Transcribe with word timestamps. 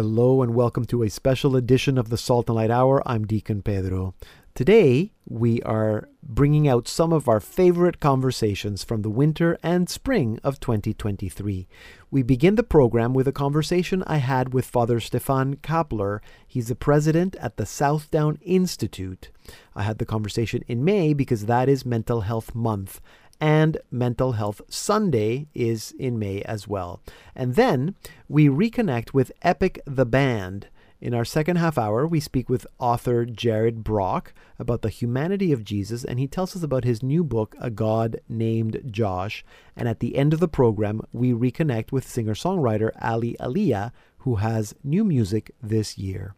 Hello 0.00 0.40
and 0.40 0.54
welcome 0.54 0.86
to 0.86 1.02
a 1.02 1.10
special 1.10 1.56
edition 1.56 1.98
of 1.98 2.08
the 2.08 2.16
Salt 2.16 2.48
and 2.48 2.56
Light 2.56 2.70
Hour. 2.70 3.06
I'm 3.06 3.26
Deacon 3.26 3.60
Pedro. 3.60 4.14
Today, 4.54 5.12
we 5.26 5.60
are 5.60 6.08
bringing 6.22 6.66
out 6.66 6.88
some 6.88 7.12
of 7.12 7.28
our 7.28 7.38
favorite 7.38 8.00
conversations 8.00 8.82
from 8.82 9.02
the 9.02 9.10
winter 9.10 9.58
and 9.62 9.90
spring 9.90 10.40
of 10.42 10.58
2023. 10.58 11.68
We 12.10 12.22
begin 12.22 12.54
the 12.54 12.62
program 12.62 13.12
with 13.12 13.28
a 13.28 13.32
conversation 13.32 14.02
I 14.06 14.16
had 14.16 14.54
with 14.54 14.64
Father 14.64 15.00
Stephan 15.00 15.56
Kappler. 15.56 16.20
He's 16.48 16.68
the 16.68 16.74
president 16.74 17.36
at 17.36 17.58
the 17.58 17.66
Southdown 17.66 18.38
Institute. 18.40 19.28
I 19.76 19.82
had 19.82 19.98
the 19.98 20.06
conversation 20.06 20.64
in 20.66 20.82
May 20.82 21.12
because 21.12 21.44
that 21.44 21.68
is 21.68 21.84
Mental 21.84 22.22
Health 22.22 22.54
Month 22.54 23.02
and 23.40 23.78
Mental 23.90 24.32
Health 24.32 24.60
Sunday 24.68 25.48
is 25.54 25.94
in 25.98 26.18
May 26.18 26.42
as 26.42 26.68
well. 26.68 27.00
And 27.34 27.54
then 27.54 27.94
we 28.28 28.48
reconnect 28.48 29.14
with 29.14 29.32
Epic 29.42 29.80
the 29.86 30.06
Band. 30.06 30.68
In 31.00 31.14
our 31.14 31.24
second 31.24 31.56
half 31.56 31.78
hour, 31.78 32.06
we 32.06 32.20
speak 32.20 32.50
with 32.50 32.66
author 32.78 33.24
Jared 33.24 33.82
Brock 33.82 34.34
about 34.58 34.82
the 34.82 34.90
humanity 34.90 35.50
of 35.50 35.64
Jesus, 35.64 36.04
and 36.04 36.18
he 36.18 36.26
tells 36.26 36.54
us 36.54 36.62
about 36.62 36.84
his 36.84 37.02
new 37.02 37.24
book, 37.24 37.56
A 37.58 37.70
God 37.70 38.20
Named 38.28 38.82
Josh. 38.90 39.42
And 39.74 39.88
at 39.88 40.00
the 40.00 40.16
end 40.16 40.34
of 40.34 40.40
the 40.40 40.48
program, 40.48 41.00
we 41.10 41.32
reconnect 41.32 41.90
with 41.90 42.06
singer 42.06 42.34
songwriter 42.34 42.90
Aly 43.00 43.34
Aleigha, 43.40 43.92
who 44.18 44.36
has 44.36 44.74
new 44.84 45.02
music 45.02 45.52
this 45.62 45.96
year. 45.96 46.34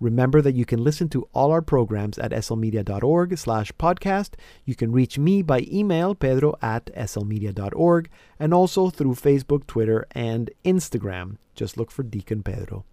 Remember 0.00 0.42
that 0.42 0.54
you 0.54 0.64
can 0.64 0.84
listen 0.84 1.08
to 1.10 1.28
all 1.32 1.50
our 1.50 1.62
programs 1.62 2.18
at 2.18 2.32
slmedia.org 2.32 3.38
slash 3.38 3.72
podcast. 3.72 4.34
You 4.64 4.74
can 4.74 4.92
reach 4.92 5.18
me 5.18 5.42
by 5.42 5.66
email, 5.70 6.14
pedro 6.14 6.54
at 6.60 6.86
slmedia.org, 6.86 8.10
and 8.38 8.52
also 8.52 8.90
through 8.90 9.14
Facebook, 9.14 9.66
Twitter, 9.66 10.06
and 10.12 10.50
Instagram. 10.64 11.36
Just 11.54 11.76
look 11.76 11.90
for 11.90 12.02
Deacon 12.02 12.42
Pedro. 12.42 12.84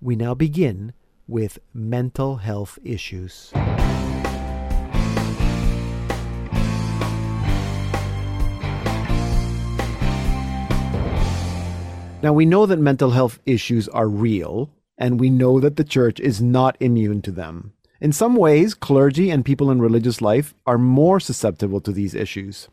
We 0.00 0.14
now 0.14 0.34
begin 0.34 0.92
with 1.26 1.58
mental 1.74 2.36
health 2.36 2.78
issues. 2.84 3.52
Now, 12.22 12.32
we 12.32 12.46
know 12.46 12.66
that 12.66 12.78
mental 12.78 13.10
health 13.10 13.38
issues 13.46 13.88
are 13.88 14.08
real, 14.08 14.70
and 14.98 15.20
we 15.20 15.30
know 15.30 15.60
that 15.60 15.76
the 15.76 15.84
church 15.84 16.20
is 16.20 16.40
not 16.40 16.76
immune 16.80 17.22
to 17.22 17.30
them. 17.30 17.72
In 18.00 18.12
some 18.12 18.36
ways, 18.36 18.74
clergy 18.74 19.30
and 19.30 19.44
people 19.44 19.70
in 19.70 19.80
religious 19.80 20.20
life 20.20 20.54
are 20.66 20.78
more 20.78 21.18
susceptible 21.18 21.80
to 21.80 21.92
these 21.92 22.14
issues. 22.14 22.68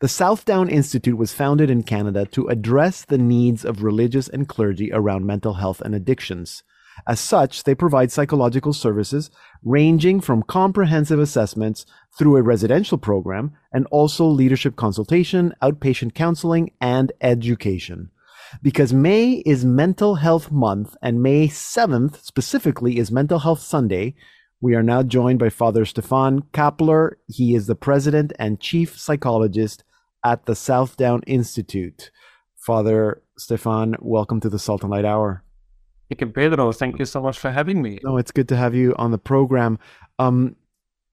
The 0.00 0.08
Southdown 0.08 0.68
Institute 0.68 1.16
was 1.16 1.32
founded 1.32 1.70
in 1.70 1.82
Canada 1.82 2.26
to 2.26 2.48
address 2.48 3.04
the 3.04 3.18
needs 3.18 3.64
of 3.64 3.82
religious 3.82 4.28
and 4.28 4.48
clergy 4.48 4.90
around 4.92 5.26
mental 5.26 5.54
health 5.54 5.80
and 5.80 5.94
addictions. 5.94 6.62
As 7.06 7.20
such, 7.20 7.64
they 7.64 7.74
provide 7.74 8.12
psychological 8.12 8.74
services 8.74 9.30
ranging 9.62 10.20
from 10.20 10.42
comprehensive 10.42 11.18
assessments 11.18 11.86
through 12.18 12.36
a 12.36 12.42
residential 12.42 12.98
program 12.98 13.52
and 13.72 13.86
also 13.86 14.26
leadership 14.26 14.76
consultation, 14.76 15.54
outpatient 15.62 16.14
counseling, 16.14 16.70
and 16.80 17.12
education 17.22 18.10
because 18.60 18.92
May 18.92 19.42
is 19.46 19.64
Mental 19.64 20.16
Health 20.16 20.50
Month 20.50 20.96
and 21.00 21.22
May 21.22 21.48
7th 21.48 22.22
specifically 22.22 22.98
is 22.98 23.10
Mental 23.10 23.38
Health 23.38 23.60
Sunday. 23.60 24.14
We 24.60 24.74
are 24.74 24.82
now 24.82 25.02
joined 25.02 25.38
by 25.38 25.48
Father 25.48 25.84
Stephan 25.84 26.42
Kappler. 26.52 27.12
He 27.28 27.54
is 27.54 27.66
the 27.66 27.74
president 27.74 28.32
and 28.38 28.60
chief 28.60 28.98
psychologist 28.98 29.84
at 30.24 30.46
the 30.46 30.54
Southdown 30.54 31.22
Institute. 31.26 32.10
Father 32.56 33.22
Stephan, 33.38 33.96
welcome 34.00 34.40
to 34.40 34.48
the 34.48 34.58
Salt 34.58 34.82
and 34.82 34.90
Light 34.90 35.04
Hour. 35.04 35.42
Pedro, 36.14 36.72
thank 36.72 36.98
you 36.98 37.06
so 37.06 37.22
much 37.22 37.38
for 37.38 37.50
having 37.50 37.80
me. 37.80 37.98
No, 38.04 38.18
it's 38.18 38.30
good 38.30 38.48
to 38.50 38.56
have 38.56 38.74
you 38.74 38.94
on 38.96 39.10
the 39.12 39.18
program. 39.18 39.78
Um, 40.18 40.56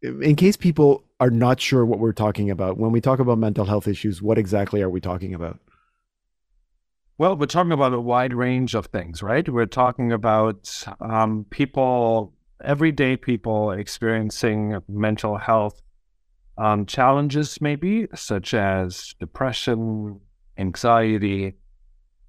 in 0.01 0.35
case 0.35 0.57
people 0.57 1.05
are 1.21 1.29
not 1.29 1.59
sure 1.61 1.85
what 1.85 1.99
we're 1.99 2.11
talking 2.11 2.49
about, 2.49 2.77
when 2.77 2.91
we 2.91 2.99
talk 2.99 3.19
about 3.19 3.37
mental 3.37 3.65
health 3.65 3.87
issues, 3.87 4.21
what 4.21 4.37
exactly 4.37 4.81
are 4.81 4.89
we 4.89 4.99
talking 4.99 5.33
about? 5.33 5.59
Well, 7.19 7.35
we're 7.35 7.47
talking 7.47 7.73
about 7.73 7.93
a 7.93 7.99
wide 7.99 8.33
range 8.33 8.75
of 8.75 8.85
things, 8.85 9.21
right? 9.21 9.47
We're 9.49 9.65
talking 9.65 10.13
about 10.13 10.85
um, 11.01 11.45
people, 11.49 12.33
everyday 12.63 13.17
people 13.17 13.71
experiencing 13.71 14.79
mental 14.87 15.35
health 15.35 15.81
um, 16.57 16.85
challenges, 16.85 17.59
maybe 17.59 18.07
such 18.15 18.53
as 18.53 19.15
depression, 19.19 20.21
anxiety, 20.57 21.55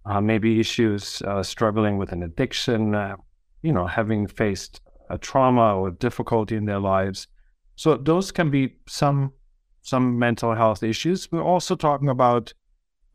uh, 0.06 0.20
maybe 0.20 0.58
issues 0.58 1.22
uh, 1.22 1.44
struggling 1.44 1.96
with 1.96 2.10
an 2.10 2.24
addiction, 2.24 2.92
uh, 2.96 3.14
you 3.62 3.72
know, 3.72 3.86
having 3.86 4.26
faced 4.26 4.80
a 5.08 5.16
trauma 5.16 5.76
or 5.76 5.92
difficulty 5.92 6.56
in 6.56 6.64
their 6.64 6.80
lives. 6.80 7.28
So 7.76 7.96
those 7.96 8.32
can 8.32 8.50
be 8.50 8.74
some 8.88 9.34
some 9.82 10.18
mental 10.18 10.56
health 10.56 10.82
issues. 10.82 11.30
We're 11.30 11.44
also 11.44 11.76
talking 11.76 12.08
about 12.08 12.52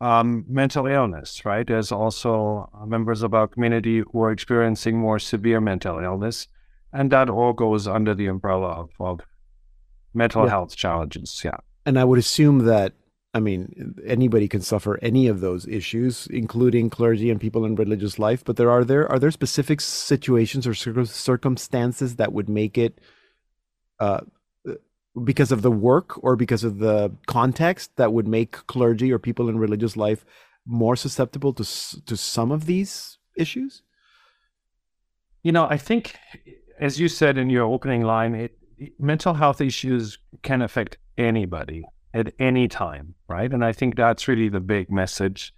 um, 0.00 0.44
mental 0.48 0.86
illness, 0.86 1.44
right? 1.44 1.66
There's 1.66 1.92
also 1.92 2.70
uh, 2.74 2.86
members 2.86 3.22
of 3.22 3.34
our 3.34 3.48
community 3.48 4.02
who 4.12 4.22
are 4.22 4.30
experiencing 4.30 4.98
more 4.98 5.18
severe 5.18 5.60
mental 5.60 5.98
illness, 5.98 6.48
and 6.92 7.10
that 7.10 7.30
all 7.30 7.52
goes 7.52 7.86
under 7.86 8.14
the 8.14 8.26
umbrella 8.26 8.68
of, 8.68 8.90
of 9.00 9.20
mental 10.14 10.44
yeah. 10.44 10.50
health 10.50 10.76
challenges. 10.76 11.42
Yeah. 11.44 11.56
And 11.84 11.98
I 11.98 12.04
would 12.04 12.18
assume 12.18 12.60
that, 12.66 12.94
I 13.32 13.40
mean, 13.40 13.94
anybody 14.06 14.48
can 14.48 14.60
suffer 14.60 14.98
any 15.02 15.28
of 15.28 15.40
those 15.40 15.66
issues, 15.66 16.26
including 16.28 16.90
clergy 16.90 17.30
and 17.30 17.40
people 17.40 17.64
in 17.64 17.74
religious 17.74 18.18
life. 18.18 18.44
But 18.44 18.56
there 18.56 18.70
are 18.70 18.84
there 18.84 19.10
are 19.10 19.18
there 19.18 19.30
specific 19.30 19.80
situations 19.80 20.66
or 20.66 20.74
circumstances 20.74 22.16
that 22.16 22.32
would 22.32 22.48
make 22.48 22.76
it 22.78 22.98
uh, 24.00 24.20
because 25.24 25.52
of 25.52 25.62
the 25.62 25.70
work 25.70 26.22
or 26.22 26.36
because 26.36 26.64
of 26.64 26.78
the 26.78 27.12
context 27.26 27.96
that 27.96 28.12
would 28.12 28.28
make 28.28 28.52
clergy 28.66 29.12
or 29.12 29.18
people 29.18 29.48
in 29.48 29.58
religious 29.58 29.96
life 29.96 30.24
more 30.66 30.96
susceptible 30.96 31.52
to 31.54 31.64
to 32.06 32.16
some 32.16 32.50
of 32.50 32.66
these 32.66 33.18
issues? 33.36 33.82
You 35.42 35.52
know, 35.52 35.66
I 35.70 35.76
think, 35.76 36.16
as 36.80 36.98
you 36.98 37.08
said 37.08 37.38
in 37.38 37.50
your 37.50 37.64
opening 37.64 38.02
line, 38.02 38.34
it, 38.34 38.58
mental 38.98 39.34
health 39.34 39.60
issues 39.60 40.18
can 40.42 40.62
affect 40.62 40.98
anybody 41.16 41.84
at 42.12 42.32
any 42.38 42.68
time, 42.68 43.14
right? 43.28 43.52
And 43.52 43.64
I 43.64 43.72
think 43.72 43.96
that's 43.96 44.28
really 44.28 44.48
the 44.48 44.60
big 44.60 44.90
message. 44.90 45.54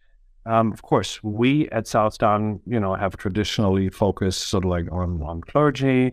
Um, 0.46 0.72
of 0.72 0.82
course, 0.82 1.22
we 1.22 1.68
at 1.70 1.86
Southdown, 1.86 2.60
you 2.66 2.80
know, 2.80 2.94
have 2.94 3.16
traditionally 3.16 3.90
focused 3.90 4.48
sort 4.48 4.64
of 4.64 4.70
like 4.70 4.90
on, 4.90 5.22
on 5.22 5.40
clergy, 5.40 6.12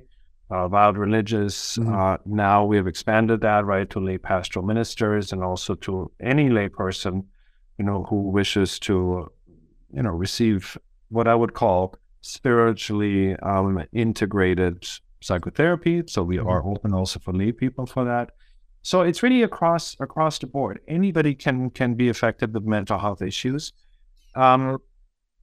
uh, 0.50 0.67
vowed 0.67 0.97
religious. 0.97 1.78
Mm-hmm. 1.78 1.94
Uh, 1.94 2.17
now 2.25 2.66
we 2.66 2.78
have 2.78 2.88
expanded 2.88 3.41
that 3.41 3.66
right 3.66 3.89
to 3.89 4.00
lay 4.00 4.17
pastoral 4.17 4.66
ministers 4.66 5.31
and 5.31 5.44
also 5.44 5.75
to 5.75 6.11
any 6.19 6.50
lay 6.50 6.69
person, 6.69 7.23
you 7.78 7.85
know, 7.85 8.03
who 8.03 8.29
wishes 8.29 8.79
to, 8.79 9.31
you 9.91 10.03
know, 10.03 10.11
receive 10.11 10.78
what 11.09 11.28
I 11.28 11.35
would 11.35 11.53
call 11.53 11.95
spiritually 12.22 13.35
um, 13.38 13.84
integrated 13.94 14.87
psychotherapy. 15.22 16.03
So 16.08 16.23
we 16.23 16.37
mm-hmm. 16.37 16.47
are 16.47 16.66
open 16.66 16.93
also 16.93 17.19
for 17.19 17.34
lay 17.34 17.52
people 17.52 17.85
for 17.85 18.05
that. 18.05 18.31
So 18.81 19.02
it's 19.02 19.23
really 19.23 19.41
across 19.41 19.96
across 19.99 20.37
the 20.37 20.46
board. 20.46 20.79
Anybody 20.87 21.34
can 21.34 21.72
can 21.72 21.96
be 21.96 22.09
affected 22.09 22.53
with 22.53 22.66
mental 22.66 22.99
health 22.99 23.23
issues. 23.23 23.73
Um, 24.35 24.78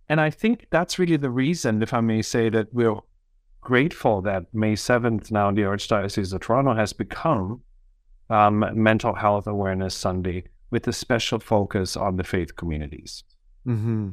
and 0.09 0.21
I 0.21 0.31
think 0.31 0.67
that's 0.71 0.99
really 0.99 1.17
the 1.17 1.31
reason, 1.31 1.83
if 1.83 1.93
I 1.93 2.01
may 2.01 2.23
say, 2.23 2.51
that 2.51 2.69
we're 2.73 3.01
grateful 3.63 4.21
that 4.23 4.53
May 4.53 4.75
7th 4.75 5.31
now 5.31 5.51
the 5.51 5.63
Archdiocese 5.63 6.35
of 6.35 6.41
Toronto 6.41 6.75
has 6.75 6.93
become 6.93 7.63
um, 8.29 8.65
Mental 8.75 9.15
Health 9.15 9.47
Awareness 9.47 9.95
Sunday 9.95 10.45
with 10.71 10.87
a 10.89 10.93
special 10.93 11.39
focus 11.39 11.97
on 11.97 12.17
the 12.17 12.25
faith 12.25 12.57
communities. 12.57 13.25
Mm-hmm. 13.67 14.11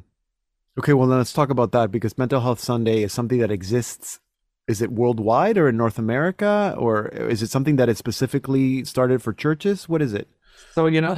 Okay, 0.77 0.93
well, 0.93 1.07
then 1.07 1.17
let's 1.17 1.33
talk 1.33 1.49
about 1.49 1.71
that 1.71 1.91
because 1.91 2.17
Mental 2.17 2.39
Health 2.39 2.59
Sunday 2.59 3.03
is 3.03 3.11
something 3.11 3.39
that 3.39 3.51
exists. 3.51 4.19
Is 4.67 4.81
it 4.81 4.91
worldwide 4.91 5.57
or 5.57 5.67
in 5.67 5.77
North 5.77 5.97
America, 5.97 6.75
or 6.77 7.07
is 7.07 7.41
it 7.41 7.49
something 7.49 7.77
that 7.77 7.89
is 7.89 7.97
specifically 7.97 8.85
started 8.85 9.21
for 9.21 9.33
churches? 9.33 9.89
What 9.89 10.01
is 10.01 10.13
it? 10.13 10.29
So, 10.73 10.85
you 10.85 11.01
know, 11.01 11.15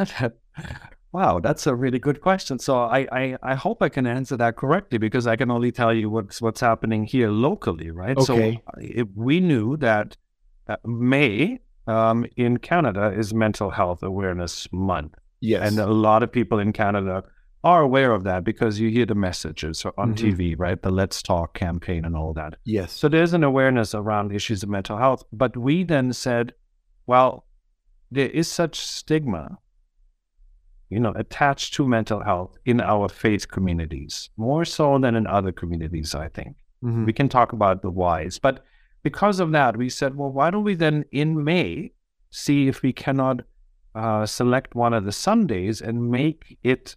Wow, 1.13 1.39
that's 1.39 1.67
a 1.67 1.75
really 1.75 1.99
good 1.99 2.21
question. 2.21 2.57
So 2.57 2.79
I, 2.83 3.07
I, 3.11 3.37
I, 3.43 3.55
hope 3.55 3.81
I 3.81 3.89
can 3.89 4.07
answer 4.07 4.37
that 4.37 4.55
correctly 4.55 4.97
because 4.97 5.27
I 5.27 5.35
can 5.35 5.51
only 5.51 5.71
tell 5.71 5.93
you 5.93 6.09
what's 6.09 6.41
what's 6.41 6.61
happening 6.61 7.03
here 7.03 7.29
locally, 7.29 7.91
right? 7.91 8.17
Okay. 8.17 8.61
So 8.77 9.05
we 9.15 9.41
knew 9.41 9.75
that 9.77 10.15
uh, 10.69 10.77
May 10.85 11.59
um, 11.87 12.25
in 12.37 12.57
Canada 12.57 13.13
is 13.13 13.33
Mental 13.33 13.69
Health 13.69 14.03
Awareness 14.03 14.67
Month. 14.71 15.15
Yes. 15.41 15.69
And 15.69 15.79
a 15.79 15.87
lot 15.87 16.23
of 16.23 16.31
people 16.31 16.59
in 16.59 16.71
Canada 16.71 17.23
are 17.63 17.81
aware 17.81 18.11
of 18.11 18.23
that 18.23 18.43
because 18.43 18.79
you 18.79 18.89
hear 18.89 19.05
the 19.05 19.15
messages 19.15 19.85
on 19.97 20.15
mm-hmm. 20.15 20.41
TV, 20.41 20.55
right? 20.57 20.81
The 20.81 20.91
Let's 20.91 21.21
Talk 21.21 21.53
campaign 21.53 22.05
and 22.05 22.15
all 22.15 22.33
that. 22.33 22.55
Yes. 22.63 22.93
So 22.93 23.09
there's 23.09 23.33
an 23.33 23.43
awareness 23.43 23.93
around 23.93 24.33
issues 24.33 24.63
of 24.63 24.69
mental 24.69 24.97
health. 24.97 25.23
But 25.31 25.57
we 25.57 25.83
then 25.83 26.13
said, 26.13 26.53
well, 27.05 27.45
there 28.09 28.29
is 28.29 28.47
such 28.47 28.79
stigma 28.79 29.57
you 30.91 30.99
know, 30.99 31.13
attached 31.15 31.73
to 31.75 31.87
mental 31.87 32.21
health 32.21 32.57
in 32.65 32.81
our 32.81 33.07
faith 33.07 33.47
communities, 33.49 34.29
more 34.35 34.65
so 34.65 34.99
than 34.99 35.15
in 35.15 35.25
other 35.25 35.51
communities, 35.51 36.13
I 36.13 36.27
think. 36.27 36.57
Mm-hmm. 36.83 37.05
We 37.05 37.13
can 37.13 37.29
talk 37.29 37.53
about 37.53 37.81
the 37.81 37.89
whys. 37.89 38.37
But 38.39 38.65
because 39.01 39.39
of 39.39 39.51
that, 39.53 39.77
we 39.77 39.89
said, 39.89 40.15
well, 40.15 40.31
why 40.31 40.51
don't 40.51 40.65
we 40.65 40.75
then 40.75 41.05
in 41.11 41.43
May 41.43 41.93
see 42.29 42.67
if 42.67 42.81
we 42.81 42.91
cannot 42.91 43.41
uh, 43.95 44.25
select 44.25 44.75
one 44.75 44.93
of 44.93 45.05
the 45.05 45.11
Sundays 45.11 45.81
and 45.81 46.11
make 46.11 46.57
it 46.63 46.95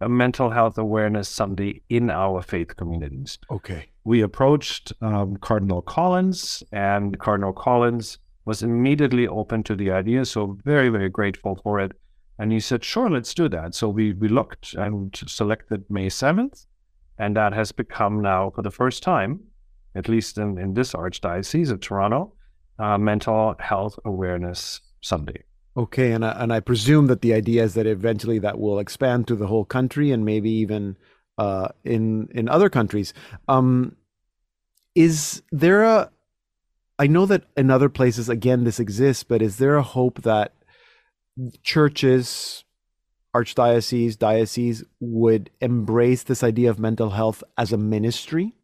a 0.00 0.08
mental 0.08 0.50
health 0.50 0.78
awareness 0.78 1.28
Sunday 1.28 1.82
in 1.88 2.08
our 2.10 2.40
faith 2.40 2.76
communities. 2.76 3.38
Okay. 3.50 3.86
We 4.04 4.22
approached 4.22 4.92
um, 5.02 5.36
Cardinal 5.36 5.82
Collins, 5.82 6.62
and 6.72 7.18
Cardinal 7.18 7.52
Collins 7.52 8.18
was 8.46 8.62
immediately 8.62 9.28
open 9.28 9.62
to 9.64 9.76
the 9.76 9.90
idea. 9.90 10.24
So 10.24 10.56
very, 10.64 10.88
very 10.88 11.10
grateful 11.10 11.60
for 11.62 11.78
it. 11.80 11.92
And 12.38 12.52
he 12.52 12.60
said, 12.60 12.84
"Sure, 12.84 13.10
let's 13.10 13.34
do 13.34 13.48
that." 13.48 13.74
So 13.74 13.88
we 13.88 14.12
we 14.12 14.28
looked 14.28 14.74
and 14.74 15.14
selected 15.26 15.84
May 15.90 16.08
seventh, 16.08 16.66
and 17.18 17.36
that 17.36 17.52
has 17.52 17.72
become 17.72 18.22
now 18.22 18.50
for 18.50 18.62
the 18.62 18.70
first 18.70 19.02
time, 19.02 19.40
at 19.94 20.08
least 20.08 20.38
in 20.38 20.58
in 20.58 20.74
this 20.74 20.92
archdiocese 20.92 21.70
of 21.70 21.80
Toronto, 21.80 22.32
uh, 22.78 22.98
Mental 22.98 23.56
Health 23.58 23.98
Awareness 24.04 24.80
Sunday. 25.00 25.44
Okay, 25.76 26.12
and 26.12 26.24
I, 26.24 26.30
and 26.42 26.52
I 26.52 26.60
presume 26.60 27.06
that 27.06 27.22
the 27.22 27.34
idea 27.34 27.62
is 27.62 27.74
that 27.74 27.86
eventually 27.86 28.40
that 28.40 28.58
will 28.58 28.80
expand 28.80 29.28
to 29.28 29.36
the 29.36 29.46
whole 29.46 29.64
country 29.64 30.10
and 30.10 30.24
maybe 30.24 30.50
even 30.50 30.96
uh, 31.38 31.68
in 31.84 32.28
in 32.34 32.48
other 32.48 32.68
countries. 32.68 33.14
Um, 33.46 33.96
is 34.94 35.42
there 35.52 35.84
a? 35.84 36.10
I 36.98 37.06
know 37.06 37.26
that 37.26 37.44
in 37.56 37.70
other 37.70 37.88
places 37.88 38.28
again 38.28 38.64
this 38.64 38.80
exists, 38.80 39.22
but 39.22 39.40
is 39.40 39.58
there 39.58 39.76
a 39.76 39.82
hope 39.82 40.22
that 40.22 40.52
churches, 41.62 42.64
archdiocese, 43.34 44.18
diocese 44.18 44.84
would 45.00 45.50
embrace 45.60 46.22
this 46.24 46.42
idea 46.42 46.70
of 46.70 46.78
mental 46.78 47.10
health 47.10 47.42
as 47.56 47.72
a 47.72 47.76
ministry? 47.76 48.54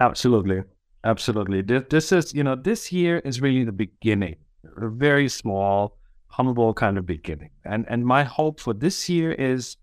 Absolutely, 0.00 0.62
absolutely. 1.04 1.62
This 1.62 2.12
is 2.12 2.34
you 2.34 2.44
know 2.44 2.56
this 2.56 2.92
year 2.92 3.18
is 3.18 3.40
really 3.40 3.64
the 3.64 3.72
beginning, 3.72 4.36
a 4.76 4.88
very 4.88 5.28
small 5.28 5.96
humble 6.26 6.74
kind 6.74 6.98
of 6.98 7.06
beginning. 7.06 7.50
And 7.64 7.86
and 7.88 8.04
my 8.04 8.24
hope 8.24 8.60
for 8.60 8.74
this 8.74 9.08
year 9.08 9.32
is 9.32 9.76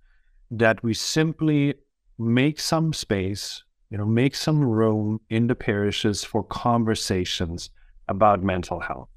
that 0.52 0.84
we 0.84 0.94
simply 0.94 1.76
make 2.20 2.60
some 2.60 2.94
space, 2.94 3.64
you 3.90 3.98
know, 3.98 4.06
make 4.06 4.36
some 4.36 4.62
room 4.62 5.22
in 5.30 5.48
the 5.48 5.56
parishes 5.56 6.24
for 6.24 6.44
conversations 6.44 7.70
about 8.08 8.44
mental 8.44 8.80
health. 8.82 9.10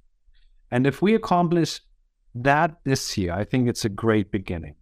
And 0.70 0.86
if 0.86 1.02
we 1.02 1.14
accomplish 1.14 1.80
that 2.34 2.78
this 2.84 3.16
year, 3.16 3.32
I 3.32 3.44
think 3.44 3.68
it's 3.68 3.84
a 3.84 3.88
great 3.88 4.30
beginning. 4.30 4.74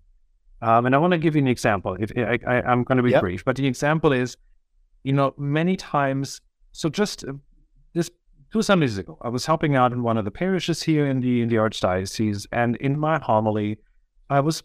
Um, 0.63 0.87
and 0.87 0.95
I 0.95 0.99
want 0.99 1.13
to 1.13 1.19
give 1.19 1.35
you 1.35 1.43
an 1.43 1.49
example. 1.49 1.97
If 1.99 2.13
I, 2.17 2.63
am 2.65 2.85
going 2.85 2.97
to 2.97 3.03
be 3.03 3.11
yep. 3.11 3.21
brief, 3.21 3.45
but 3.45 3.57
the 3.57 3.67
example 3.67 4.13
is, 4.13 4.37
you 5.03 5.13
know, 5.13 5.35
many 5.37 5.77
times. 5.77 6.41
So 6.71 6.89
just 6.89 7.25
uh, 7.25 7.33
this 7.95 8.11
two 8.53 8.63
Sundays 8.63 8.97
ago, 8.97 9.19
I 9.23 9.29
was 9.29 9.45
helping 9.45 9.75
out 9.75 9.93
in 9.93 10.03
one 10.05 10.17
of 10.17 10.25
the 10.25 10.31
parishes 10.31 10.83
here 10.83 11.07
in 11.07 11.21
the 11.21 11.43
in 11.43 11.49
the 11.49 11.57
archdiocese, 11.57 12.47
and 12.53 12.77
in 12.77 12.99
my 12.99 13.19
homily, 13.19 13.79
I 14.31 14.39
was 14.39 14.63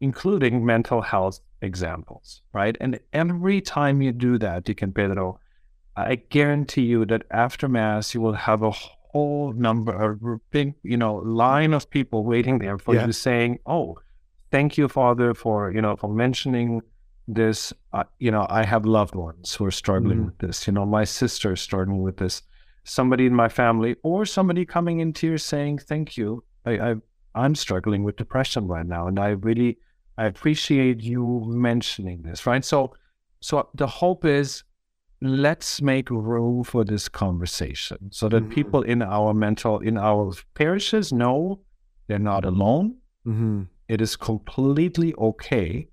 including 0.00 0.64
mental 0.64 1.02
health 1.02 1.40
examples, 1.62 2.42
right? 2.52 2.76
And 2.80 3.00
every 3.12 3.60
time 3.60 4.00
you 4.00 4.12
do 4.12 4.38
that, 4.38 4.68
you 4.68 4.74
Deacon 4.74 4.92
Pedro, 4.92 5.40
I 5.96 6.14
guarantee 6.14 6.82
you 6.82 7.04
that 7.06 7.24
after 7.30 7.68
Mass, 7.68 8.14
you 8.14 8.20
will 8.20 8.34
have 8.34 8.62
a 8.62 8.72
whole 9.12 9.52
number, 9.52 9.92
a 10.12 10.38
big, 10.50 10.74
you 10.82 10.96
know, 10.96 11.16
line 11.16 11.72
of 11.74 11.90
people 11.90 12.24
waiting 12.24 12.58
there 12.58 12.78
for 12.78 12.94
yeah. 12.94 13.06
you 13.06 13.12
saying, 13.12 13.58
"Oh, 13.66 13.98
thank 14.50 14.78
you, 14.78 14.88
Father, 14.88 15.34
for 15.34 15.72
you 15.72 15.80
know, 15.80 15.96
for 15.96 16.08
mentioning 16.08 16.82
this. 17.26 17.72
Uh, 17.92 18.04
you 18.18 18.30
know, 18.30 18.46
I 18.48 18.64
have 18.64 18.84
loved 18.84 19.14
ones 19.14 19.54
who 19.54 19.64
are 19.64 19.70
struggling 19.70 20.18
mm-hmm. 20.18 20.26
with 20.26 20.38
this. 20.38 20.66
You 20.66 20.72
know, 20.72 20.86
my 20.86 21.04
sister 21.04 21.52
is 21.52 21.60
struggling 21.60 22.02
with 22.02 22.16
this." 22.16 22.42
somebody 22.84 23.26
in 23.26 23.34
my 23.34 23.48
family 23.48 23.96
or 24.02 24.24
somebody 24.24 24.64
coming 24.64 25.00
in 25.00 25.12
tears 25.12 25.44
saying, 25.44 25.78
Thank 25.78 26.16
you. 26.16 26.42
I, 26.64 26.72
I 26.90 26.94
I'm 27.34 27.54
struggling 27.54 28.02
with 28.02 28.16
depression 28.16 28.66
right 28.66 28.86
now. 28.86 29.06
And 29.06 29.18
I 29.18 29.30
really 29.30 29.78
I 30.18 30.26
appreciate 30.26 31.00
you 31.00 31.44
mentioning 31.46 32.22
this, 32.22 32.46
right? 32.46 32.64
So 32.64 32.94
so 33.40 33.68
the 33.74 33.86
hope 33.86 34.24
is 34.24 34.64
let's 35.22 35.82
make 35.82 36.08
room 36.10 36.64
for 36.64 36.84
this 36.84 37.08
conversation 37.08 38.10
so 38.10 38.28
that 38.28 38.42
mm-hmm. 38.42 38.52
people 38.52 38.82
in 38.82 39.02
our 39.02 39.34
mental 39.34 39.78
in 39.80 39.98
our 39.98 40.32
parishes 40.54 41.12
know 41.12 41.60
they're 42.06 42.18
not 42.18 42.44
alone. 42.44 42.96
Mm-hmm. 43.26 43.62
It 43.88 44.00
is 44.00 44.16
completely 44.16 45.14
okay 45.14 45.88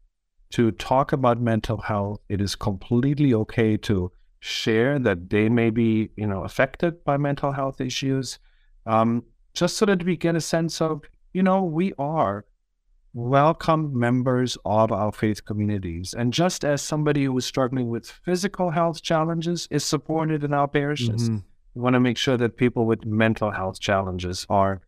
to 0.51 0.71
talk 0.71 1.11
about 1.11 1.41
mental 1.41 1.77
health. 1.77 2.21
It 2.29 2.41
is 2.41 2.55
completely 2.55 3.33
okay 3.33 3.75
to 3.77 4.11
share 4.39 4.97
that 4.99 5.29
they 5.29 5.49
may 5.49 5.69
be, 5.69 6.09
you 6.15 6.27
know, 6.27 6.43
affected 6.43 7.03
by 7.03 7.17
mental 7.17 7.51
health 7.51 7.81
issues, 7.81 8.39
um, 8.85 9.23
just 9.53 9.77
so 9.77 9.85
that 9.85 10.03
we 10.03 10.15
get 10.15 10.35
a 10.35 10.41
sense 10.41 10.79
of, 10.79 11.01
you 11.33 11.43
know, 11.43 11.63
we 11.63 11.91
are 11.97 12.45
welcome 13.17 13.97
members 13.97 14.59
of 14.63 14.91
our 14.91 15.11
faith 15.11 15.43
communities. 15.43 16.13
And 16.15 16.31
just 16.31 16.63
as 16.63 16.83
somebody 16.83 17.25
who 17.25 17.35
is 17.35 17.45
struggling 17.45 17.89
with 17.89 18.07
physical 18.07 18.69
health 18.69 19.01
challenges 19.01 19.67
is 19.71 19.83
supported 19.83 20.43
in 20.43 20.53
our 20.53 20.67
parishes, 20.67 21.27
mm-hmm. 21.27 21.39
we 21.73 21.81
want 21.81 21.95
to 21.95 21.99
make 21.99 22.17
sure 22.17 22.37
that 22.37 22.57
people 22.57 22.85
with 22.85 23.05
mental 23.05 23.49
health 23.49 23.79
challenges 23.79 24.45
are 24.51 24.81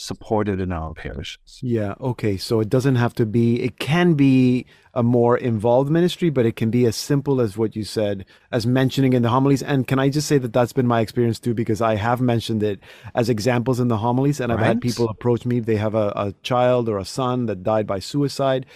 supported 0.00 0.60
in 0.60 0.72
our 0.72 0.94
parishes. 0.94 1.60
Yeah, 1.62 1.94
okay. 2.00 2.36
So 2.36 2.60
it 2.60 2.68
doesn't 2.68 2.96
have 2.96 3.14
to 3.14 3.26
be, 3.26 3.62
it 3.62 3.78
can 3.78 4.14
be 4.14 4.66
a 4.94 5.02
more 5.02 5.36
involved 5.36 5.90
ministry, 5.90 6.30
but 6.30 6.46
it 6.46 6.56
can 6.56 6.70
be 6.70 6.86
as 6.86 6.96
simple 6.96 7.40
as 7.40 7.56
what 7.56 7.76
you 7.76 7.84
said, 7.84 8.24
as 8.50 8.66
mentioning 8.66 9.12
in 9.12 9.22
the 9.22 9.28
homilies. 9.28 9.62
And 9.62 9.86
can 9.86 9.98
I 9.98 10.08
just 10.08 10.26
say 10.26 10.38
that 10.38 10.52
that's 10.52 10.72
been 10.72 10.86
my 10.86 11.00
experience 11.00 11.38
too, 11.38 11.54
because 11.54 11.82
I 11.82 11.96
have 11.96 12.20
mentioned 12.20 12.62
it 12.62 12.80
as 13.14 13.28
examples 13.28 13.78
in 13.78 13.88
the 13.88 13.98
homilies, 13.98 14.40
and 14.40 14.50
I've 14.50 14.58
had 14.58 14.80
people 14.80 15.08
approach 15.08 15.44
me. 15.44 15.60
They 15.60 15.76
have 15.76 15.94
a, 15.94 16.12
a 16.16 16.34
child 16.42 16.88
or 16.88 16.98
a 16.98 17.04
son 17.04 17.46
that 17.46 17.62
died 17.62 17.86
by 17.86 17.98
suicide. 17.98 18.66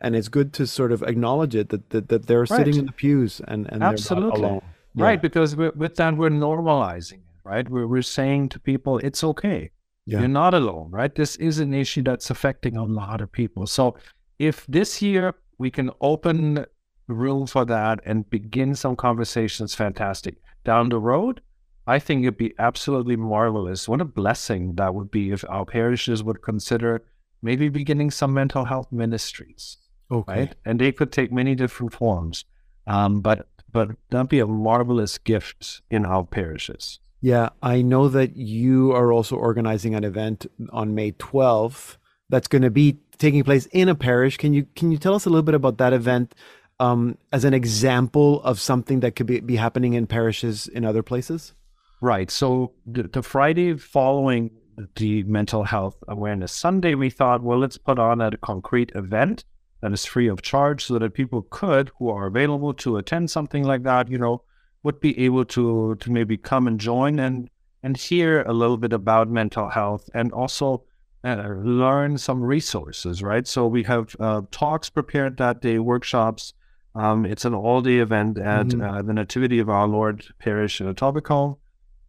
And 0.00 0.16
it's 0.16 0.28
good 0.28 0.54
to 0.54 0.66
sort 0.66 0.92
of 0.92 1.02
acknowledge 1.02 1.54
it 1.54 1.68
that, 1.68 1.90
that, 1.90 2.08
that 2.08 2.26
they're 2.26 2.40
right. 2.40 2.48
sitting 2.48 2.76
in 2.76 2.86
the 2.86 2.92
pews 2.92 3.42
and, 3.46 3.70
and 3.70 3.82
Absolutely. 3.82 4.30
they're 4.30 4.40
not 4.40 4.48
alone. 4.48 4.62
Yeah. 4.94 5.04
Right, 5.04 5.20
because 5.20 5.54
with 5.54 5.96
that, 5.96 6.16
we're 6.16 6.30
normalizing 6.30 7.18
it, 7.18 7.40
right? 7.44 7.68
We're, 7.68 7.86
we're 7.86 8.02
saying 8.02 8.48
to 8.50 8.58
people, 8.58 8.98
it's 8.98 9.22
okay 9.22 9.70
yeah. 10.06 10.20
You're 10.20 10.28
not 10.28 10.54
alone, 10.54 10.90
right? 10.90 11.14
This 11.14 11.36
is 11.36 11.58
an 11.58 11.74
issue 11.74 12.02
that's 12.02 12.30
affecting 12.30 12.76
a 12.76 12.84
lot 12.84 13.20
of 13.20 13.30
people. 13.30 13.66
So 13.66 13.96
if 14.38 14.66
this 14.66 15.00
year 15.02 15.34
we 15.58 15.70
can 15.70 15.90
open 16.00 16.66
room 17.06 17.46
for 17.46 17.64
that 17.66 18.00
and 18.04 18.28
begin 18.30 18.74
some 18.74 18.96
conversations, 18.96 19.74
fantastic. 19.74 20.36
Down 20.64 20.88
the 20.88 20.98
road, 20.98 21.40
I 21.86 21.98
think 21.98 22.22
it'd 22.22 22.36
be 22.36 22.54
absolutely 22.58 23.16
marvelous. 23.16 23.88
What 23.88 24.00
a 24.00 24.04
blessing 24.04 24.74
that 24.76 24.94
would 24.94 25.10
be 25.10 25.30
if 25.30 25.44
our 25.48 25.64
parishes 25.64 26.22
would 26.22 26.42
consider 26.42 27.02
maybe 27.42 27.68
beginning 27.68 28.10
some 28.10 28.34
mental 28.34 28.64
health 28.64 28.90
ministries. 28.90 29.76
Okay. 30.10 30.32
Right? 30.32 30.54
And 30.64 30.80
they 30.80 30.92
could 30.92 31.12
take 31.12 31.32
many 31.32 31.54
different 31.54 31.92
forms. 31.92 32.44
Um, 32.86 33.20
but 33.20 33.48
but 33.72 33.90
that'd 34.10 34.28
be 34.28 34.40
a 34.40 34.46
marvelous 34.46 35.18
gift 35.18 35.82
in 35.90 36.04
our 36.04 36.24
parishes. 36.24 36.98
Yeah, 37.20 37.50
I 37.62 37.82
know 37.82 38.08
that 38.08 38.36
you 38.36 38.92
are 38.92 39.12
also 39.12 39.36
organizing 39.36 39.94
an 39.94 40.04
event 40.04 40.46
on 40.70 40.94
May 40.94 41.12
12th 41.12 41.96
that's 42.30 42.48
going 42.48 42.62
to 42.62 42.70
be 42.70 42.98
taking 43.18 43.44
place 43.44 43.66
in 43.66 43.88
a 43.88 43.94
parish. 43.94 44.36
Can 44.38 44.54
you 44.54 44.66
can 44.74 44.90
you 44.90 44.98
tell 44.98 45.14
us 45.14 45.26
a 45.26 45.30
little 45.30 45.42
bit 45.42 45.54
about 45.54 45.78
that 45.78 45.92
event 45.92 46.34
um, 46.78 47.18
as 47.32 47.44
an 47.44 47.52
example 47.52 48.42
of 48.42 48.58
something 48.58 49.00
that 49.00 49.16
could 49.16 49.26
be, 49.26 49.40
be 49.40 49.56
happening 49.56 49.92
in 49.92 50.06
parishes 50.06 50.66
in 50.66 50.84
other 50.84 51.02
places? 51.02 51.52
Right. 52.00 52.30
So 52.30 52.72
the, 52.86 53.02
the 53.02 53.22
Friday 53.22 53.76
following 53.76 54.50
the 54.96 55.22
Mental 55.24 55.64
Health 55.64 55.96
Awareness 56.08 56.52
Sunday, 56.52 56.94
we 56.94 57.10
thought, 57.10 57.42
well, 57.42 57.58
let's 57.58 57.76
put 57.76 57.98
on 57.98 58.22
a 58.22 58.34
concrete 58.38 58.92
event 58.94 59.44
that 59.82 59.92
is 59.92 60.06
free 60.06 60.28
of 60.28 60.40
charge 60.40 60.86
so 60.86 60.98
that 60.98 61.12
people 61.12 61.46
could, 61.50 61.90
who 61.98 62.08
are 62.08 62.26
available 62.26 62.72
to 62.74 62.96
attend 62.96 63.30
something 63.30 63.64
like 63.64 63.82
that, 63.82 64.08
you 64.10 64.18
know, 64.18 64.42
would 64.82 65.00
be 65.00 65.18
able 65.18 65.44
to 65.44 65.96
to 65.96 66.10
maybe 66.10 66.36
come 66.36 66.66
and 66.66 66.80
join 66.80 67.18
and 67.18 67.50
and 67.82 67.96
hear 67.96 68.42
a 68.42 68.52
little 68.52 68.76
bit 68.76 68.92
about 68.92 69.28
mental 69.28 69.68
health 69.68 70.08
and 70.14 70.32
also 70.32 70.84
uh, 71.24 71.48
learn 71.62 72.16
some 72.18 72.42
resources, 72.42 73.22
right? 73.22 73.46
So 73.46 73.66
we 73.66 73.82
have 73.84 74.16
uh, 74.18 74.42
talks 74.50 74.90
prepared 74.90 75.36
that 75.36 75.60
day, 75.60 75.78
workshops. 75.78 76.54
Um, 76.94 77.24
it's 77.24 77.44
an 77.44 77.54
all-day 77.54 77.98
event 77.98 78.38
at 78.38 78.68
mm-hmm. 78.68 78.82
uh, 78.82 79.02
the 79.02 79.12
Nativity 79.12 79.58
of 79.60 79.68
Our 79.68 79.86
Lord 79.86 80.24
Parish 80.38 80.80
in 80.80 80.92
Etobicoke, 80.92 81.58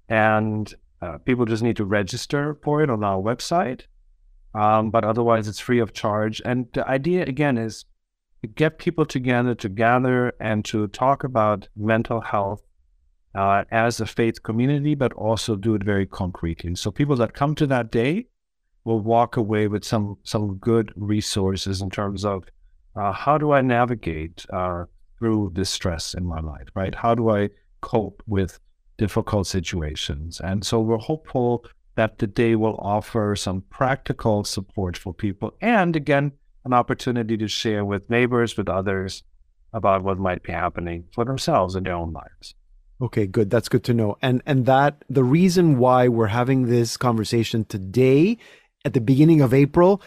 and 0.09 0.73
uh, 1.01 1.17
people 1.19 1.45
just 1.45 1.61
need 1.61 1.77
to 1.77 1.85
register 1.85 2.57
for 2.63 2.81
it 2.81 2.89
on 2.89 3.03
our 3.03 3.21
website. 3.21 3.81
Um, 4.53 4.91
but 4.91 5.03
otherwise, 5.03 5.47
it's 5.47 5.59
free 5.59 5.79
of 5.79 5.93
charge. 5.93 6.41
And 6.43 6.67
the 6.73 6.87
idea 6.87 7.23
again 7.23 7.57
is 7.57 7.85
get 8.47 8.77
people 8.77 9.05
together 9.05 9.55
to 9.55 9.69
gather 9.69 10.33
and 10.39 10.65
to 10.65 10.87
talk 10.87 11.23
about 11.23 11.67
mental 11.75 12.21
health 12.21 12.63
uh, 13.35 13.63
as 13.71 14.01
a 14.01 14.05
faith 14.05 14.43
community, 14.43 14.95
but 14.95 15.13
also 15.13 15.55
do 15.55 15.75
it 15.75 15.83
very 15.83 16.05
concretely. 16.05 16.67
And 16.69 16.79
So 16.79 16.91
people 16.91 17.15
that 17.17 17.33
come 17.33 17.55
to 17.55 17.67
that 17.67 17.91
day 17.91 18.27
will 18.83 18.99
walk 18.99 19.37
away 19.37 19.67
with 19.67 19.85
some 19.85 20.17
some 20.23 20.55
good 20.55 20.91
resources 20.95 21.81
in 21.81 21.89
terms 21.89 22.25
of 22.25 22.43
uh, 22.95 23.11
how 23.11 23.37
do 23.37 23.51
I 23.51 23.61
navigate 23.61 24.45
uh, 24.51 24.85
through 25.17 25.51
this 25.53 25.69
stress 25.69 26.13
in 26.13 26.25
my 26.25 26.39
life, 26.39 26.67
right? 26.75 26.95
How 26.95 27.13
do 27.15 27.29
I 27.29 27.49
cope 27.81 28.23
with 28.27 28.59
difficult 29.01 29.47
situations. 29.47 30.39
And 30.39 30.63
so 30.63 30.79
we're 30.79 30.97
hopeful 30.97 31.65
that 31.95 32.19
the 32.19 32.27
day 32.27 32.55
will 32.55 32.77
offer 32.77 33.35
some 33.35 33.63
practical 33.69 34.43
support 34.43 34.95
for 34.95 35.11
people 35.11 35.55
and 35.59 35.95
again, 35.95 36.33
an 36.65 36.73
opportunity 36.73 37.37
to 37.37 37.47
share 37.47 37.83
with 37.83 38.09
neighbors, 38.09 38.57
with 38.57 38.69
others 38.69 39.23
about 39.73 40.03
what 40.03 40.17
might 40.17 40.43
be 40.43 40.51
happening 40.51 41.05
for 41.13 41.25
themselves 41.25 41.75
in 41.75 41.83
their 41.83 41.95
own 41.95 42.11
lives. 42.13 42.55
Okay, 43.01 43.25
good. 43.25 43.49
That's 43.49 43.69
good 43.69 43.83
to 43.85 43.93
know. 43.93 44.17
And 44.21 44.43
and 44.45 44.65
that 44.67 45.03
the 45.09 45.23
reason 45.23 45.79
why 45.79 46.07
we're 46.07 46.27
having 46.27 46.67
this 46.67 46.97
conversation 46.97 47.65
today 47.65 48.37
at 48.85 48.93
the 48.93 49.01
beginning 49.01 49.41
of 49.41 49.53
April, 49.53 50.01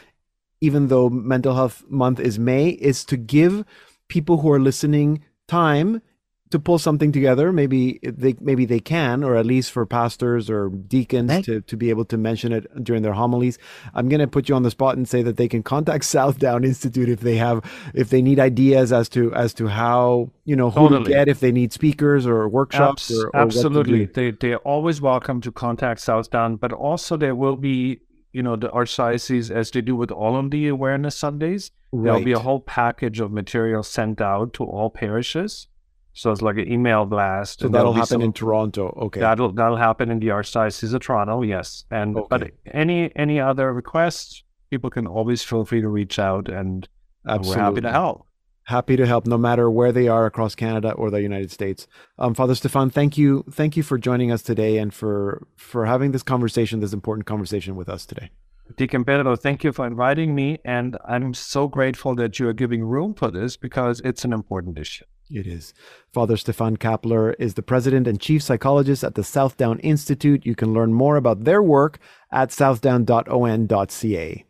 even 0.60 0.88
though 0.88 1.08
mental 1.08 1.54
health 1.54 1.82
month 1.88 2.20
is 2.20 2.38
May, 2.38 2.68
is 2.68 3.04
to 3.06 3.16
give 3.16 3.64
people 4.08 4.38
who 4.38 4.52
are 4.52 4.60
listening 4.60 5.24
time 5.48 6.02
to 6.50 6.58
pull 6.58 6.78
something 6.78 7.10
together. 7.10 7.52
Maybe 7.52 7.98
they 8.02 8.36
maybe 8.40 8.64
they 8.64 8.80
can, 8.80 9.24
or 9.24 9.36
at 9.36 9.46
least 9.46 9.72
for 9.72 9.86
pastors 9.86 10.50
or 10.50 10.68
deacons 10.68 11.30
right. 11.30 11.44
to, 11.44 11.60
to 11.62 11.76
be 11.76 11.90
able 11.90 12.04
to 12.06 12.16
mention 12.16 12.52
it 12.52 12.84
during 12.84 13.02
their 13.02 13.12
homilies. 13.12 13.58
I'm 13.94 14.08
going 14.08 14.20
to 14.20 14.26
put 14.26 14.48
you 14.48 14.54
on 14.54 14.62
the 14.62 14.70
spot 14.70 14.96
and 14.96 15.08
say 15.08 15.22
that 15.22 15.36
they 15.36 15.48
can 15.48 15.62
contact 15.62 16.04
Southdown 16.16 16.64
Institute 16.64 17.08
if 17.08 17.20
they 17.20 17.36
have 17.36 17.64
if 17.94 18.10
they 18.10 18.22
need 18.22 18.38
ideas 18.38 18.92
as 18.92 19.08
to 19.10 19.34
as 19.34 19.54
to 19.54 19.68
how 19.68 20.30
you 20.44 20.54
know 20.54 20.70
who 20.70 20.88
totally. 20.88 21.04
to 21.04 21.10
get 21.10 21.28
if 21.28 21.40
they 21.40 21.52
need 21.52 21.72
speakers 21.72 22.26
or 22.26 22.48
workshops. 22.48 23.10
Abs- 23.10 23.18
or, 23.18 23.26
or 23.28 23.36
absolutely, 23.36 24.04
they 24.04 24.30
they're 24.30 24.58
always 24.58 25.00
welcome 25.00 25.40
to 25.40 25.50
contact 25.50 26.00
Southdown, 26.00 26.56
but 26.56 26.72
also 26.72 27.16
there 27.16 27.34
will 27.34 27.56
be 27.56 28.00
you 28.32 28.42
know 28.42 28.56
the 28.56 28.68
archdiocese 28.68 29.50
as 29.50 29.70
they 29.70 29.80
do 29.80 29.96
with 29.96 30.10
all 30.10 30.36
of 30.36 30.50
the 30.50 30.68
awareness 30.68 31.16
Sundays. 31.16 31.70
Right. 31.90 32.04
There'll 32.04 32.24
be 32.24 32.32
a 32.32 32.40
whole 32.40 32.60
package 32.60 33.20
of 33.20 33.32
material 33.32 33.82
sent 33.82 34.20
out 34.20 34.52
to 34.54 34.64
all 34.64 34.90
parishes 34.90 35.68
so 36.14 36.30
it's 36.30 36.42
like 36.42 36.56
an 36.56 36.72
email 36.72 37.04
blast. 37.04 37.58
So 37.60 37.68
that'll 37.68 37.92
happen 37.92 38.06
some, 38.06 38.22
in 38.22 38.32
Toronto. 38.32 38.96
Okay. 39.02 39.20
That'll 39.20 39.52
that'll 39.52 39.76
happen 39.76 40.10
in 40.10 40.20
the 40.20 40.28
Archdiocese 40.28 40.94
of 40.94 41.00
Toronto. 41.00 41.42
Yes, 41.42 41.84
and 41.90 42.16
okay. 42.16 42.26
but 42.30 42.50
any 42.72 43.14
any 43.16 43.40
other 43.40 43.72
requests, 43.72 44.44
people 44.70 44.90
can 44.90 45.08
always 45.08 45.42
feel 45.42 45.64
free 45.64 45.80
to 45.80 45.88
reach 45.88 46.18
out, 46.20 46.48
and 46.48 46.88
Absolutely. 47.28 47.56
we're 47.56 47.64
happy 47.64 47.80
to 47.82 47.90
help. 47.90 48.26
Happy 48.66 48.96
to 48.96 49.06
help, 49.06 49.26
no 49.26 49.36
matter 49.36 49.70
where 49.70 49.92
they 49.92 50.08
are 50.08 50.24
across 50.24 50.54
Canada 50.54 50.92
or 50.92 51.10
the 51.10 51.20
United 51.20 51.50
States. 51.50 51.86
Um, 52.18 52.32
Father 52.32 52.54
Stephan, 52.54 52.88
thank 52.88 53.18
you, 53.18 53.44
thank 53.50 53.76
you 53.76 53.82
for 53.82 53.98
joining 53.98 54.32
us 54.32 54.40
today 54.40 54.78
and 54.78 54.94
for 54.94 55.46
for 55.56 55.84
having 55.84 56.12
this 56.12 56.22
conversation, 56.22 56.78
this 56.78 56.94
important 56.94 57.26
conversation 57.26 57.74
with 57.74 57.88
us 57.88 58.06
today. 58.06 58.30
Deacon 58.76 59.04
Pedro, 59.04 59.36
thank 59.36 59.64
you 59.64 59.72
for 59.72 59.86
inviting 59.86 60.34
me, 60.34 60.58
and 60.64 60.96
I'm 61.04 61.34
so 61.34 61.66
grateful 61.66 62.14
that 62.14 62.38
you 62.38 62.48
are 62.48 62.54
giving 62.54 62.84
room 62.84 63.14
for 63.14 63.30
this 63.30 63.56
because 63.56 64.00
it's 64.04 64.24
an 64.24 64.32
important 64.32 64.78
issue. 64.78 65.04
It 65.30 65.46
is. 65.46 65.72
Father 66.12 66.36
Stephan 66.36 66.76
Kappler 66.76 67.34
is 67.38 67.54
the 67.54 67.62
president 67.62 68.06
and 68.06 68.20
chief 68.20 68.42
psychologist 68.42 69.02
at 69.02 69.14
the 69.14 69.24
Southdown 69.24 69.78
Institute. 69.80 70.44
You 70.44 70.54
can 70.54 70.74
learn 70.74 70.92
more 70.92 71.16
about 71.16 71.44
their 71.44 71.62
work 71.62 71.98
at 72.30 72.50
southdown.on.ca. 72.50 74.44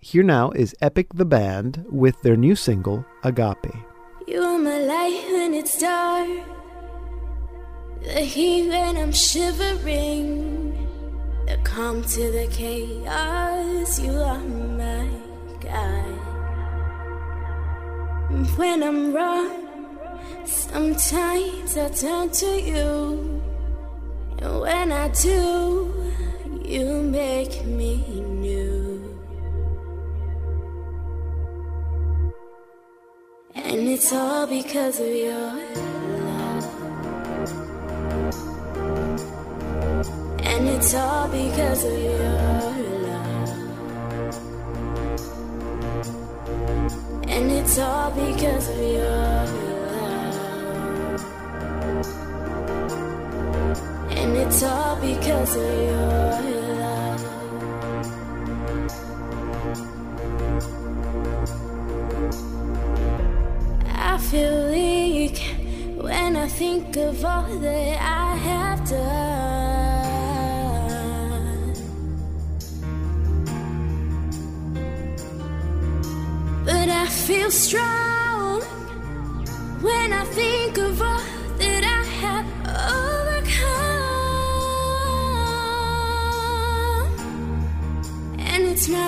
Here 0.00 0.22
now 0.22 0.50
is 0.50 0.74
Epic 0.80 1.08
the 1.14 1.24
Band 1.24 1.84
with 1.88 2.20
their 2.22 2.36
new 2.36 2.56
single, 2.56 3.04
Agape. 3.22 3.74
You 4.26 4.42
are 4.42 4.58
my 4.58 4.78
light 4.78 5.24
when 5.30 5.54
it's 5.54 5.78
dark, 5.78 6.28
the 8.02 8.20
heat 8.20 8.68
when 8.68 8.96
I'm 8.96 9.12
shivering, 9.12 10.86
the 11.46 11.56
calm 11.64 12.02
to 12.02 12.30
the 12.30 12.48
chaos. 12.50 13.98
You 14.00 14.12
are 14.12 14.38
my 14.38 15.08
guide. 15.60 16.18
When 18.56 18.82
I'm 18.82 19.12
wrong, 19.14 19.67
Sometimes 20.44 21.76
I 21.76 21.88
turn 21.90 22.30
to 22.30 22.60
you, 22.60 23.42
and 24.38 24.60
when 24.60 24.92
I 24.92 25.08
do, 25.08 25.92
you 26.64 27.02
make 27.02 27.64
me 27.64 27.96
new. 28.20 29.18
And 33.54 33.88
it's 33.88 34.12
all 34.12 34.46
because 34.46 35.00
of 35.00 35.08
your 35.08 35.52
love. 36.26 36.64
And 40.40 40.68
it's 40.68 40.94
all 40.94 41.28
because 41.28 41.84
of 41.84 41.98
your 41.98 42.18
love. 43.08 43.38
And 47.28 47.50
it's 47.52 47.78
all 47.78 48.10
because 48.10 48.68
of 48.68 48.78
your 48.78 49.57
it's 54.48 54.62
all 54.62 54.96
because 54.96 55.56
of 55.56 55.62
your 55.62 56.40
love. 56.80 57.22
I 63.94 64.16
feel 64.30 64.70
weak 64.70 65.38
when 66.00 66.36
I 66.36 66.48
think 66.48 66.96
of 66.96 67.24
all 67.24 67.58
that 67.58 68.00
I 68.00 68.36
have 68.48 68.88
done. 68.88 69.28
But 76.64 76.88
I 76.88 77.06
feel 77.06 77.50
strong 77.50 78.62
when 79.82 80.12
I 80.14 80.24
think 80.24 80.78
of 80.78 81.02
all 81.02 81.17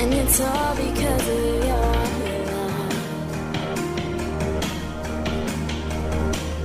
And 0.00 0.14
it's 0.14 0.40
all 0.40 0.74
because 0.76 1.28
of 1.28 1.44
your 1.68 1.94
love. 2.50 2.92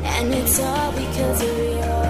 And 0.03 0.33
it's 0.33 0.59
all 0.59 0.91
because 0.91 1.41
of 1.41 1.57
your 1.57 2.02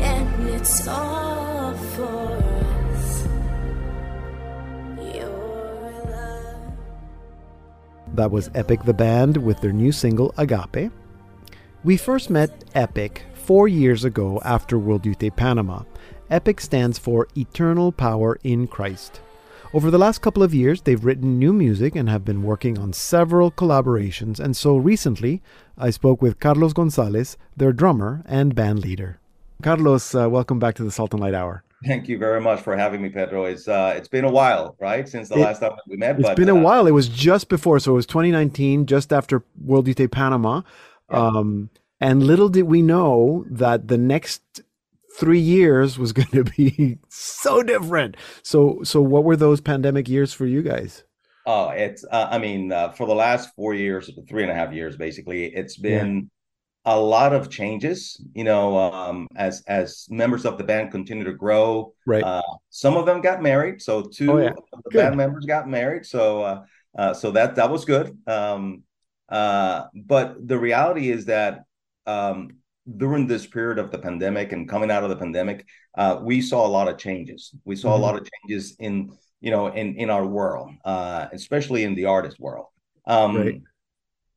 and 0.00 0.50
it's 0.50 0.86
all 0.88 1.74
for 1.74 2.36
us. 2.94 3.28
That 8.14 8.30
was 8.30 8.50
Epic 8.54 8.84
the 8.84 8.92
Band 8.92 9.36
with 9.38 9.60
their 9.60 9.72
new 9.72 9.92
single 9.92 10.34
Agape. 10.36 10.92
We 11.84 11.96
first 11.96 12.30
met 12.30 12.64
Epic 12.74 13.24
four 13.34 13.68
years 13.68 14.04
ago 14.04 14.40
after 14.44 14.78
World 14.78 15.06
Youth 15.06 15.18
Day 15.18 15.30
Panama. 15.30 15.82
EPIC 16.30 16.60
stands 16.60 16.98
for 16.98 17.26
Eternal 17.36 17.92
Power 17.92 18.38
in 18.44 18.66
Christ. 18.66 19.20
Over 19.74 19.90
the 19.90 19.96
last 19.98 20.20
couple 20.20 20.42
of 20.42 20.52
years, 20.52 20.82
they've 20.82 21.02
written 21.02 21.38
new 21.38 21.54
music 21.54 21.96
and 21.96 22.06
have 22.10 22.26
been 22.26 22.42
working 22.42 22.78
on 22.78 22.92
several 22.92 23.50
collaborations. 23.50 24.38
And 24.38 24.54
so 24.54 24.76
recently, 24.76 25.40
I 25.78 25.88
spoke 25.88 26.20
with 26.20 26.38
Carlos 26.38 26.74
Gonzalez, 26.74 27.38
their 27.56 27.72
drummer 27.72 28.22
and 28.26 28.54
band 28.54 28.80
leader. 28.80 29.18
Carlos, 29.62 30.14
uh, 30.14 30.28
welcome 30.28 30.58
back 30.58 30.74
to 30.74 30.84
the 30.84 30.90
Salt 30.90 31.14
and 31.14 31.22
Light 31.22 31.32
Hour. 31.32 31.64
Thank 31.86 32.06
you 32.06 32.18
very 32.18 32.40
much 32.40 32.60
for 32.60 32.76
having 32.76 33.00
me, 33.00 33.08
Pedro. 33.08 33.46
It's 33.46 33.66
uh, 33.66 33.94
it's 33.96 34.08
been 34.08 34.26
a 34.26 34.30
while, 34.30 34.76
right, 34.78 35.08
since 35.08 35.30
the 35.30 35.36
It- 35.36 35.40
last 35.40 35.60
time 35.60 35.72
we 35.88 35.96
met. 35.96 36.18
It's 36.20 36.28
but, 36.28 36.36
been 36.36 36.50
a 36.50 36.54
uh, 36.54 36.60
while. 36.60 36.86
It 36.86 36.90
was 36.92 37.08
just 37.08 37.48
before, 37.48 37.78
so 37.80 37.92
it 37.92 37.94
was 37.94 38.06
2019, 38.06 38.84
just 38.84 39.10
after 39.10 39.42
World 39.64 39.88
Youth 39.88 39.96
Day 39.96 40.06
Panama. 40.06 40.60
Yeah. 41.10 41.16
Um, 41.16 41.70
and 41.98 42.22
little 42.22 42.50
did 42.50 42.64
we 42.64 42.82
know 42.82 43.46
that 43.48 43.88
the 43.88 43.96
next 43.98 44.42
three 45.18 45.38
years 45.40 45.98
was 45.98 46.12
going 46.18 46.28
to 46.28 46.44
be 46.44 46.98
so 47.08 47.62
different. 47.62 48.16
So, 48.42 48.80
so 48.84 49.00
what 49.00 49.24
were 49.24 49.36
those 49.36 49.60
pandemic 49.60 50.08
years 50.08 50.32
for 50.32 50.46
you 50.46 50.62
guys? 50.62 51.04
Oh, 51.44 51.70
it's 51.70 52.04
uh, 52.10 52.28
I 52.30 52.38
mean, 52.38 52.70
uh, 52.70 52.90
for 52.92 53.06
the 53.06 53.14
last 53.14 53.54
four 53.56 53.74
years, 53.74 54.10
three 54.28 54.42
and 54.42 54.52
a 54.52 54.54
half 54.54 54.72
years, 54.72 54.96
basically, 54.96 55.46
it's 55.46 55.76
been 55.76 56.30
a 56.84 56.98
lot 56.98 57.32
of 57.32 57.50
changes. 57.50 58.20
You 58.32 58.44
know, 58.44 58.78
um, 58.78 59.26
as 59.34 59.62
as 59.66 60.06
members 60.08 60.44
of 60.44 60.56
the 60.56 60.62
band 60.64 60.92
continue 60.92 61.24
to 61.24 61.32
grow, 61.32 61.94
Right. 62.06 62.22
uh, 62.22 62.42
some 62.70 62.96
of 62.96 63.06
them 63.06 63.20
got 63.22 63.42
married. 63.42 63.82
So 63.82 64.02
two 64.02 64.30
Oh, 64.32 64.38
yeah. 64.38 64.50
of 64.50 64.82
the 64.84 64.90
Good. 64.90 64.98
band 64.98 65.16
members 65.16 65.44
got 65.44 65.68
married. 65.68 66.06
So 66.06 66.42
uh, 66.42 66.62
uh, 66.96 67.14
so 67.14 67.32
that 67.32 67.56
that 67.56 67.70
was 67.70 67.84
good. 67.84 68.16
Um, 68.28 68.84
uh, 69.28 69.86
but 69.94 70.46
the 70.46 70.58
reality 70.58 71.10
is 71.10 71.24
that 71.24 71.64
um, 72.06 72.58
during 72.96 73.26
this 73.26 73.46
period 73.46 73.78
of 73.78 73.90
the 73.90 73.98
pandemic 73.98 74.52
and 74.52 74.68
coming 74.68 74.90
out 74.90 75.04
of 75.04 75.10
the 75.10 75.16
pandemic, 75.16 75.66
uh, 75.96 76.18
we 76.22 76.40
saw 76.40 76.66
a 76.66 76.68
lot 76.76 76.88
of 76.88 76.98
changes. 76.98 77.54
We 77.64 77.76
saw 77.76 77.90
Mhm. 77.92 77.98
a 77.98 78.02
lot 78.02 78.16
of 78.18 78.28
changes 78.32 78.76
in 78.78 79.12
you 79.40 79.50
know 79.50 79.66
in 79.68 79.96
in 79.96 80.08
our 80.10 80.26
world, 80.26 80.70
uh, 80.84 81.28
especially 81.32 81.82
in 81.84 81.94
the 81.94 82.06
artist 82.06 82.38
world, 82.40 82.66
um, 83.06 83.36
Right. 83.36 83.62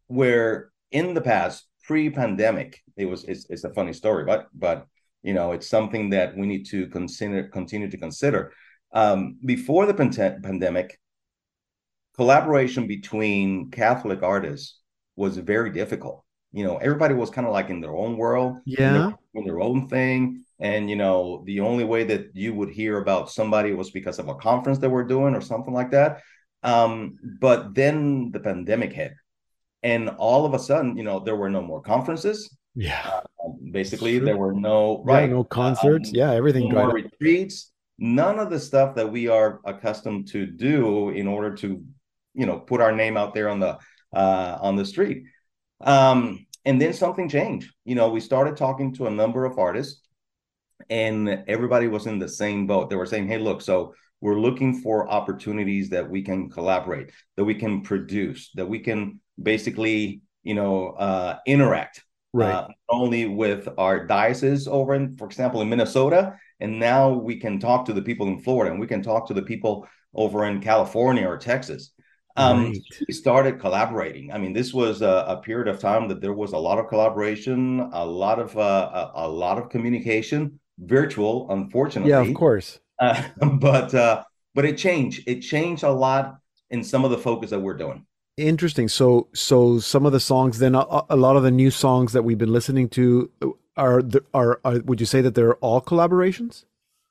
where 0.07 0.71
in 0.91 1.13
the 1.13 1.21
past 1.21 1.67
pre-pandemic 1.87 2.81
it 2.97 3.05
was 3.05 3.23
it's, 3.25 3.45
it's 3.49 3.63
a 3.63 3.73
funny 3.73 3.93
story, 3.93 4.25
but 4.25 4.47
but 4.53 4.87
you 5.23 5.33
know 5.33 5.51
it's 5.53 5.67
something 5.69 6.09
that 6.11 6.35
we 6.37 6.45
need 6.47 6.65
to 6.67 6.87
consider 6.87 7.47
continue 7.49 7.89
to 7.89 7.97
consider. 7.97 8.51
Um, 8.91 9.37
before 9.45 9.85
the 9.85 9.93
pande- 9.93 10.41
pandemic, 10.41 10.99
collaboration 12.15 12.87
between 12.87 13.69
Catholic 13.71 14.23
artists 14.23 14.79
was 15.15 15.37
very 15.37 15.69
difficult. 15.69 16.24
You 16.57 16.63
know, 16.65 16.77
everybody 16.77 17.13
was 17.13 17.29
kind 17.29 17.45
of 17.47 17.53
like 17.53 17.69
in 17.69 17.79
their 17.81 17.95
own 18.03 18.13
world, 18.23 18.53
in 18.65 18.73
Yeah. 18.79 18.93
their, 18.93 19.17
in 19.37 19.43
their 19.47 19.59
own 19.67 19.87
thing. 19.95 20.17
And, 20.59 20.89
you 20.89 20.95
know, 20.95 21.43
the 21.45 21.59
only 21.59 21.83
way 21.83 22.01
that 22.11 22.23
you 22.33 22.53
would 22.57 22.69
hear 22.69 22.93
about 23.03 23.29
somebody 23.29 23.73
was 23.73 23.91
because 23.91 24.19
of 24.19 24.27
a 24.29 24.35
conference 24.35 24.79
that 24.79 24.89
we're 24.89 25.03
doing 25.15 25.35
or 25.35 25.41
something 25.41 25.73
like 25.73 25.91
that. 25.91 26.21
Um, 26.63 27.17
but 27.41 27.75
then 27.75 28.31
the 28.31 28.39
pandemic 28.39 28.93
hit. 28.93 29.13
And 29.83 30.09
all 30.09 30.45
of 30.45 30.53
a 30.53 30.59
sudden, 30.59 30.97
you 30.97 31.03
know, 31.03 31.19
there 31.19 31.35
were 31.35 31.49
no 31.49 31.61
more 31.61 31.81
conferences. 31.81 32.37
Yeah. 32.73 33.21
Um, 33.43 33.57
basically, 33.71 34.19
there 34.19 34.37
were 34.37 34.53
no, 34.53 35.03
Yeah, 35.07 35.13
right. 35.13 35.29
no 35.29 35.43
concerts. 35.43 36.09
um, 36.09 36.15
yeah. 36.15 36.31
Everything 36.31 36.69
no 36.69 36.85
retreats 36.91 37.71
none 37.97 38.39
of 38.39 38.49
the 38.49 38.59
stuff 38.59 38.95
that 38.95 39.09
we 39.09 39.27
are 39.29 39.61
accustomed 39.65 40.27
to 40.27 40.45
do 40.45 41.09
in 41.09 41.27
order 41.27 41.55
to 41.55 41.81
you 42.33 42.45
know 42.45 42.59
put 42.59 42.81
our 42.81 42.91
name 42.91 43.15
out 43.15 43.33
there 43.33 43.47
on 43.47 43.59
the 43.61 43.77
uh 44.13 44.57
on 44.61 44.75
the 44.75 44.83
street 44.83 45.23
um 45.79 46.44
and 46.65 46.81
then 46.81 46.93
something 46.93 47.29
changed 47.29 47.73
you 47.85 47.95
know 47.95 48.09
we 48.09 48.19
started 48.19 48.57
talking 48.57 48.93
to 48.93 49.07
a 49.07 49.11
number 49.11 49.45
of 49.45 49.57
artists 49.57 50.01
and 50.89 51.43
everybody 51.47 51.87
was 51.87 52.05
in 52.05 52.19
the 52.19 52.27
same 52.29 52.67
boat 52.67 52.89
they 52.89 52.95
were 52.95 53.05
saying 53.05 53.27
hey 53.27 53.37
look 53.37 53.61
so 53.61 53.93
we're 54.21 54.39
looking 54.39 54.81
for 54.81 55.09
opportunities 55.09 55.89
that 55.89 56.09
we 56.09 56.21
can 56.21 56.49
collaborate 56.49 57.11
that 57.37 57.43
we 57.45 57.55
can 57.55 57.81
produce 57.81 58.51
that 58.55 58.67
we 58.67 58.79
can 58.79 59.19
basically 59.41 60.21
you 60.43 60.53
know 60.53 60.89
uh 60.89 61.37
interact 61.45 62.03
Right. 62.33 62.53
uh, 62.53 62.67
only 62.89 63.27
with 63.27 63.69
our 63.77 64.05
diocese 64.05 64.67
over 64.67 64.93
in, 64.93 65.15
for 65.15 65.25
example, 65.25 65.61
in 65.61 65.69
Minnesota, 65.69 66.35
and 66.59 66.77
now 66.77 67.13
we 67.13 67.37
can 67.39 67.61
talk 67.61 67.85
to 67.85 67.93
the 67.93 68.01
people 68.01 68.27
in 68.27 68.39
Florida, 68.39 68.71
and 68.71 68.79
we 68.81 68.87
can 68.87 69.01
talk 69.01 69.25
to 69.27 69.33
the 69.33 69.41
people 69.41 69.87
over 70.13 70.43
in 70.43 70.59
California 70.61 71.25
or 71.25 71.37
Texas. 71.37 71.91
Um, 72.35 72.65
Right. 72.65 72.77
We 73.07 73.13
started 73.13 73.59
collaborating. 73.59 74.31
I 74.31 74.37
mean, 74.37 74.53
this 74.53 74.73
was 74.73 75.01
a, 75.01 75.25
a 75.27 75.37
period 75.37 75.67
of 75.67 75.79
time 75.79 76.07
that 76.09 76.21
there 76.21 76.33
was 76.33 76.51
a 76.53 76.57
lot 76.57 76.79
of 76.79 76.87
collaboration, 76.89 77.79
a 77.93 78.05
lot 78.05 78.39
of 78.39 78.57
uh, 78.57 79.11
a, 79.15 79.25
a 79.25 79.27
lot 79.27 79.57
of 79.57 79.69
communication, 79.69 80.59
virtual, 80.79 81.49
unfortunately. 81.51 82.11
yeah, 82.11 82.19
of 82.21 82.33
course. 82.33 82.79
Uh, 82.99 83.21
but 83.59 83.93
uh, 83.93 84.23
but 84.53 84.65
it 84.65 84.77
changed. 84.77 85.23
It 85.27 85.41
changed 85.41 85.83
a 85.83 85.91
lot 85.91 86.39
in 86.69 86.83
some 86.83 87.05
of 87.05 87.11
the 87.11 87.17
focus 87.17 87.49
that 87.51 87.59
we're 87.59 87.77
doing. 87.77 88.05
Interesting. 88.37 88.89
So, 88.89 89.29
so 89.33 89.79
some 89.79 90.05
of 90.05 90.11
the 90.11 90.19
songs, 90.19 90.59
then 90.59 90.75
a, 90.75 90.85
a 91.09 91.15
lot 91.15 91.37
of 91.37 91.43
the 91.43 91.51
new 91.51 91.71
songs 91.71 92.11
that 92.11 92.23
we've 92.23 92.37
been 92.37 92.51
listening 92.51 92.89
to 92.89 93.31
are, 93.77 94.01
the- 94.01 94.25
are, 94.33 94.59
are, 94.65 94.79
would 94.79 94.99
you 94.99 95.05
say 95.05 95.21
that 95.21 95.35
they're 95.35 95.55
all 95.55 95.79
collaborations? 95.81 96.65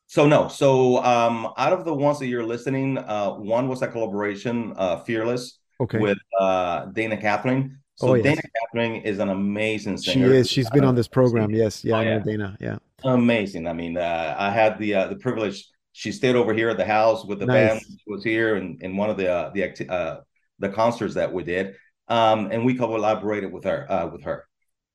So 0.07 0.27
no. 0.27 0.49
So 0.49 1.03
um, 1.03 1.49
out 1.57 1.73
of 1.73 1.85
the 1.85 1.95
ones 1.95 2.19
that 2.21 2.27
you're 2.27 2.45
listening, 2.45 2.99
uh, 2.99 3.31
one 3.33 3.69
was 3.69 3.83
a 3.83 3.89
collaboration, 3.89 4.75
uh, 4.77 4.99
Fearless, 5.01 5.59
Okay. 5.81 5.99
with 5.99 6.19
uh, 6.39 6.87
Dana 6.87 7.17
Catherine. 7.17 7.79
So 7.97 8.09
Oh, 8.09 8.15
yes. 8.15 8.25
Dana 8.25 8.43
Catherine 8.61 9.03
is 9.03 9.19
an 9.19 9.29
amazing 9.31 9.99
singer. 9.99 10.29
She 10.29 10.37
is. 10.37 10.51
She's 10.51 10.71
been 10.71 10.85
on 10.85 10.95
this 10.95 11.09
program. 11.09 11.51
Yes. 11.51 11.85
Yeah. 11.85 11.95
Oh, 11.95 11.99
I 11.99 12.05
know 12.05 12.11
yeah. 12.17 12.19
Dana. 12.25 12.57
Yeah. 12.61 12.77
amazing. 13.05 13.67
I 13.67 13.73
mean, 13.73 13.97
uh, 13.97 14.35
I 14.39 14.51
had 14.51 14.79
the 14.79 14.95
uh, 14.95 15.07
the 15.09 15.17
privilege. 15.17 15.69
She 15.93 16.11
stayed 16.11 16.35
over 16.35 16.53
here 16.53 16.69
at 16.71 16.77
the 16.77 16.85
house 16.85 17.25
with 17.25 17.39
the 17.39 17.47
Nice. 17.47 17.71
band. 17.71 17.81
She 17.83 18.11
was 18.11 18.25
here 18.25 18.57
in, 18.57 18.79
in 18.81 18.97
one 18.97 19.11
of 19.11 19.17
the 19.17 19.31
uh, 19.33 19.51
the 19.55 19.63
acti- 19.65 19.89
uh, 19.89 20.19
the 20.59 20.69
concerts 20.69 21.15
that 21.15 21.33
we 21.33 21.45
did, 21.45 21.75
um, 22.09 22.49
and 22.51 22.65
we 22.65 22.75
collaborated 22.75 23.53
with 23.53 23.65
her 23.65 23.87
uh, 23.91 24.07
with 24.09 24.25
her. 24.25 24.47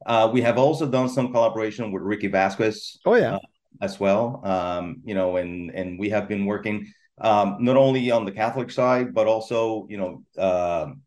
Uh, 0.06 0.30
we 0.34 0.42
have 0.42 0.58
also 0.58 0.86
done 0.90 1.08
some 1.10 1.32
collaboration 1.32 1.92
with 1.92 2.02
Ricky 2.04 2.28
Vasquez. 2.28 3.00
Oh, 3.06 3.16
yeah. 3.16 3.36
Uh, 3.36 3.40
as 3.82 4.00
well. 4.00 4.42
Um, 4.46 5.02
you 5.06 5.16
know, 5.16 5.38
and 5.38 5.72
and 5.72 6.00
we 6.00 6.10
have 6.10 6.28
been 6.28 6.46
working 6.46 6.88
um, 7.22 7.58
not 7.60 7.78
only 7.78 8.12
on 8.12 8.26
the 8.26 8.32
Catholic 8.32 8.72
side, 8.72 9.14
but 9.14 9.28
also 9.28 9.88
you 9.90 9.98
know 9.98 10.24
um 10.38 11.02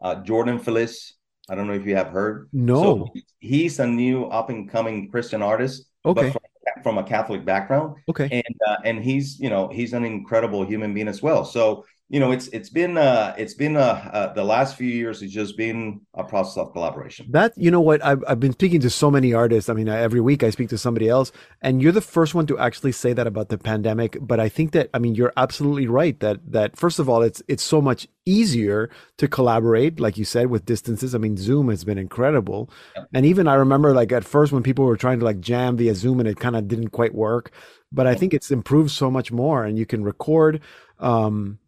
uh, 0.00 0.16
Jordan 0.22 0.58
Feliz. 0.58 1.14
I 1.48 1.54
don't 1.54 1.66
know 1.68 1.74
if 1.74 1.86
you 1.86 1.96
have 1.96 2.08
heard. 2.08 2.48
No. 2.52 2.82
So 2.82 3.08
he's 3.38 3.78
a 3.78 3.86
new 3.86 4.24
up 4.26 4.50
and 4.50 4.68
coming 4.68 5.10
Christian 5.10 5.42
artist, 5.42 5.86
Okay. 6.04 6.30
but 6.30 6.32
from, 6.32 6.82
from 6.82 6.98
a 6.98 7.04
Catholic 7.04 7.44
background, 7.44 7.96
Okay. 8.08 8.28
and 8.30 8.56
uh, 8.68 8.76
and 8.84 9.02
he's 9.02 9.38
you 9.38 9.50
know 9.50 9.68
he's 9.68 9.92
an 9.92 10.04
incredible 10.04 10.64
human 10.64 10.92
being 10.94 11.08
as 11.08 11.22
well. 11.22 11.44
So 11.44 11.84
you 12.08 12.20
know 12.20 12.30
it's 12.30 12.46
it's 12.48 12.70
been 12.70 12.96
uh 12.96 13.34
it's 13.36 13.54
been 13.54 13.76
uh, 13.76 14.10
uh 14.12 14.32
the 14.32 14.44
last 14.44 14.76
few 14.76 14.86
years 14.88 15.22
it's 15.22 15.32
just 15.32 15.56
been 15.56 16.00
a 16.14 16.22
process 16.22 16.56
of 16.56 16.72
collaboration. 16.72 17.26
That 17.30 17.52
you 17.56 17.70
know 17.70 17.80
what 17.80 18.04
I've 18.04 18.22
I've 18.28 18.38
been 18.38 18.52
speaking 18.52 18.80
to 18.80 18.90
so 18.90 19.10
many 19.10 19.32
artists. 19.34 19.68
I 19.68 19.74
mean, 19.74 19.88
every 19.88 20.20
week 20.20 20.44
I 20.44 20.50
speak 20.50 20.68
to 20.68 20.78
somebody 20.78 21.08
else, 21.08 21.32
and 21.62 21.82
you're 21.82 21.90
the 21.92 22.00
first 22.00 22.32
one 22.34 22.46
to 22.46 22.58
actually 22.58 22.92
say 22.92 23.12
that 23.12 23.26
about 23.26 23.48
the 23.48 23.58
pandemic. 23.58 24.16
But 24.20 24.38
I 24.38 24.48
think 24.48 24.70
that 24.72 24.88
I 24.94 25.00
mean 25.00 25.16
you're 25.16 25.32
absolutely 25.36 25.88
right 25.88 26.18
that 26.20 26.38
that 26.52 26.76
first 26.76 27.00
of 27.00 27.08
all 27.08 27.22
it's 27.22 27.42
it's 27.48 27.64
so 27.64 27.80
much 27.80 28.06
easier 28.24 28.88
to 29.18 29.26
collaborate, 29.26 29.98
like 29.98 30.16
you 30.16 30.24
said, 30.24 30.46
with 30.46 30.64
distances. 30.64 31.12
I 31.14 31.18
mean, 31.18 31.36
Zoom 31.36 31.68
has 31.70 31.82
been 31.84 31.98
incredible, 31.98 32.70
Yep. 32.94 33.08
and 33.14 33.26
even 33.26 33.48
I 33.48 33.54
remember 33.54 33.92
like 33.92 34.12
at 34.12 34.24
first 34.24 34.52
when 34.52 34.62
people 34.62 34.84
were 34.84 34.96
trying 34.96 35.18
to 35.18 35.24
like 35.24 35.40
jam 35.40 35.76
via 35.76 35.94
Zoom 35.94 36.20
and 36.20 36.28
it 36.28 36.38
kind 36.38 36.54
of 36.54 36.68
didn't 36.68 36.90
quite 36.90 37.14
work. 37.16 37.50
But 37.90 38.06
I 38.06 38.14
think 38.14 38.32
it's 38.34 38.50
improved 38.50 38.90
so 38.90 39.10
much 39.10 39.32
more, 39.32 39.64
and 39.64 39.76
you 39.76 39.86
can 39.86 40.04
record. 40.04 40.60
Um, 41.00 41.58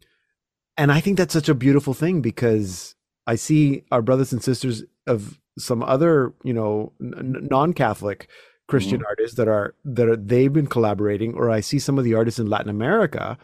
and 0.79 0.93
I 0.93 1.01
think 1.01 1.17
that's 1.17 1.33
such 1.33 1.49
a 1.49 1.53
beautiful 1.53 1.93
thing 1.93 2.21
because 2.21 2.95
I 3.27 3.35
see 3.35 3.83
our 3.91 4.01
brothers 4.01 4.31
and 4.31 4.41
sisters 4.41 4.83
of 5.07 5.39
some 5.57 5.83
other, 5.83 6.33
you 6.43 6.53
know, 6.53 6.93
n- 7.01 7.47
non-Catholic 7.51 8.29
Christian 8.67 8.99
mm-hmm. 8.99 9.07
artists 9.07 9.35
that 9.35 9.49
are 9.49 9.75
that 9.83 10.07
are 10.07 10.15
they've 10.15 10.53
been 10.53 10.67
collaborating, 10.67 11.33
or 11.33 11.49
I 11.49 11.59
see 11.59 11.79
some 11.79 11.97
of 11.97 12.05
the 12.05 12.13
artists 12.13 12.39
in 12.39 12.47
Latin 12.47 12.69
America, 12.69 13.37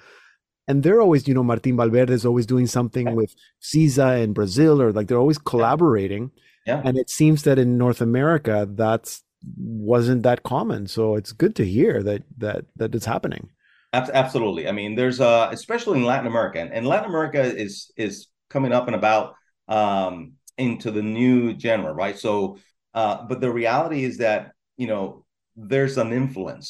and 0.65 0.81
they're 0.81 1.01
always, 1.01 1.27
you 1.27 1.33
know, 1.33 1.43
Martin 1.43 1.75
Valverde 1.75 2.13
is 2.13 2.25
always 2.25 2.45
doing 2.45 2.67
something 2.67 3.13
with 3.15 3.35
CISA 3.61 4.23
in 4.23 4.31
Brazil, 4.31 4.81
or 4.81 4.93
like 4.93 5.07
they're 5.07 5.19
always 5.19 5.37
collaborating. 5.37 6.31
Yeah. 6.65 6.81
And 6.85 6.97
it 6.97 7.09
seems 7.09 7.43
that 7.43 7.59
in 7.59 7.77
North 7.77 7.99
America, 8.01 8.65
that's 8.69 9.23
wasn't 9.57 10.23
that 10.23 10.43
common. 10.43 10.87
So 10.87 11.15
it's 11.15 11.33
good 11.33 11.53
to 11.57 11.65
hear 11.65 12.01
that 12.01 12.23
that 12.37 12.65
that 12.77 12.95
it's 12.95 13.05
happening. 13.05 13.49
Abs- 13.95 14.09
Absolutely. 14.13 14.67
I 14.67 14.71
mean, 14.71 14.95
there's 14.95 15.19
uh 15.21 15.49
especially 15.51 15.99
in 15.99 16.05
Latin 16.05 16.27
America, 16.27 16.59
and, 16.59 16.71
and 16.73 16.87
Latin 16.87 17.09
America 17.09 17.41
is 17.41 17.91
is 17.97 18.27
coming 18.49 18.73
up 18.73 18.87
and 18.87 18.95
about 18.95 19.35
um 19.67 20.33
into 20.57 20.91
the 20.91 21.01
new 21.01 21.57
genre, 21.59 21.93
right? 21.93 22.17
So 22.17 22.57
uh 22.93 23.25
but 23.29 23.41
the 23.41 23.51
reality 23.51 24.03
is 24.03 24.17
that, 24.19 24.51
you 24.77 24.87
know, 24.87 25.25
there's 25.55 25.97
an 25.97 26.11
influence 26.13 26.67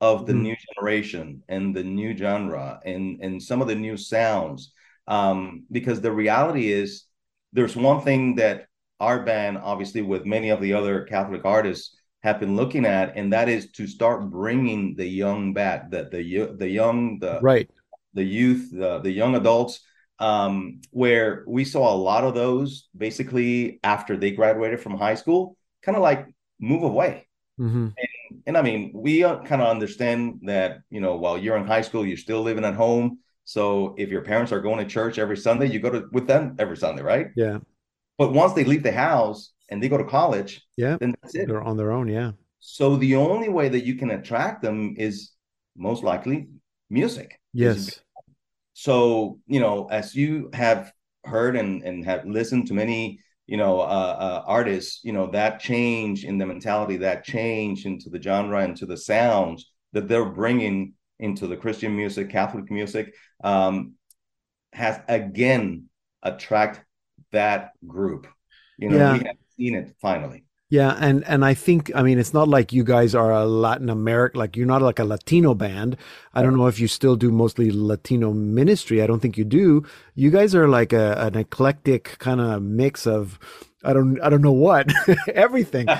of 0.00 0.26
the 0.26 0.34
Mhm. 0.34 0.42
new 0.46 0.56
generation 0.74 1.42
and 1.48 1.74
the 1.76 1.84
new 1.84 2.16
genre 2.16 2.80
and 2.84 3.20
and 3.22 3.42
some 3.42 3.60
of 3.62 3.68
the 3.68 3.74
new 3.74 3.96
sounds. 3.96 4.72
Um, 5.06 5.64
because 5.70 6.00
the 6.00 6.12
reality 6.12 6.70
is 6.72 7.04
there's 7.52 7.76
one 7.76 8.00
thing 8.02 8.36
that 8.36 8.66
our 9.00 9.24
band, 9.24 9.58
obviously, 9.58 10.02
with 10.02 10.24
many 10.26 10.50
of 10.50 10.60
the 10.60 10.74
other 10.74 11.04
Catholic 11.04 11.44
artists, 11.44 11.96
have 12.22 12.38
been 12.38 12.56
looking 12.56 12.84
at, 12.84 13.16
and 13.16 13.32
that 13.32 13.48
is 13.48 13.70
to 13.72 13.86
start 13.86 14.30
bringing 14.30 14.94
the 14.96 15.06
young 15.06 15.52
back, 15.54 15.90
the 15.90 16.08
the 16.10 16.54
the 16.56 16.68
young, 16.68 17.18
the 17.18 17.40
Right. 17.42 17.70
the 18.14 18.24
youth, 18.24 18.70
the 18.72 18.98
the 19.00 19.10
young 19.10 19.34
adults, 19.36 19.80
um, 20.18 20.80
where 20.90 21.44
we 21.46 21.64
saw 21.64 21.92
a 21.92 21.96
lot 21.96 22.24
of 22.24 22.34
those 22.34 22.88
basically 22.96 23.80
after 23.82 24.16
they 24.16 24.32
graduated 24.32 24.80
from 24.80 24.96
high 24.96 25.14
school, 25.14 25.56
kind 25.82 25.96
of 25.96 26.02
like 26.02 26.26
move 26.60 26.82
away. 26.82 27.26
Mm-hmm. 27.58 27.88
And, 27.96 28.42
and 28.46 28.56
I 28.58 28.62
mean, 28.62 28.92
we 28.94 29.24
uh, 29.24 29.40
kind 29.44 29.62
of 29.62 29.68
understand 29.68 30.40
that 30.44 30.80
you 30.90 31.00
know 31.00 31.16
while 31.16 31.38
you're 31.38 31.56
in 31.56 31.66
high 31.66 31.82
school, 31.82 32.06
you're 32.06 32.16
still 32.16 32.42
living 32.42 32.64
at 32.64 32.74
home. 32.74 33.18
So 33.44 33.94
if 33.98 34.10
your 34.10 34.22
parents 34.22 34.52
are 34.52 34.60
going 34.60 34.78
to 34.78 34.84
church 34.84 35.18
every 35.18 35.36
Sunday, 35.36 35.68
you 35.70 35.80
go 35.80 35.90
to 35.90 36.04
with 36.12 36.26
them 36.26 36.56
every 36.58 36.76
Sunday, 36.76 37.02
right? 37.02 37.28
Yeah. 37.34 37.58
But 38.18 38.32
once 38.32 38.52
they 38.52 38.64
leave 38.64 38.82
the 38.82 38.92
house 38.92 39.52
and 39.70 39.82
they 39.82 39.88
go 39.88 39.96
to 39.96 40.04
college, 40.04 40.66
Yeah. 40.76 40.96
then 41.00 41.14
that's 41.22 41.34
it. 41.34 41.46
They're 41.46 41.62
on 41.62 41.76
their 41.76 41.92
own. 41.92 42.08
Yeah. 42.08 42.32
So 42.58 42.96
the 42.96 43.16
only 43.16 43.48
way 43.48 43.68
that 43.68 43.84
you 43.86 43.94
can 43.94 44.10
attract 44.10 44.62
them 44.62 44.94
is 44.98 45.32
most 45.76 46.02
likely 46.02 46.48
music. 46.90 47.40
Yes. 47.52 48.00
So, 48.74 49.38
you 49.46 49.60
know, 49.60 49.86
as 49.90 50.14
you 50.14 50.50
have 50.52 50.92
heard 51.24 51.56
and, 51.56 51.82
and 51.82 52.04
have 52.04 52.24
listened 52.26 52.66
to 52.68 52.74
many, 52.74 53.20
you 53.46 53.56
know, 53.56 53.80
uh, 53.80 53.84
uh, 53.84 54.42
artists, 54.46 55.00
you 55.04 55.12
know, 55.12 55.26
that 55.30 55.60
change 55.60 56.24
in 56.24 56.38
the 56.38 56.46
mentality, 56.46 56.96
that 56.98 57.24
change 57.24 57.86
into 57.86 58.10
the 58.10 58.20
genre, 58.20 58.64
into 58.64 58.86
the 58.86 58.96
sounds 58.96 59.72
that 59.92 60.08
they're 60.08 60.30
bringing 60.30 60.94
into 61.18 61.46
the 61.46 61.56
Christian 61.56 61.94
music, 61.96 62.30
Catholic 62.30 62.70
music, 62.70 63.14
um, 63.44 63.94
has 64.72 65.00
again 65.08 65.86
attract 66.22 66.84
that 67.32 67.72
group. 67.86 68.26
You 68.78 68.88
know, 68.90 68.96
Yeah. 68.96 69.12
we 69.18 69.18
have 69.26 69.36
seen 69.60 69.74
it 69.74 69.94
finally. 70.00 70.44
Yeah, 70.70 70.96
and 71.00 71.24
and 71.24 71.44
I 71.44 71.54
think 71.54 71.90
I 71.96 72.02
mean 72.04 72.20
it's 72.20 72.32
not 72.32 72.46
like 72.46 72.72
you 72.72 72.84
guys 72.84 73.12
are 73.12 73.32
a 73.32 73.44
Latin 73.44 73.90
America 73.90 74.38
like 74.38 74.56
you're 74.56 74.68
not 74.68 74.82
like 74.82 75.00
a 75.00 75.04
Latino 75.04 75.52
band. 75.52 75.96
I 76.32 76.42
don't 76.42 76.56
know 76.56 76.68
if 76.68 76.78
you 76.78 76.86
still 76.86 77.16
do 77.16 77.32
mostly 77.32 77.72
Latino 77.72 78.32
ministry. 78.32 79.02
I 79.02 79.08
don't 79.08 79.18
think 79.18 79.36
you 79.36 79.44
do. 79.44 79.84
You 80.14 80.30
guys 80.30 80.54
are 80.54 80.68
like 80.68 80.92
a 80.92 81.14
an 81.18 81.36
eclectic 81.36 82.18
kind 82.18 82.40
of 82.40 82.62
mix 82.62 83.04
of 83.04 83.40
I 83.82 83.92
don't 83.92 84.20
I 84.22 84.30
don't 84.30 84.42
know 84.42 84.52
what 84.52 84.92
everything. 85.34 85.88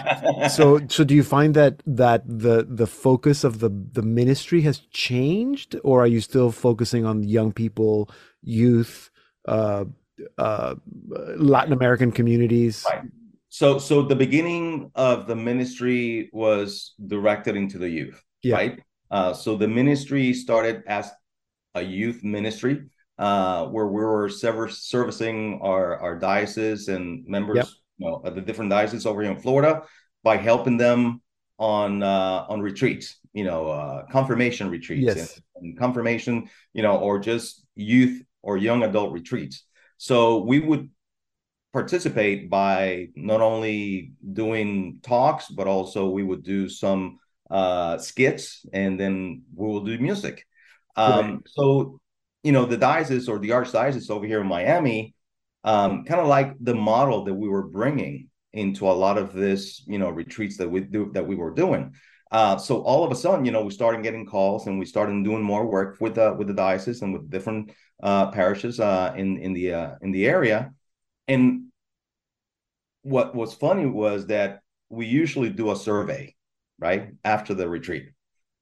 So 0.48 0.80
so 0.88 1.02
do 1.02 1.14
you 1.14 1.24
find 1.24 1.54
that 1.54 1.82
that 1.86 2.22
the 2.26 2.64
the 2.68 2.86
focus 2.86 3.42
of 3.42 3.58
the 3.58 3.70
the 3.70 4.02
ministry 4.02 4.60
has 4.62 4.78
changed, 4.90 5.74
or 5.82 6.02
are 6.02 6.06
you 6.06 6.20
still 6.20 6.52
focusing 6.52 7.04
on 7.04 7.24
young 7.24 7.52
people, 7.52 8.08
youth, 8.42 9.10
uh, 9.46 9.84
uh, 10.38 10.74
Latin 11.36 11.72
American 11.72 12.12
communities? 12.12 12.86
Right. 12.88 13.02
So, 13.50 13.78
so 13.78 14.02
the 14.02 14.14
beginning 14.16 14.92
of 14.94 15.26
the 15.26 15.34
ministry 15.34 16.30
was 16.32 16.94
directed 17.04 17.56
into 17.56 17.78
the 17.78 17.88
youth, 17.88 18.22
Yeah. 18.42 18.54
right? 18.54 18.80
Uh, 19.10 19.34
so 19.34 19.56
the 19.56 19.66
ministry 19.66 20.32
started 20.32 20.84
as 20.86 21.10
a 21.74 21.82
youth 21.82 22.22
ministry, 22.22 22.84
uh, 23.18 23.66
where 23.66 23.86
we 23.88 24.02
were 24.04 24.28
sever- 24.28 24.68
servicing 24.68 25.58
our 25.62 25.98
our 25.98 26.16
diocese 26.18 26.86
and 26.88 27.26
members, 27.26 27.56
Yep. 27.56 27.66
you 27.98 28.06
know, 28.06 28.14
of 28.24 28.34
the 28.36 28.40
different 28.40 28.70
dioceses 28.70 29.04
over 29.04 29.20
here 29.22 29.32
in 29.32 29.38
Florida 29.40 29.82
by 30.22 30.36
helping 30.36 30.76
them 30.76 31.20
on 31.58 32.02
uh, 32.04 32.46
on 32.48 32.62
retreats, 32.62 33.18
you 33.32 33.44
know, 33.44 33.66
uh, 33.68 34.06
confirmation 34.12 34.70
retreats 34.70 35.06
Yes. 35.16 35.18
and, 35.56 35.64
and 35.72 35.78
confirmation, 35.78 36.48
you 36.72 36.82
know, 36.82 36.96
or 36.98 37.18
just 37.18 37.66
youth 37.74 38.22
or 38.42 38.56
young 38.56 38.84
adult 38.84 39.12
retreats. 39.12 39.64
So 39.98 40.38
we 40.50 40.60
would 40.60 40.88
participate 41.72 42.50
by 42.50 43.08
not 43.14 43.40
only 43.40 44.12
doing 44.32 44.98
talks, 45.02 45.48
but 45.48 45.66
also 45.66 46.08
we 46.08 46.22
would 46.22 46.42
do 46.42 46.68
some 46.68 47.18
uh, 47.50 47.98
skits 47.98 48.64
and 48.72 48.98
then 48.98 49.42
we 49.54 49.66
will 49.66 49.84
do 49.84 49.98
music. 49.98 50.46
Um, 50.96 51.42
So, 51.46 52.00
you 52.42 52.52
know, 52.52 52.64
the 52.64 52.76
diocese 52.76 53.28
or 53.28 53.38
the 53.38 53.50
archdiocese 53.50 54.10
over 54.10 54.26
here 54.26 54.40
in 54.40 54.46
Miami, 54.46 55.14
um, 55.64 56.04
kind 56.04 56.20
of 56.20 56.26
like 56.26 56.56
the 56.60 56.74
model 56.74 57.24
that 57.24 57.34
we 57.34 57.48
were 57.48 57.66
bringing 57.66 58.28
into 58.52 58.88
a 58.88 58.92
lot 58.92 59.18
of 59.18 59.32
this, 59.32 59.82
you 59.86 59.98
know, 59.98 60.10
retreats 60.10 60.56
that 60.56 60.68
we 60.68 60.80
do 60.80 61.10
that 61.12 61.26
we 61.26 61.36
were 61.36 61.52
doing. 61.52 61.94
Uh, 62.32 62.56
so 62.56 62.82
all 62.82 63.04
of 63.04 63.10
a 63.10 63.14
sudden, 63.14 63.44
you 63.44 63.52
know, 63.52 63.62
we 63.62 63.70
started 63.70 64.02
getting 64.02 64.24
calls 64.26 64.66
and 64.66 64.78
we 64.78 64.86
started 64.86 65.24
doing 65.24 65.42
more 65.42 65.66
work 65.66 66.00
with 66.00 66.14
the 66.14 66.32
with 66.34 66.46
the 66.46 66.54
diocese 66.54 67.02
and 67.02 67.12
with 67.12 67.30
different 67.30 67.72
uh, 68.02 68.30
parishes 68.30 68.80
uh, 68.80 69.12
in 69.16 69.36
in 69.38 69.52
the 69.52 69.72
uh, 69.72 69.90
in 70.00 70.12
the 70.12 70.26
area. 70.26 70.72
And 71.30 71.66
what 73.02 73.36
was 73.36 73.54
funny 73.54 73.86
was 73.86 74.26
that 74.26 74.62
we 74.88 75.06
usually 75.06 75.48
do 75.48 75.70
a 75.70 75.76
survey, 75.76 76.34
right, 76.80 77.12
after 77.24 77.54
the 77.54 77.68
retreat, 77.68 78.10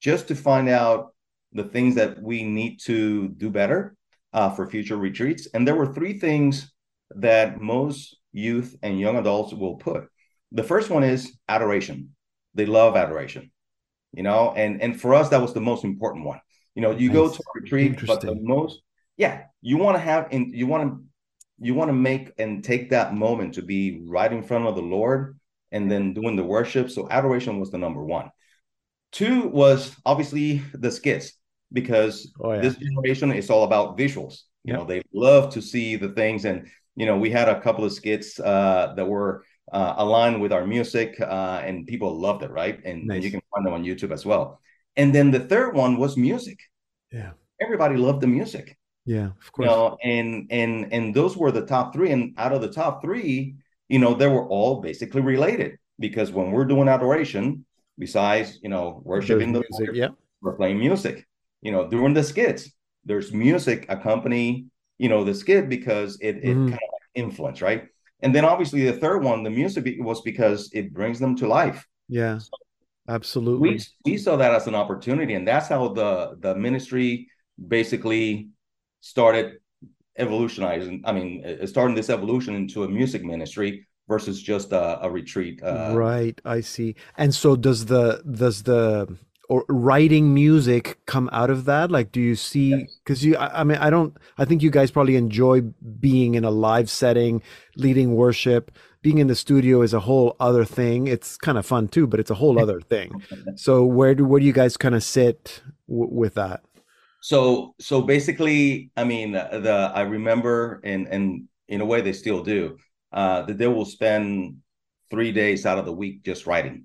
just 0.01 0.29
to 0.29 0.37
find 0.37 0.69
out 0.69 1.15
the 1.53 1.65
things 1.65 1.95
that 1.95 2.23
we 2.23 2.43
need 2.43 2.79
to 2.81 3.29
do 3.29 3.49
better 3.49 3.97
uh, 4.35 4.51
for 4.51 4.67
future 4.67 4.99
retreats. 4.99 5.49
And 5.55 5.67
there 5.67 5.75
were 5.75 5.95
three 5.95 6.19
things 6.19 6.71
that 7.17 7.59
most 7.59 8.19
youth 8.33 8.77
and 8.83 9.01
young 9.01 9.17
adults 9.17 9.55
will 9.55 9.77
put. 9.77 10.07
The 10.53 10.63
first 10.63 10.91
one 10.91 11.05
is 11.05 11.39
adoration. 11.49 12.15
They 12.55 12.67
love 12.67 12.97
adoration, 12.97 13.51
you 14.13 14.23
know, 14.23 14.53
and 14.55 14.83
and 14.83 15.01
for 15.01 15.15
us 15.15 15.31
that 15.31 15.41
was 15.41 15.55
the 15.55 15.61
most 15.71 15.85
important 15.85 16.27
one. 16.27 16.41
You 16.75 16.83
know, 16.83 16.91
you 16.91 17.11
go 17.11 17.29
to 17.31 17.39
a 17.39 17.61
retreat, 17.61 17.99
but 18.07 18.21
the 18.21 18.35
most, 18.35 18.83
yeah, 19.17 19.45
you 19.63 19.79
want 19.79 19.97
to 19.97 20.03
have 20.03 20.29
in 20.31 20.51
you 20.53 20.67
want 20.67 20.83
to 20.85 21.09
you 21.61 21.75
want 21.75 21.89
to 21.89 21.93
make 21.95 22.33
and 22.39 22.63
take 22.63 22.91
that 22.91 23.15
moment 23.15 23.55
to 23.55 23.63
be 23.63 24.03
right 24.07 24.33
in 24.33 24.43
front 24.43 24.67
of 24.67 24.75
the 24.77 24.83
Lord 24.83 25.39
and 25.73 25.91
then 25.91 26.15
doing 26.15 26.37
the 26.37 26.45
worship. 26.45 26.91
So 26.91 27.09
adoration 27.11 27.61
was 27.61 27.71
the 27.71 27.79
number 27.79 28.05
one. 28.05 28.31
Two 29.13 29.49
was 29.49 29.95
obviously 30.05 30.59
the 30.75 30.91
skits 30.91 31.33
because 31.73 32.31
Oh 32.41 32.53
yeah. 32.53 32.61
this 32.63 32.77
generation 32.77 33.33
is 33.33 33.51
all 33.51 33.65
about 33.65 33.99
visuals. 33.99 34.43
You 34.65 34.73
Yep. 34.73 34.81
know, 34.81 34.85
they 34.87 35.03
love 35.13 35.53
to 35.55 35.63
see 35.63 35.97
the 35.97 36.11
things, 36.11 36.45
and 36.45 36.69
you 36.97 37.07
know, 37.07 37.17
we 37.17 37.31
had 37.31 37.49
a 37.49 37.61
couple 37.61 37.85
of 37.85 37.93
skits 37.93 38.39
uh, 38.41 38.93
that 38.97 39.07
were 39.07 39.45
uh, 39.73 39.95
aligned 39.99 40.41
with 40.43 40.53
our 40.53 40.67
music, 40.67 41.19
uh, 41.21 41.61
and 41.65 41.87
people 41.87 42.19
loved 42.21 42.43
it, 42.43 42.51
right? 42.51 42.79
And, 42.85 43.11
and 43.11 43.23
you 43.23 43.31
can 43.31 43.41
find 43.55 43.65
them 43.67 43.73
on 43.75 43.85
YouTube 43.85 44.13
as 44.13 44.27
well. 44.27 44.61
And 44.97 45.15
then 45.15 45.31
the 45.31 45.41
third 45.41 45.75
one 45.75 45.97
was 45.99 46.17
music. 46.17 46.59
Yeah. 47.13 47.33
Everybody 47.61 47.97
loved 47.97 48.21
the 48.21 48.27
music 48.27 48.77
Yeah, 49.15 49.29
of 49.41 49.45
you 49.47 49.51
course. 49.55 49.67
know 49.69 49.85
and 50.15 50.29
and 50.61 50.73
and 50.95 51.05
those 51.19 51.33
were 51.41 51.53
the 51.59 51.67
top 51.75 51.87
three 51.95 52.11
and 52.17 52.23
out 52.45 52.53
of 52.57 52.61
the 52.67 52.73
top 52.83 52.95
three 53.05 53.35
you 53.95 53.99
know 54.03 54.13
they 54.21 54.29
were 54.37 54.47
all 54.57 54.73
basically 54.89 55.23
related 55.35 55.71
because 56.07 56.29
when 56.37 56.47
we're 56.53 56.69
doing 56.75 56.89
adoration 56.97 57.65
besides 58.05 58.49
you 58.65 58.71
know 58.75 58.85
worshiping 59.13 59.51
the 59.57 59.61
music. 59.67 59.87
Lord, 59.89 59.97
Yeah. 60.03 60.13
we're 60.43 60.59
playing 60.61 60.79
music 60.89 61.17
you 61.67 61.73
know 61.75 61.83
during 61.95 62.15
the 62.19 62.23
skits 62.33 62.63
there's 63.09 63.29
music 63.33 63.81
accompany 63.97 64.47
you 65.03 65.09
know 65.13 65.21
the 65.29 65.35
skit 65.43 65.65
because 65.77 66.11
it, 66.29 66.37
it 66.49 66.55
Mhm. 66.57 66.69
kind 66.75 66.85
of 66.87 66.91
like 66.97 67.09
influence 67.25 67.59
right 67.69 67.83
and 68.23 68.31
then 68.35 68.45
obviously 68.53 68.81
the 68.91 68.99
third 69.05 69.21
one 69.31 69.39
the 69.49 69.55
music 69.63 69.85
was 70.09 70.21
because 70.31 70.61
it 70.81 70.87
brings 70.99 71.19
them 71.23 71.33
to 71.41 71.47
life 71.61 71.81
Yeah. 72.21 72.39
Absolutely. 73.19 73.63
we 73.71 73.75
we 74.05 74.15
saw 74.25 74.35
that 74.43 74.53
as 74.59 74.67
an 74.71 74.75
opportunity 74.83 75.33
and 75.39 75.45
that's 75.51 75.69
how 75.75 75.83
the 76.01 76.37
the 76.45 76.53
ministry 76.67 77.11
basically 77.79 78.27
started 79.01 79.59
evolutionizing 80.19 81.03
i 81.05 81.13
mean 81.13 81.45
uh, 81.45 81.67
starting 81.67 81.95
this 81.95 82.11
evolution 82.11 82.55
into 82.55 82.85
a 82.85 82.89
music 82.89 83.23
ministry 83.25 83.87
versus 84.09 84.41
just 84.43 84.73
a, 84.73 85.05
a 85.05 85.11
retreat 85.11 85.63
uh, 85.63 85.93
right, 85.95 86.41
I 86.45 86.61
see. 86.63 86.95
And 87.19 87.35
so 87.35 87.57
does 87.57 87.87
the 87.87 88.23
does 88.31 88.63
the 88.63 89.17
or 89.51 89.65
writing 89.69 90.33
music 90.35 90.99
come 91.07 91.29
out 91.31 91.51
of 91.51 91.67
that? 91.67 91.91
Like 91.91 92.11
do 92.11 92.21
you 92.21 92.35
see 92.35 92.71
Yes. 92.71 92.97
because 93.05 93.23
you 93.25 93.37
I, 93.37 93.61
I 93.61 93.65
mean 93.65 93.77
I 93.79 93.91
don't 93.91 94.17
I 94.39 94.47
think 94.47 94.63
you 94.63 94.71
guys 94.71 94.91
probably 94.91 95.17
enjoy 95.17 95.61
being 96.01 96.35
in 96.37 96.45
a 96.45 96.51
live 96.51 96.89
setting, 96.89 97.43
leading 97.77 98.15
worship. 98.15 98.71
Being 99.03 99.19
in 99.19 99.27
the 99.29 99.37
studio 99.37 99.83
is 99.83 99.93
a 99.95 100.01
whole 100.01 100.37
other 100.41 100.65
thing. 100.65 101.07
It's 101.07 101.37
kind 101.37 101.57
of 101.59 101.65
fun 101.67 101.89
too, 101.89 102.07
but 102.07 102.19
it's 102.19 102.31
a 102.31 102.35
whole 102.35 102.59
other 102.65 102.81
thing. 102.81 103.23
So 103.57 103.85
where 103.85 104.15
do 104.15 104.25
where 104.25 104.41
do 104.41 104.47
you 104.47 104.53
guys 104.55 104.77
kind 104.79 104.95
of 104.95 105.03
sit 105.05 105.63
w- 105.87 106.11
with 106.13 106.35
that? 106.35 106.63
So 107.21 107.75
so 107.81 108.01
basically 108.03 108.91
i 108.97 109.05
mean 109.05 109.33
the 109.33 109.91
i 109.95 110.03
remember 110.03 110.81
and 110.85 111.09
and 111.09 111.49
in 111.69 111.81
a 111.81 111.85
way 111.85 112.01
they 112.01 112.13
still 112.13 112.43
do 112.43 112.77
uh 113.13 113.43
that 113.43 113.59
they 113.59 113.67
will 113.67 113.85
spend 113.85 114.57
three 115.11 115.33
days 115.33 115.67
out 115.67 115.79
of 115.79 115.85
the 115.85 115.93
week 115.93 116.23
just 116.23 116.47
writing 116.47 116.85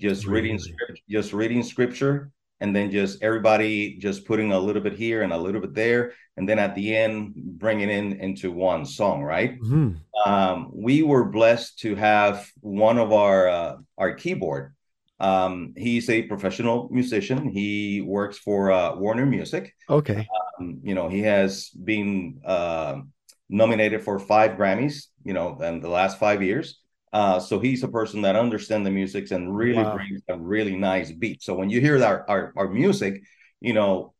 just 0.00 0.26
reading 0.26 0.52
Really? 0.56 0.72
script 0.72 1.00
just 1.08 1.32
reading 1.32 1.62
scripture 1.62 2.30
and 2.60 2.74
then 2.74 2.90
just 2.90 3.22
everybody 3.22 3.98
just 3.98 4.24
putting 4.24 4.52
a 4.52 4.58
little 4.58 4.80
bit 4.82 4.94
here 4.94 5.22
and 5.22 5.32
a 5.32 5.36
little 5.38 5.60
bit 5.60 5.74
there 5.74 6.12
and 6.38 6.48
then 6.48 6.58
at 6.58 6.74
the 6.74 6.96
end 6.96 7.34
bringing 7.34 7.90
in 7.90 8.14
into 8.20 8.50
one 8.52 8.86
song 8.86 9.22
right 9.22 9.60
Mhm. 9.60 9.96
um 10.24 10.70
we 10.72 11.02
were 11.02 11.24
blessed 11.24 11.78
to 11.80 11.94
have 11.96 12.46
one 12.60 12.98
of 12.98 13.12
our 13.12 13.48
uh, 13.48 13.76
our 13.98 14.14
keyboard 14.14 14.74
um 15.18 15.72
he's 15.76 16.10
a 16.10 16.22
professional 16.22 16.88
musician 16.92 17.48
he 17.48 18.02
works 18.02 18.36
for 18.38 18.70
uh 18.70 18.94
warner 18.96 19.26
music 19.26 19.74
Okay. 19.88 20.28
um, 20.58 20.80
you 20.82 20.94
know, 20.94 21.08
he 21.08 21.20
has 21.20 21.70
been 21.70 22.40
uh, 22.44 23.00
nominated 23.48 24.02
for 24.02 24.18
five 24.18 24.52
Grammys, 24.52 25.06
you 25.24 25.32
know, 25.34 25.60
in 25.60 25.80
the 25.80 25.88
last 25.88 26.18
five 26.18 26.42
years. 26.42 26.80
Uh, 27.12 27.38
so 27.38 27.58
he's 27.60 27.82
a 27.82 27.88
person 27.88 28.22
that 28.22 28.36
understands 28.36 28.84
the 28.84 28.90
music 28.90 29.30
and 29.30 29.54
really 29.54 29.84
Wow. 29.84 29.94
brings 29.96 30.22
a 30.28 30.36
really 30.38 30.76
nice 30.76 31.12
beat. 31.12 31.42
So 31.42 31.54
when 31.54 31.70
you 31.70 31.80
hear 31.80 32.02
our, 32.02 32.24
our 32.28 32.52
our 32.56 32.68
music, 32.68 33.22
you 33.60 33.72
know, 33.74 34.14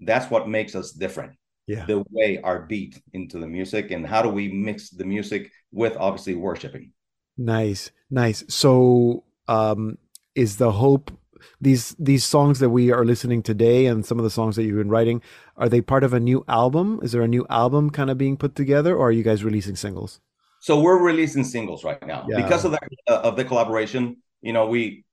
that's 0.00 0.30
what 0.30 0.48
makes 0.48 0.74
us 0.74 0.92
different 0.92 1.32
Yeah. 1.66 1.86
the 1.86 2.04
way 2.10 2.40
our 2.42 2.60
beat 2.66 3.00
into 3.12 3.38
the 3.38 3.46
music 3.48 3.90
and 3.90 4.06
how 4.06 4.22
do 4.22 4.28
we 4.28 4.48
mix 4.52 4.90
the 4.90 5.04
music 5.04 5.50
with 5.72 5.96
obviously 5.96 6.34
worshiping 6.34 6.92
Nice, 7.36 7.90
nice. 8.10 8.42
So, 8.48 9.24
um, 9.46 9.96
is 10.34 10.56
the 10.56 10.72
hope 10.72 11.10
these 11.60 11.94
these 11.98 12.24
songs 12.24 12.58
that 12.58 12.70
we 12.70 12.90
are 12.90 13.04
listening 13.04 13.42
today 13.42 13.86
and 13.86 14.04
some 14.04 14.18
of 14.18 14.24
the 14.24 14.30
songs 14.30 14.56
that 14.56 14.64
you've 14.64 14.76
been 14.78 14.88
writing 14.90 15.22
are 15.56 15.68
they 15.68 15.80
part 15.80 16.04
of 16.04 16.12
a 16.12 16.20
new 16.20 16.44
album? 16.48 16.98
Is 17.02 17.12
there 17.12 17.22
a 17.22 17.28
new 17.28 17.46
album 17.50 17.90
kind 17.90 18.10
of 18.10 18.18
being 18.18 18.36
put 18.36 18.54
together, 18.54 18.94
or 18.96 19.08
are 19.08 19.12
you 19.12 19.22
guys 19.22 19.42
releasing 19.44 19.76
singles? 19.76 20.20
so 20.60 20.80
we're 20.80 21.00
releasing 21.00 21.44
singles 21.44 21.84
right 21.84 22.04
now 22.04 22.26
Yeah. 22.28 22.42
because 22.42 22.64
of 22.64 22.72
that 22.72 22.82
uh, 23.08 23.20
of 23.28 23.36
the 23.36 23.44
collaboration 23.44 24.16
you 24.42 24.52
know 24.52 24.66
we 24.66 25.04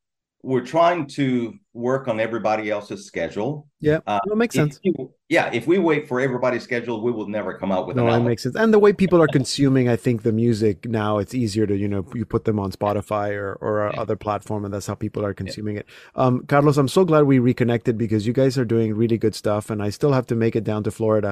we're 0.45 0.61
trying 0.77 1.07
to 1.07 1.53
work 1.73 2.07
on 2.07 2.19
everybody 2.19 2.69
else's 2.69 3.05
schedule 3.05 3.67
Yeah, 3.81 3.99
Uh, 4.05 4.19
that 4.27 4.35
makes 4.35 4.53
sense. 4.55 4.79
you- 4.83 5.11
yeah 5.27 5.49
if 5.59 5.65
we 5.65 5.79
wait 5.79 6.07
for 6.07 6.19
everybody's 6.27 6.61
schedule 6.69 7.01
we 7.01 7.11
will 7.11 7.27
never 7.27 7.51
come 7.61 7.71
out 7.75 7.87
with 7.87 7.95
No, 7.97 8.05
that 8.11 8.21
makes 8.21 8.43
sense. 8.43 8.55
And 8.55 8.71
the 8.71 8.77
way 8.85 8.93
people 8.93 9.19
are 9.23 9.27
consuming, 9.39 9.89
I 9.89 9.95
think 9.95 10.21
the 10.21 10.31
music 10.31 10.77
now, 10.87 11.17
it's 11.17 11.33
easier 11.33 11.65
to 11.71 11.75
you 11.83 11.87
know 11.93 12.05
you 12.13 12.25
put 12.25 12.45
them 12.45 12.59
on 12.59 12.69
Spotify 12.71 13.27
or 13.43 13.49
or 13.65 13.73
Yeah. 13.91 14.01
other 14.01 14.15
platform, 14.25 14.61
and 14.65 14.71
that's 14.73 14.85
how 14.91 14.95
people 15.05 15.25
are 15.27 15.33
consuming 15.33 15.75
it. 15.81 15.87
Um, 16.21 16.33
Carlos, 16.51 16.77
I'm 16.77 16.87
so 16.99 17.03
glad 17.05 17.23
we 17.23 17.39
reconnected 17.39 17.97
because 17.97 18.27
you 18.27 18.33
guys 18.41 18.53
are 18.59 18.65
doing 18.75 18.89
really 19.01 19.17
good 19.17 19.33
stuff, 19.43 19.63
and 19.71 19.81
I 19.87 19.89
still 19.89 20.13
have 20.13 20.27
to 20.27 20.35
make 20.35 20.55
it 20.55 20.63
down 20.71 20.83
to 20.83 20.91
Florida, 20.91 21.31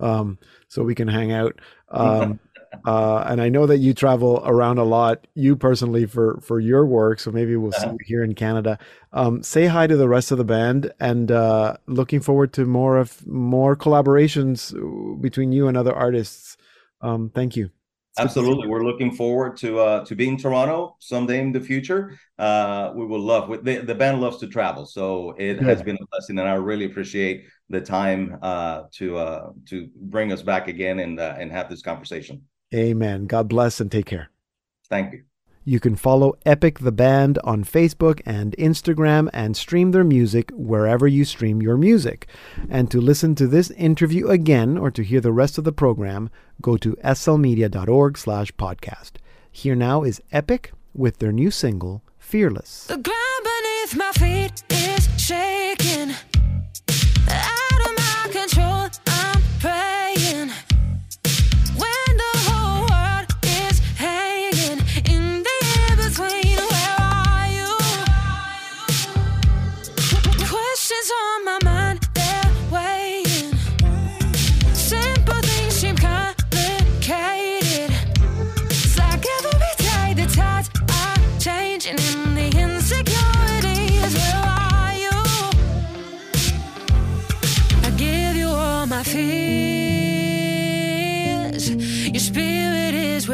um, 0.00 0.38
so 0.72 0.82
we 0.82 0.94
can 1.00 1.08
hang 1.08 1.30
out. 1.32 1.54
Um, 1.90 2.38
uh, 2.84 3.24
and 3.26 3.40
I 3.40 3.48
know 3.48 3.66
that 3.66 3.78
you 3.78 3.92
travel 3.94 4.42
around 4.46 4.78
a 4.78 4.84
lot, 4.84 5.26
you 5.34 5.56
personally 5.56 6.06
for 6.06 6.40
for 6.42 6.60
your 6.60 6.86
work. 6.86 7.20
So 7.20 7.30
maybe 7.30 7.56
we'll 7.56 7.72
see 7.72 7.88
Uh-huh. 7.88 7.98
you 7.98 7.98
here 8.06 8.22
in 8.24 8.34
Canada. 8.34 8.78
Um, 9.12 9.42
say 9.42 9.66
hi 9.66 9.86
to 9.86 9.96
the 9.96 10.08
rest 10.08 10.30
of 10.32 10.38
the 10.38 10.44
band, 10.44 10.92
and 11.00 11.30
uh, 11.30 11.76
looking 11.86 12.20
forward 12.20 12.52
to 12.54 12.64
more 12.66 12.98
of 12.98 13.26
more 13.26 13.76
collaborations 13.76 14.74
uh, 14.74 15.16
between 15.16 15.52
you 15.52 15.68
and 15.68 15.76
other 15.76 15.94
artists. 15.94 16.56
Um, 17.00 17.30
thank 17.34 17.56
you. 17.56 17.70
It's 18.12 18.20
good 18.20 18.34
to 18.34 18.42
see 18.42 18.56
Absolutely, 18.56 18.66
we're 18.66 18.82
looking 18.82 19.12
forward 19.12 19.56
to 19.58 19.78
uh, 19.78 20.04
to 20.06 20.16
being 20.16 20.32
in 20.32 20.38
Toronto 20.38 20.96
someday 20.98 21.38
in 21.40 21.52
the 21.52 21.60
future. 21.60 22.18
Uh, 22.36 22.92
we 22.96 23.06
will 23.06 23.20
love. 23.20 23.48
The, 23.64 23.78
the 23.78 23.94
band 23.94 24.20
loves 24.20 24.38
to 24.38 24.48
travel, 24.48 24.86
so 24.86 25.34
it 25.38 25.60
has 25.62 25.82
been 25.84 25.94
a 25.94 26.06
blessing, 26.10 26.36
and 26.40 26.48
I 26.48 26.54
really 26.54 26.84
appreciate 26.86 27.44
the 27.68 27.80
time 27.80 28.36
uh, 28.42 28.84
to 28.94 29.16
uh, 29.18 29.50
to 29.66 29.88
bring 29.94 30.32
us 30.32 30.42
back 30.42 30.66
again 30.66 30.98
and 30.98 31.20
uh, 31.20 31.36
and 31.38 31.52
have 31.52 31.68
this 31.70 31.80
conversation. 31.80 32.42
Amen. 32.74 33.26
God 33.26 33.48
bless 33.48 33.80
and 33.80 33.90
take 33.90 34.06
care. 34.06 34.30
Thank 34.88 35.12
you. 35.12 35.22
You 35.64 35.80
can 35.80 35.96
follow 35.96 36.34
Epic 36.46 36.78
the 36.78 36.92
Band 36.92 37.38
on 37.44 37.62
Facebook 37.62 38.22
and 38.24 38.56
Instagram 38.58 39.28
and 39.34 39.54
stream 39.54 39.90
their 39.90 40.02
music 40.02 40.50
wherever 40.54 41.06
you 41.06 41.26
stream 41.26 41.60
your 41.60 41.76
music. 41.76 42.26
And 42.70 42.90
to 42.90 43.02
listen 43.02 43.34
to 43.34 43.46
this 43.46 43.70
interview 43.72 44.28
again 44.28 44.78
or 44.78 44.90
to 44.90 45.02
hear 45.04 45.20
the 45.20 45.32
rest 45.32 45.58
of 45.58 45.64
the 45.64 45.72
program, 45.72 46.30
go 46.62 46.78
to 46.78 46.96
slmedia.org 47.04 48.16
slash 48.16 48.50
podcast. 48.52 49.12
Here 49.52 49.74
now 49.74 50.04
is 50.04 50.22
Epic 50.32 50.72
with 50.94 51.18
their 51.18 51.32
new 51.32 51.50
single, 51.50 52.02
Fearless. 52.18 52.86
The 52.86 52.96
ground 52.96 53.44
beneath 53.44 53.96
my 53.96 54.12
feet 54.12 54.62
is 54.70 55.08
shaking. 55.20 56.14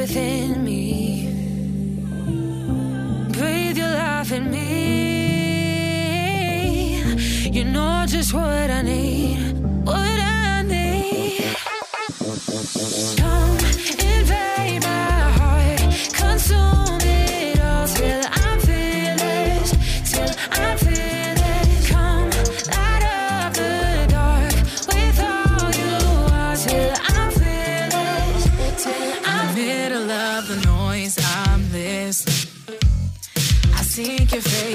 Within 0.04 0.62
me. 0.62 1.28
Breathe 3.32 3.78
your 3.78 3.88
life 3.88 4.32
in 4.32 4.50
me. 4.50 4.66
You 7.50 7.64
know 7.64 8.04
just 8.06 8.34
what 8.34 8.70
I 8.78 8.82
need. 8.82 9.33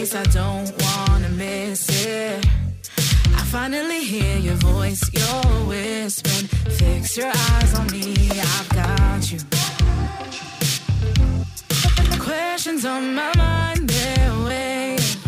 Your 0.09 0.21
I 0.21 0.23
don't 0.23 0.71
wanna 0.81 1.29
miss 1.29 1.87
it. 2.05 2.43
I 3.35 3.43
finally 3.51 4.03
hear 4.03 4.37
your 4.37 4.55
voice, 4.55 5.01
you're 5.13 5.67
whispering. 5.67 6.47
Fix 6.77 7.15
your 7.15 7.27
eyes 7.27 7.75
on 7.75 7.85
me, 7.91 8.15
I've 8.31 8.69
got 8.69 9.31
you. 9.31 9.39
Questions 12.19 12.85
on 12.85 13.13
my 13.13 13.31
mind, 13.35 13.87
they're 13.89 14.33
waiting. 14.45 15.21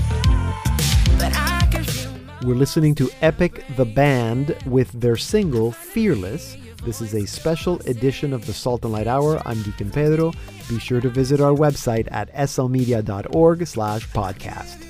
But 1.19 1.31
I 1.35 1.67
can 1.71 1.83
feel 1.83 2.11
my 2.25 2.47
We're 2.47 2.55
listening 2.55 2.95
to 2.95 3.11
Epic 3.21 3.63
the 3.77 3.85
Band 3.85 4.57
with 4.65 4.91
their 4.99 5.15
single 5.15 5.71
Fearless. 5.71 6.57
This 6.83 6.99
is 6.99 7.13
a 7.13 7.27
special 7.27 7.79
edition 7.81 8.33
of 8.33 8.47
the 8.47 8.53
Salt 8.53 8.83
and 8.83 8.91
Light 8.91 9.05
Hour. 9.05 9.39
I'm 9.45 9.61
Deacon 9.61 9.91
Pedro. 9.91 10.33
Be 10.67 10.79
sure 10.79 10.99
to 10.99 11.09
visit 11.09 11.39
our 11.39 11.53
website 11.53 12.07
at 12.09 12.33
slmedia.org 12.33 13.67
slash 13.67 14.07
podcast. 14.07 14.83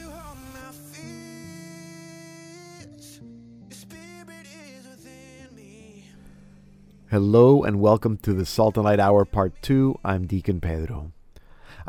Hello 7.10 7.64
and 7.64 7.82
welcome 7.82 8.16
to 8.20 8.34
the 8.34 8.46
Salt 8.46 8.78
and 8.78 8.86
Light 8.86 9.02
Hour 9.02 9.26
Part 9.26 9.62
2. 9.62 10.00
I'm 10.06 10.28
Deacon 10.28 10.62
Pedro. 10.62 11.12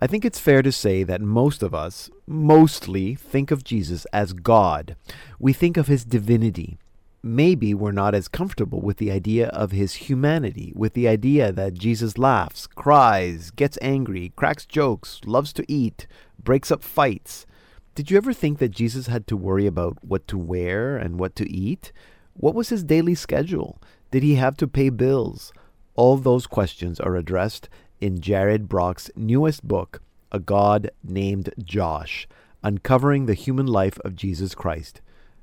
I 0.01 0.09
think 0.09 0.25
it's 0.25 0.41
fair 0.41 0.62
to 0.62 0.73
say 0.73 1.05
that 1.05 1.21
most 1.21 1.62
of 1.62 1.77
us 1.77 2.11
mostly 2.27 3.15
think 3.15 3.53
of 3.53 3.62
Jesus 3.62 4.05
as 4.12 4.33
God. 4.33 4.97
We 5.38 5.53
think 5.53 5.77
of 5.77 5.87
his 5.87 6.05
divinity. 6.05 6.81
Maybe 7.24 7.72
we're 7.72 7.92
not 7.92 8.16
as 8.16 8.26
comfortable 8.26 8.80
with 8.80 8.96
the 8.96 9.12
idea 9.12 9.46
of 9.50 9.70
his 9.70 9.94
humanity, 9.94 10.72
with 10.74 10.94
the 10.94 11.06
idea 11.06 11.52
that 11.52 11.74
Jesus 11.74 12.18
laughs, 12.18 12.66
cries, 12.66 13.52
gets 13.52 13.78
angry, 13.80 14.32
cracks 14.35 14.66
jokes, 14.66 15.20
loves 15.24 15.52
to 15.52 15.64
eat, 15.72 16.08
breaks 16.42 16.72
up 16.72 16.82
fights. 16.82 17.46
Did 17.94 18.11
you 18.11 18.16
ever 18.16 18.32
think 18.32 18.58
that 18.58 18.70
Jesus 18.70 19.06
had 19.06 19.28
to 19.28 19.37
worry 19.37 19.66
about 19.66 20.02
what 20.02 20.26
to 20.28 20.37
wear 20.37 20.96
and 20.96 21.16
what 21.16 21.37
to 21.37 21.48
eat? 21.48 21.92
What 22.35 22.56
was 22.56 22.70
his 22.70 22.82
daily 22.82 23.14
schedule? 23.14 23.80
Did 24.11 24.24
he 24.24 24.35
have 24.35 24.56
to 24.56 24.66
pay 24.66 24.88
bills? 24.88 25.52
All 25.94 26.16
those 26.16 26.48
questions 26.48 26.98
are 26.98 27.14
addressed 27.14 27.68
in 28.00 28.20
Jared 28.20 28.68
Brock's 28.68 29.12
newest 29.14 29.62
book, 29.68 30.02
A 30.32 30.40
God 30.40 30.90
Named 31.04 31.54
Josh 31.62 32.26
Uncovering 32.64 33.26
the 33.26 33.35
Human 33.35 33.66
Life 33.66 34.00
of 34.00 34.16
Jesus 34.16 34.56
Christ. 34.56 35.00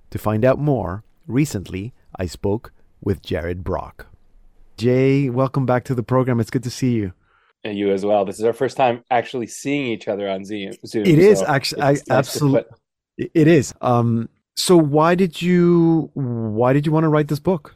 To 0.09 0.17
find 0.17 0.43
out 0.43 0.59
more, 0.59 1.03
recently 1.29 1.93
I 2.17 2.25
spoke 2.25 2.73
with 3.01 3.21
Jared 3.21 3.63
Brock. 3.63 4.07
Jay, 4.77 5.29
welcome 5.29 5.65
back 5.65 5.85
to 5.85 5.95
the 5.95 6.03
program. 6.03 6.39
It's 6.39 6.49
good 6.49 6.63
to 6.63 6.69
see 6.71 6.91
you. 6.93 7.13
and 7.63 7.77
you 7.77 7.91
as 7.91 8.05
well. 8.05 8.25
This 8.25 8.39
is 8.39 8.45
our 8.45 8.53
first 8.53 8.75
time 8.77 9.03
actually 9.11 9.47
seeing 9.47 9.87
each 9.87 10.07
other 10.07 10.27
on 10.29 10.43
Zoom. 10.45 10.73
It 10.83 11.19
is 11.19 11.39
so 11.39 11.45
actually 11.45 11.81
I, 11.81 11.91
nice 11.91 12.03
absolutely 12.09 12.63
put- 12.63 13.29
it 13.33 13.47
is. 13.47 13.73
Um 13.81 14.29
so 14.55 14.75
why 14.77 15.15
did 15.15 15.41
you 15.41 16.09
why 16.13 16.73
did 16.73 16.85
you 16.85 16.91
want 16.91 17.03
to 17.03 17.09
write 17.09 17.27
this 17.27 17.39
book? 17.39 17.75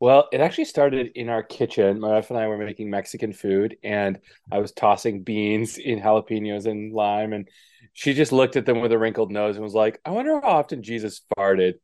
Well, 0.00 0.28
it 0.32 0.40
actually 0.40 0.66
started 0.66 1.12
in 1.14 1.28
our 1.28 1.42
kitchen. 1.42 2.00
My 2.00 2.08
wife 2.08 2.30
and 2.30 2.38
I 2.38 2.46
were 2.48 2.58
making 2.58 2.90
Mexican 2.90 3.32
food, 3.32 3.76
and 3.82 4.18
I 4.52 4.58
was 4.58 4.72
tossing 4.72 5.22
beans 5.22 5.78
in 5.90 6.00
jalapenos 6.00 6.66
and 6.66 6.92
lime, 6.92 7.32
and 7.32 7.48
she 7.92 8.12
just 8.12 8.32
looked 8.32 8.56
at 8.56 8.66
them 8.66 8.80
with 8.80 8.92
a 8.92 8.98
wrinkled 8.98 9.30
nose 9.32 9.54
and 9.56 9.64
was 9.64 9.74
like, 9.74 10.00
"I 10.04 10.10
wonder 10.10 10.40
how 10.40 10.48
often 10.48 10.82
Jesus 10.82 11.22
farted." 11.38 11.74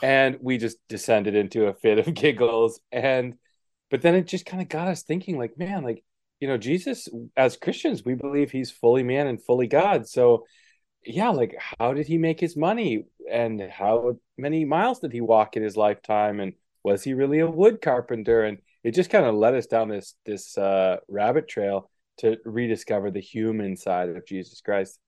And 0.00 0.38
we 0.40 0.58
just 0.58 0.78
descended 0.88 1.34
into 1.34 1.66
a 1.66 1.74
fit 1.74 1.98
of 1.98 2.14
giggles, 2.14 2.80
and 2.90 3.34
but 3.90 4.02
then 4.02 4.14
it 4.14 4.26
just 4.26 4.46
kind 4.46 4.62
of 4.62 4.68
got 4.68 4.88
us 4.88 5.02
thinking, 5.02 5.38
like, 5.38 5.58
man, 5.58 5.82
like 5.82 6.02
you 6.40 6.48
know, 6.48 6.56
Jesus, 6.56 7.08
as 7.36 7.56
Christians, 7.56 8.04
we 8.04 8.14
believe 8.14 8.50
he's 8.50 8.70
fully 8.70 9.04
man 9.04 9.28
and 9.28 9.40
fully 9.40 9.68
God. 9.68 10.08
So, 10.08 10.44
yeah, 11.04 11.28
like, 11.28 11.56
how 11.78 11.94
did 11.94 12.08
he 12.08 12.18
make 12.18 12.40
his 12.40 12.56
money? 12.56 13.04
and 13.30 13.60
how 13.70 14.18
many 14.36 14.64
miles 14.64 15.00
did 15.00 15.12
he 15.12 15.20
walk 15.20 15.56
in 15.56 15.62
his 15.62 15.76
lifetime 15.76 16.40
and 16.40 16.52
was 16.82 17.02
he 17.02 17.14
really 17.14 17.40
a 17.40 17.46
wood 17.46 17.80
carpenter 17.80 18.42
and 18.42 18.58
it 18.82 18.92
just 18.92 19.10
kind 19.10 19.24
of 19.24 19.34
led 19.34 19.54
us 19.54 19.66
down 19.66 19.88
this 19.88 20.14
this 20.26 20.58
uh, 20.58 20.96
rabbit 21.08 21.48
trail 21.48 21.90
to 22.18 22.36
rediscover 22.44 23.10
the 23.10 23.20
human 23.20 23.76
side 23.76 24.08
of 24.10 24.26
Jesus 24.26 24.60
Christ. 24.60 24.98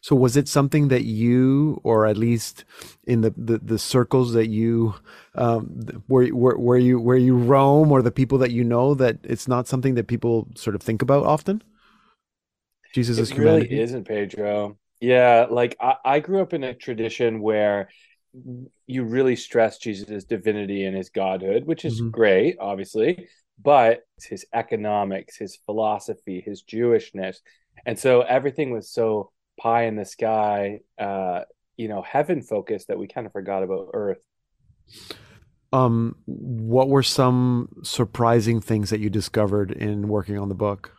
So 0.00 0.14
was 0.16 0.36
it 0.36 0.48
something 0.48 0.88
that 0.88 1.04
you, 1.04 1.80
or 1.82 2.06
at 2.06 2.16
least 2.16 2.64
in 3.06 3.20
the, 3.20 3.34
the, 3.36 3.58
the 3.58 3.78
circles 3.78 4.32
that 4.32 4.48
you, 4.48 4.94
um, 5.34 5.66
where, 6.06 6.28
where, 6.28 6.56
where 6.56 6.78
you 6.78 7.00
where 7.00 7.16
you 7.16 7.36
roam, 7.36 7.90
or 7.92 8.02
the 8.02 8.10
people 8.10 8.38
that 8.38 8.50
you 8.52 8.64
know, 8.64 8.94
that 8.94 9.18
it's 9.24 9.48
not 9.48 9.66
something 9.66 9.94
that 9.96 10.06
people 10.06 10.48
sort 10.54 10.76
of 10.76 10.82
think 10.82 11.02
about 11.02 11.24
often? 11.26 11.62
Jesus' 12.94 13.30
it 13.30 13.36
humanity. 13.36 13.66
really 13.68 13.82
isn't 13.82 14.04
Pedro. 14.04 14.78
Yeah, 15.00 15.46
like 15.50 15.76
I, 15.80 15.94
I 16.04 16.20
grew 16.20 16.40
up 16.40 16.52
in 16.54 16.64
a 16.64 16.74
tradition 16.74 17.40
where 17.40 17.88
you 18.86 19.04
really 19.04 19.36
stress 19.36 19.78
Jesus' 19.78 20.24
divinity 20.24 20.84
and 20.84 20.96
his 20.96 21.10
godhood, 21.10 21.64
which 21.66 21.84
is 21.84 22.00
Mhm. 22.00 22.10
great, 22.10 22.56
obviously, 22.60 23.28
but 23.62 24.02
his 24.22 24.46
economics, 24.52 25.36
his 25.36 25.56
philosophy, 25.66 26.40
his 26.44 26.62
Jewishness. 26.62 27.38
And 27.86 27.98
so 27.98 28.22
everything 28.22 28.70
was 28.70 28.90
so 28.90 29.30
pie 29.58 29.84
in 29.84 29.96
the 29.96 30.04
sky, 30.04 30.80
uh, 30.98 31.42
you 31.76 31.88
know, 31.88 32.02
heaven 32.02 32.42
focused 32.42 32.88
that 32.88 32.98
we 32.98 33.06
kind 33.06 33.26
of 33.26 33.32
forgot 33.32 33.62
about 33.62 33.90
earth. 33.94 34.18
Um, 35.72 36.16
what 36.24 36.88
were 36.88 37.02
some 37.02 37.68
surprising 37.82 38.60
things 38.60 38.90
that 38.90 39.00
you 39.00 39.10
discovered 39.10 39.70
in 39.70 40.08
working 40.08 40.38
on 40.38 40.48
the 40.48 40.54
book? 40.54 40.92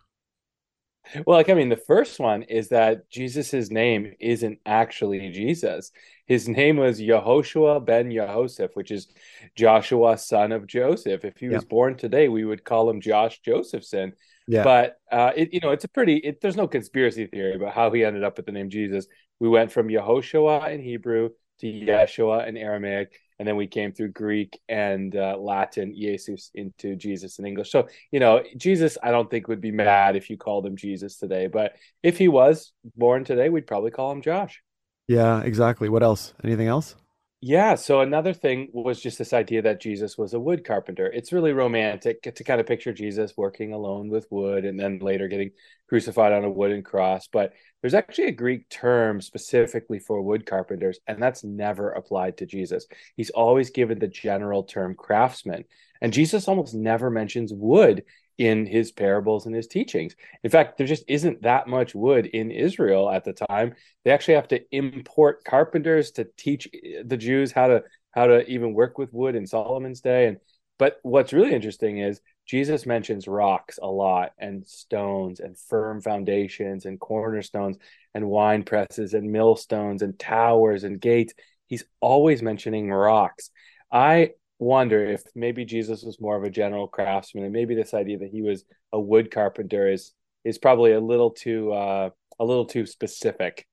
Well, 1.25 1.37
like 1.37 1.49
I 1.49 1.55
mean, 1.55 1.69
the 1.69 1.75
first 1.75 2.19
one 2.19 2.43
is 2.43 2.69
that 2.69 3.09
Jesus's 3.09 3.71
name 3.71 4.13
isn't 4.19 4.59
actually 4.65 5.31
Jesus. 5.31 5.91
His 6.27 6.47
name 6.47 6.77
was 6.77 7.01
Yehoshua 7.01 7.83
ben 7.83 8.11
Yehoseph, 8.11 8.75
which 8.75 8.91
is 8.91 9.07
Joshua, 9.55 10.19
son 10.19 10.51
of 10.51 10.67
Joseph. 10.67 11.25
If 11.25 11.37
he 11.37 11.49
was 11.49 11.65
born 11.65 11.95
today, 11.95 12.29
we 12.29 12.45
would 12.45 12.63
call 12.63 12.87
him 12.87 13.01
Josh 13.01 13.39
Josephson. 13.39 14.13
Yeah. 14.49 14.63
But 14.63 14.97
uh, 15.11 15.31
it, 15.35 15.53
you 15.53 15.59
know, 15.59 15.69
it's 15.69 15.83
a 15.83 15.87
pretty. 15.87 16.15
It, 16.15 16.41
there's 16.41 16.55
no 16.55 16.67
conspiracy 16.67 17.27
theory 17.27 17.53
about 17.53 17.75
how 17.75 17.91
he 17.91 18.03
ended 18.03 18.23
up 18.23 18.35
with 18.35 18.47
the 18.47 18.51
name 18.51 18.71
Jesus. 18.71 19.05
We 19.39 19.47
went 19.47 19.71
from 19.71 19.89
Yehoshua 19.89 20.73
in 20.73 20.81
Hebrew 20.81 21.29
to 21.59 21.67
Yeshua 21.67 22.47
in 22.47 22.57
Aramaic, 22.57 23.11
and 23.37 23.47
then 23.47 23.57
we 23.57 23.67
came 23.67 23.91
through 23.91 24.13
Greek 24.13 24.59
and 24.67 25.15
uh, 25.15 25.37
Latin, 25.37 25.93
Jesus, 25.93 26.49
into 26.55 26.95
Jesus 26.95 27.37
in 27.37 27.45
English. 27.45 27.71
So 27.71 27.89
you 28.11 28.19
know, 28.19 28.41
Jesus, 28.57 28.97
I 29.03 29.11
don't 29.11 29.29
think 29.29 29.47
would 29.47 29.61
be 29.61 29.71
mad 29.71 30.15
if 30.15 30.31
you 30.31 30.37
called 30.37 30.65
him 30.65 30.75
Jesus 30.75 31.17
today. 31.17 31.45
But 31.45 31.73
if 32.01 32.17
he 32.17 32.27
was 32.27 32.71
born 32.97 33.25
today, 33.25 33.49
we'd 33.49 33.67
probably 33.67 33.91
call 33.91 34.11
him 34.11 34.23
Josh. 34.23 34.63
Yeah, 35.07 35.41
exactly. 35.41 35.89
What 35.89 36.01
else? 36.01 36.33
Anything 36.43 36.69
else? 36.69 36.95
Yeah. 37.41 37.75
So 37.75 38.01
another 38.01 38.33
thing 38.33 38.67
was 38.73 39.01
just 39.01 39.17
this 39.17 39.31
idea 39.31 39.61
that 39.61 39.79
Jesus 39.79 40.17
was 40.17 40.33
a 40.33 40.39
wood 40.39 40.65
carpenter. 40.65 41.07
It's 41.07 41.31
really 41.31 41.53
romantic 41.53 42.21
to 42.23 42.43
kind 42.43 42.59
of 42.59 42.67
picture 42.67 42.91
Jesus 42.91 43.37
working 43.37 43.71
alone 43.71 44.09
with 44.09 44.27
wood 44.29 44.65
and 44.65 44.77
then 44.77 44.99
later 44.99 45.29
getting 45.29 45.51
crucified 45.87 46.33
on 46.33 46.43
a 46.43 46.49
wooden 46.49 46.83
cross. 46.83 47.29
But 47.31 47.53
there's 47.79 47.93
actually 47.93 48.25
a 48.25 48.33
Greek 48.33 48.67
term 48.67 49.21
specifically 49.21 49.99
for 49.99 50.21
wood 50.21 50.45
carpenters, 50.45 50.99
and 51.07 51.23
that's 51.23 51.45
never 51.45 51.91
applied 51.91 52.37
to 52.39 52.45
Jesus. 52.45 52.85
He's 53.15 53.29
always 53.29 53.69
given 53.69 53.99
the 53.99 54.07
general 54.09 54.63
term 54.63 54.93
craftsman. 54.93 55.63
And 56.01 56.11
Jesus 56.11 56.49
almost 56.49 56.73
never 56.73 57.09
mentions 57.09 57.53
wood 57.53 58.03
in 58.39 58.65
his 58.65 58.91
parables 58.93 59.45
and 59.45 59.53
his 59.53 59.67
teachings. 59.67 60.15
In 60.43 60.49
fact, 60.49 60.77
there 60.77 60.87
just 60.87 61.03
isn't 61.09 61.41
that 61.41 61.67
much 61.67 61.93
wood 61.93 62.25
in 62.25 62.51
Israel 62.51 63.11
at 63.11 63.25
the 63.25 63.33
time. 63.33 63.75
They 64.03 64.11
actually 64.11 64.35
have 64.35 64.47
to 64.47 64.61
import 64.71 65.43
carpenters 65.43 66.11
to 66.11 66.25
teach 66.37 66.67
eh, 66.73 67.03
the 67.05 67.17
Jews 67.17 67.51
how 67.51 67.67
to 67.67 67.83
how 68.11 68.25
to 68.27 68.49
even 68.49 68.73
work 68.73 68.97
with 68.97 69.13
wood 69.13 69.35
in 69.35 69.45
Solomon's 69.45 69.99
day. 69.99 70.27
And 70.27 70.37
but 70.79 70.99
what's 71.03 71.33
really 71.33 71.53
interesting 71.53 71.97
is 71.97 72.21
Jesus 72.45 72.85
mentions 72.85 73.27
rocks 73.27 73.77
a 73.81 73.87
lot 73.87 74.31
and 74.39 74.65
stones 74.65 75.41
and 75.41 75.57
firm 75.57 76.01
foundations 76.01 76.85
and 76.85 76.97
cornerstones 76.97 77.77
and 78.15 78.29
wine 78.29 78.63
presses 78.63 79.13
and 79.13 79.31
millstones 79.33 80.01
and 80.01 80.17
towers 80.17 80.85
and 80.85 80.99
gates. 80.99 81.33
He's 81.67 81.83
always 81.99 82.41
mentioning 82.41 82.89
rocks. 82.89 83.51
I 83.91 84.31
wonder 84.59 85.05
if 85.05 85.23
maybe 85.35 85.65
Jesus 85.65 86.03
was 86.03 86.19
more 86.19 86.35
of 86.35 86.43
a 86.43 86.49
general 86.49 86.87
craftsman, 86.87 87.45
and 87.45 87.53
maybe 87.53 87.75
this 87.75 87.93
idea 87.93 88.19
that 88.19 88.29
he 88.29 88.41
was 88.41 88.65
a 88.91 88.99
wood 88.99 89.31
carpenter 89.31 89.89
is 89.89 90.11
is 90.43 90.57
probably 90.57 90.93
a 90.93 90.99
little 90.99 91.31
too 91.31 91.71
uh, 91.71 92.09
a 92.39 92.45
little 92.45 92.65
too 92.65 92.85
specific. 92.85 93.65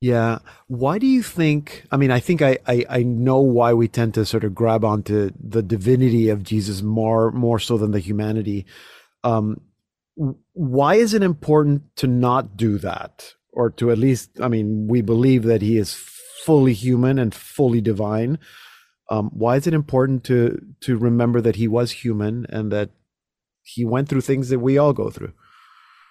Yeah. 0.00 0.38
Why 0.68 0.98
do 0.98 1.06
you 1.06 1.24
think? 1.24 1.84
I 1.90 1.96
mean, 1.96 2.12
I 2.12 2.20
think 2.20 2.40
I, 2.40 2.58
I 2.66 2.84
I 2.88 3.02
know 3.02 3.40
why 3.40 3.74
we 3.74 3.88
tend 3.88 4.14
to 4.14 4.24
sort 4.24 4.44
of 4.44 4.54
grab 4.54 4.84
onto 4.84 5.30
the 5.40 5.62
divinity 5.62 6.28
of 6.28 6.44
Jesus 6.44 6.82
more 6.82 7.32
more 7.32 7.58
so 7.58 7.76
than 7.76 7.90
the 7.90 7.98
humanity. 7.98 8.66
Um, 9.24 9.60
why 10.52 10.94
is 10.94 11.14
it 11.14 11.22
important 11.22 11.82
to 11.96 12.06
not 12.06 12.56
do 12.56 12.78
that, 12.78 13.34
or 13.52 13.70
to 13.70 13.90
at 13.90 13.98
least? 13.98 14.30
I 14.40 14.48
mean, 14.48 14.86
we 14.86 15.00
believe 15.00 15.42
that 15.44 15.62
he 15.62 15.78
is 15.78 15.94
fully 16.44 16.74
human 16.74 17.18
and 17.18 17.34
fully 17.34 17.80
divine. 17.80 18.38
Um, 19.10 19.30
why 19.32 19.56
is 19.56 19.66
it 19.66 19.74
important 19.74 20.24
to 20.24 20.60
to 20.82 20.96
remember 20.96 21.40
that 21.40 21.56
he 21.56 21.68
was 21.68 21.90
human 21.90 22.46
and 22.50 22.70
that 22.72 22.90
he 23.62 23.84
went 23.84 24.08
through 24.08 24.20
things 24.22 24.48
that 24.50 24.58
we 24.58 24.78
all 24.78 24.92
go 24.92 25.10
through? 25.10 25.32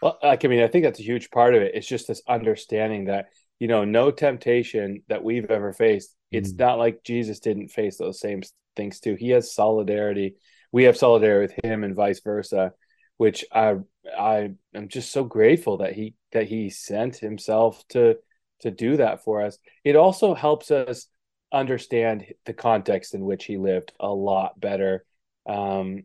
Well, 0.01 0.17
like 0.21 0.45
I 0.45 0.47
mean, 0.47 0.61
I 0.61 0.67
think 0.67 0.83
that's 0.83 0.99
a 0.99 1.03
huge 1.03 1.29
part 1.31 1.55
of 1.55 1.61
it. 1.61 1.73
It's 1.75 1.87
just 1.87 2.07
this 2.07 2.21
understanding 2.27 3.05
that 3.05 3.27
you 3.59 3.67
know, 3.67 3.85
no 3.85 4.11
temptation 4.11 5.01
that 5.09 5.23
we've 5.23 5.49
ever 5.49 5.73
faced. 5.73 6.15
It's 6.31 6.53
Mm. 6.53 6.59
not 6.59 6.77
like 6.77 7.03
Jesus 7.03 7.39
didn't 7.39 7.69
face 7.69 7.97
those 7.97 8.19
same 8.19 8.43
things 8.75 8.99
too. 8.99 9.15
He 9.15 9.31
has 9.31 9.51
solidarity. 9.53 10.35
We 10.71 10.83
have 10.83 10.95
solidarity 10.97 11.55
with 11.55 11.65
him, 11.65 11.83
and 11.83 11.95
vice 11.95 12.19
versa. 12.19 12.73
Which 13.17 13.45
I 13.51 13.77
I 14.15 14.51
am 14.75 14.89
just 14.89 15.11
so 15.11 15.23
grateful 15.23 15.77
that 15.77 15.93
he 15.93 16.13
that 16.33 16.47
he 16.47 16.69
sent 16.69 17.15
himself 17.17 17.83
to 17.89 18.17
to 18.59 18.69
do 18.71 18.97
that 18.97 19.23
for 19.23 19.41
us. 19.41 19.57
It 19.83 19.95
also 19.95 20.35
helps 20.35 20.69
us 20.69 21.07
understand 21.51 22.25
the 22.45 22.53
context 22.53 23.13
in 23.13 23.21
which 23.21 23.45
he 23.45 23.57
lived 23.57 23.93
a 23.99 24.09
lot 24.09 24.59
better. 24.59 25.05
Um, 25.47 26.03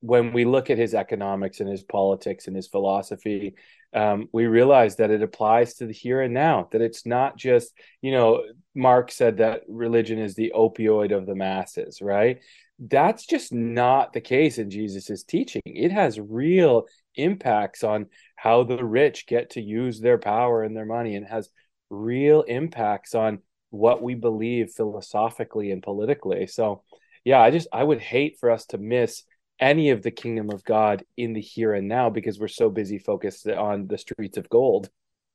when 0.00 0.32
we 0.32 0.44
look 0.44 0.70
at 0.70 0.78
his 0.78 0.94
economics 0.94 1.60
and 1.60 1.68
his 1.68 1.82
politics 1.82 2.46
and 2.46 2.54
his 2.54 2.68
philosophy, 2.68 3.54
um, 3.94 4.28
we 4.32 4.46
realize 4.46 4.96
that 4.96 5.10
it 5.10 5.22
applies 5.22 5.74
to 5.74 5.86
the 5.86 5.92
here 5.92 6.20
and 6.20 6.34
now. 6.34 6.68
That 6.70 6.82
it's 6.82 7.06
not 7.06 7.36
just, 7.36 7.72
you 8.02 8.12
know, 8.12 8.44
Marx 8.74 9.16
said 9.16 9.38
that 9.38 9.62
religion 9.68 10.18
is 10.18 10.34
the 10.34 10.52
opioid 10.54 11.16
of 11.16 11.26
the 11.26 11.34
masses, 11.34 12.02
right? 12.02 12.40
That's 12.78 13.24
just 13.24 13.54
not 13.54 14.12
the 14.12 14.20
case 14.20 14.58
in 14.58 14.68
Jesus's 14.68 15.24
teaching. 15.24 15.62
It 15.64 15.92
has 15.92 16.20
real 16.20 16.86
impacts 17.14 17.82
on 17.82 18.06
how 18.36 18.64
the 18.64 18.84
rich 18.84 19.26
get 19.26 19.50
to 19.50 19.62
use 19.62 19.98
their 19.98 20.18
power 20.18 20.62
and 20.62 20.76
their 20.76 20.84
money, 20.84 21.16
and 21.16 21.26
has 21.26 21.48
real 21.88 22.42
impacts 22.42 23.14
on 23.14 23.38
what 23.70 24.02
we 24.02 24.14
believe 24.14 24.70
philosophically 24.70 25.70
and 25.70 25.82
politically. 25.82 26.46
So, 26.46 26.82
yeah, 27.24 27.40
I 27.40 27.50
just 27.50 27.68
I 27.72 27.82
would 27.82 28.00
hate 28.00 28.38
for 28.38 28.50
us 28.50 28.66
to 28.66 28.78
miss 28.78 29.24
any 29.58 29.90
of 29.90 30.02
the 30.02 30.10
kingdom 30.10 30.50
of 30.50 30.64
God 30.64 31.04
in 31.16 31.32
the 31.32 31.40
here 31.40 31.72
and 31.72 31.88
now 31.88 32.10
because 32.10 32.38
we're 32.38 32.48
so 32.48 32.68
busy 32.68 32.98
focused 32.98 33.48
on 33.48 33.86
the 33.86 33.98
streets 33.98 34.36
of 34.36 34.48
gold. 34.48 34.90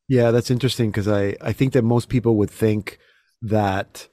Yeah, 0.07 0.31
that's 0.31 0.51
interesting 0.51 0.91
because 0.91 1.07
I, 1.07 1.35
I 1.41 1.53
think 1.53 1.73
that 1.73 1.83
most 1.83 2.09
people 2.09 2.35
would 2.35 2.51
think 2.51 2.99
that 3.41 4.07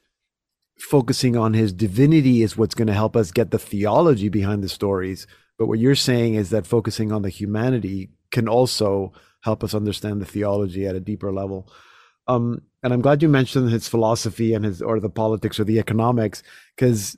focusing 0.78 1.36
on 1.36 1.55
his 1.55 1.72
divinity 1.72 2.42
is 2.42 2.57
what's 2.57 2.74
going 2.74 2.86
to 2.86 2.95
help 2.95 3.16
us 3.16 3.32
get 3.32 3.51
the 3.51 3.59
theology 3.59 4.28
behind 4.28 4.62
the 4.62 4.68
stories. 4.68 5.26
But 5.59 5.66
what 5.66 5.80
you're 5.80 5.97
saying 5.97 6.34
is 6.34 6.51
that 6.51 6.66
focusing 6.66 7.11
on 7.11 7.22
the 7.22 7.28
humanity 7.28 8.11
can 8.30 8.49
also 8.49 9.12
help 9.42 9.64
us 9.64 9.74
understand 9.74 10.20
the 10.20 10.26
theology 10.26 10.86
at 10.86 10.95
a 10.95 11.01
deeper 11.01 11.32
level. 11.32 11.70
Um, 12.29 12.62
and 12.83 12.93
I'm 12.93 13.01
glad 13.01 13.22
you 13.22 13.29
mentioned 13.29 13.70
his 13.70 13.89
philosophy 13.89 14.55
and 14.55 14.64
his 14.64 14.81
or 14.81 15.01
the 15.01 15.11
politics 15.11 15.59
or 15.59 15.64
the 15.64 15.79
economics 15.79 16.43
because 16.76 17.16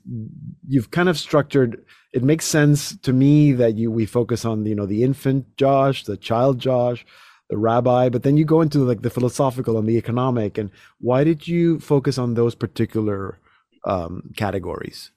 you've 0.67 0.91
kind 0.91 1.09
of 1.09 1.19
structured. 1.19 1.85
It 2.13 2.23
makes 2.23 2.45
sense 2.45 2.97
to 2.97 3.13
me 3.13 3.51
that 3.53 3.75
you 3.75 3.91
we 3.91 4.05
focus 4.05 4.43
on 4.43 4.65
you 4.65 4.73
know 4.73 4.87
the 4.87 5.03
infant 5.03 5.55
Josh, 5.57 6.05
the 6.05 6.17
child 6.17 6.59
Josh, 6.59 7.05
the 7.49 7.57
rabbi, 7.57 8.09
but 8.09 8.23
then 8.23 8.37
you 8.37 8.45
go 8.45 8.61
into 8.61 8.79
like 8.79 9.01
the 9.01 9.09
philosophical 9.09 9.77
and 9.77 9.87
the 9.87 9.97
economic. 9.97 10.57
And 10.57 10.71
why 10.99 11.23
did 11.23 11.47
you 11.47 11.79
focus 11.79 12.17
on 12.17 12.33
those 12.33 12.55
particular 12.55 13.37
um, 13.85 14.31
categories? 14.35 15.11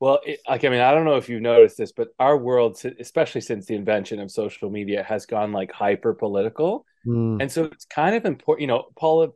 Well, 0.00 0.20
it, 0.24 0.40
like 0.48 0.64
I 0.64 0.68
mean, 0.68 0.80
I 0.80 0.92
don't 0.92 1.04
know 1.04 1.16
if 1.16 1.28
you've 1.28 1.42
noticed 1.42 1.78
this, 1.78 1.90
but 1.90 2.14
our 2.20 2.36
world, 2.36 2.80
especially 3.00 3.40
since 3.40 3.66
the 3.66 3.74
invention 3.74 4.20
of 4.20 4.30
social 4.30 4.70
media, 4.70 5.02
has 5.02 5.26
gone 5.26 5.52
like 5.52 5.72
hyper 5.72 6.14
political, 6.14 6.86
Mm, 7.06 7.40
and 7.40 7.50
so 7.50 7.64
it's 7.64 7.84
kind 7.84 8.14
of 8.14 8.24
important. 8.24 8.62
You 8.62 8.68
know, 8.68 8.88
poli- 8.96 9.32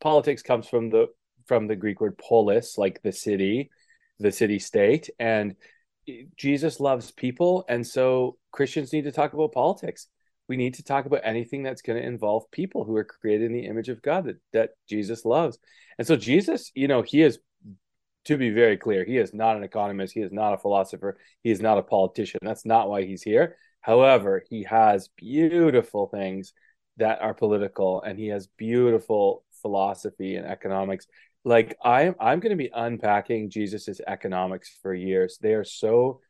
politics 0.00 0.42
comes 0.42 0.68
from 0.68 0.90
the 0.90 1.06
from 1.46 1.66
the 1.66 1.76
Greek 1.76 2.00
word 2.00 2.16
polis, 2.18 2.78
like 2.78 3.02
the 3.02 3.12
city, 3.12 3.70
the 4.18 4.32
city 4.32 4.58
state, 4.58 5.10
and 5.18 5.56
Jesus 6.36 6.80
loves 6.80 7.10
people, 7.10 7.64
and 7.68 7.86
so 7.86 8.36
Christians 8.52 8.92
need 8.92 9.04
to 9.04 9.12
talk 9.12 9.32
about 9.32 9.52
politics. 9.52 10.08
we 10.48 10.56
need 10.56 10.74
to 10.74 10.82
talk 10.82 11.06
about 11.06 11.20
anything 11.22 11.62
that's 11.62 11.80
going 11.80 12.00
to 12.00 12.06
involve 12.06 12.50
people 12.50 12.82
who 12.84 12.96
are 12.96 13.04
created 13.04 13.46
in 13.46 13.52
the 13.52 13.66
image 13.66 13.88
of 13.88 14.02
God 14.02 14.24
that, 14.24 14.36
that 14.52 14.70
Jesus 14.88 15.24
loves. 15.24 15.56
And 15.96 16.04
so 16.04 16.16
Jesus, 16.16 16.72
you 16.74 16.88
know, 16.88 17.02
he 17.02 17.22
is 17.22 17.38
to 18.24 18.36
be 18.36 18.50
very 18.50 18.76
clear, 18.76 19.04
he 19.04 19.16
is 19.16 19.32
not 19.32 19.56
an 19.56 19.62
economist, 19.62 20.12
he 20.12 20.20
is 20.20 20.32
not 20.32 20.52
a 20.52 20.58
philosopher, 20.58 21.16
he 21.44 21.50
is 21.52 21.60
not 21.60 21.78
a 21.78 21.82
politician. 21.82 22.40
That's 22.42 22.66
not 22.66 22.88
why 22.88 23.04
he's 23.04 23.22
here. 23.22 23.56
However, 23.80 24.42
he 24.50 24.64
has 24.64 25.08
beautiful 25.16 26.08
things 26.08 26.52
that 26.96 27.20
are 27.22 27.34
political 27.34 28.02
and 28.02 28.18
he 28.18 28.28
has 28.28 28.46
beautiful 28.46 29.44
philosophy 29.62 30.36
and 30.36 30.46
economics. 30.46 31.06
Like 31.44 31.76
I'm 31.82 32.14
I'm 32.20 32.40
going 32.40 32.50
to 32.50 32.56
be 32.56 32.70
unpacking 32.74 33.50
Jesus's 33.50 34.00
economics 34.06 34.76
for 34.82 34.94
years. 34.94 35.38
They 35.40 35.54
are 35.54 35.64
so 35.64 36.20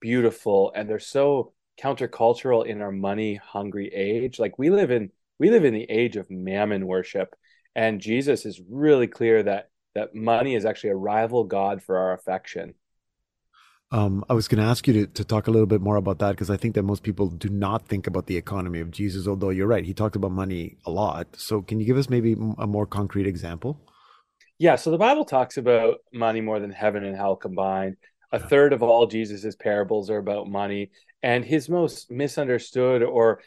beautiful 0.00 0.72
and 0.74 0.88
they're 0.88 0.98
so 0.98 1.52
countercultural 1.80 2.66
in 2.66 2.80
our 2.80 2.92
money 2.92 3.34
hungry 3.36 3.88
age. 3.88 4.38
Like 4.38 4.58
we 4.58 4.70
live 4.70 4.90
in 4.90 5.10
we 5.38 5.50
live 5.50 5.64
in 5.64 5.74
the 5.74 5.90
age 5.90 6.16
of 6.16 6.30
mammon 6.30 6.86
worship 6.86 7.34
and 7.74 8.00
Jesus 8.00 8.46
is 8.46 8.60
really 8.68 9.06
clear 9.06 9.42
that 9.42 9.70
that 9.94 10.14
money 10.14 10.54
is 10.54 10.64
actually 10.64 10.90
a 10.90 10.96
rival 10.96 11.44
god 11.44 11.82
for 11.82 11.96
our 11.98 12.12
affection. 12.12 12.74
Um, 13.92 14.24
I 14.30 14.34
was 14.34 14.46
going 14.46 14.62
to 14.62 14.68
ask 14.68 14.86
you 14.86 14.92
to, 14.92 15.06
to 15.06 15.24
talk 15.24 15.48
a 15.48 15.50
little 15.50 15.66
bit 15.66 15.80
more 15.80 15.96
about 15.96 16.20
that 16.20 16.30
because 16.30 16.48
I 16.48 16.56
think 16.56 16.76
that 16.76 16.84
most 16.84 17.02
people 17.02 17.28
do 17.28 17.48
not 17.48 17.88
think 17.88 18.06
about 18.06 18.26
the 18.26 18.36
economy 18.36 18.78
of 18.78 18.92
Jesus, 18.92 19.26
although 19.26 19.50
you're 19.50 19.66
right. 19.66 19.84
He 19.84 19.92
talked 19.92 20.14
about 20.14 20.30
money 20.30 20.76
a 20.86 20.90
lot. 20.90 21.26
So, 21.36 21.60
can 21.60 21.80
you 21.80 21.86
give 21.86 21.96
us 21.96 22.08
maybe 22.08 22.36
a 22.58 22.66
more 22.66 22.86
concrete 22.86 23.26
example? 23.26 23.80
Yeah. 24.58 24.76
So, 24.76 24.92
the 24.92 24.98
Bible 24.98 25.24
talks 25.24 25.56
about 25.56 25.98
money 26.12 26.40
more 26.40 26.60
than 26.60 26.70
heaven 26.70 27.04
and 27.04 27.16
hell 27.16 27.34
combined. 27.34 27.96
A 28.30 28.38
third 28.38 28.72
of 28.72 28.84
all 28.84 29.08
Jesus's 29.08 29.56
parables 29.56 30.08
are 30.08 30.18
about 30.18 30.48
money. 30.48 30.92
And 31.22 31.44
his 31.44 31.68
most 31.68 32.12
misunderstood 32.12 33.02
or 33.02 33.40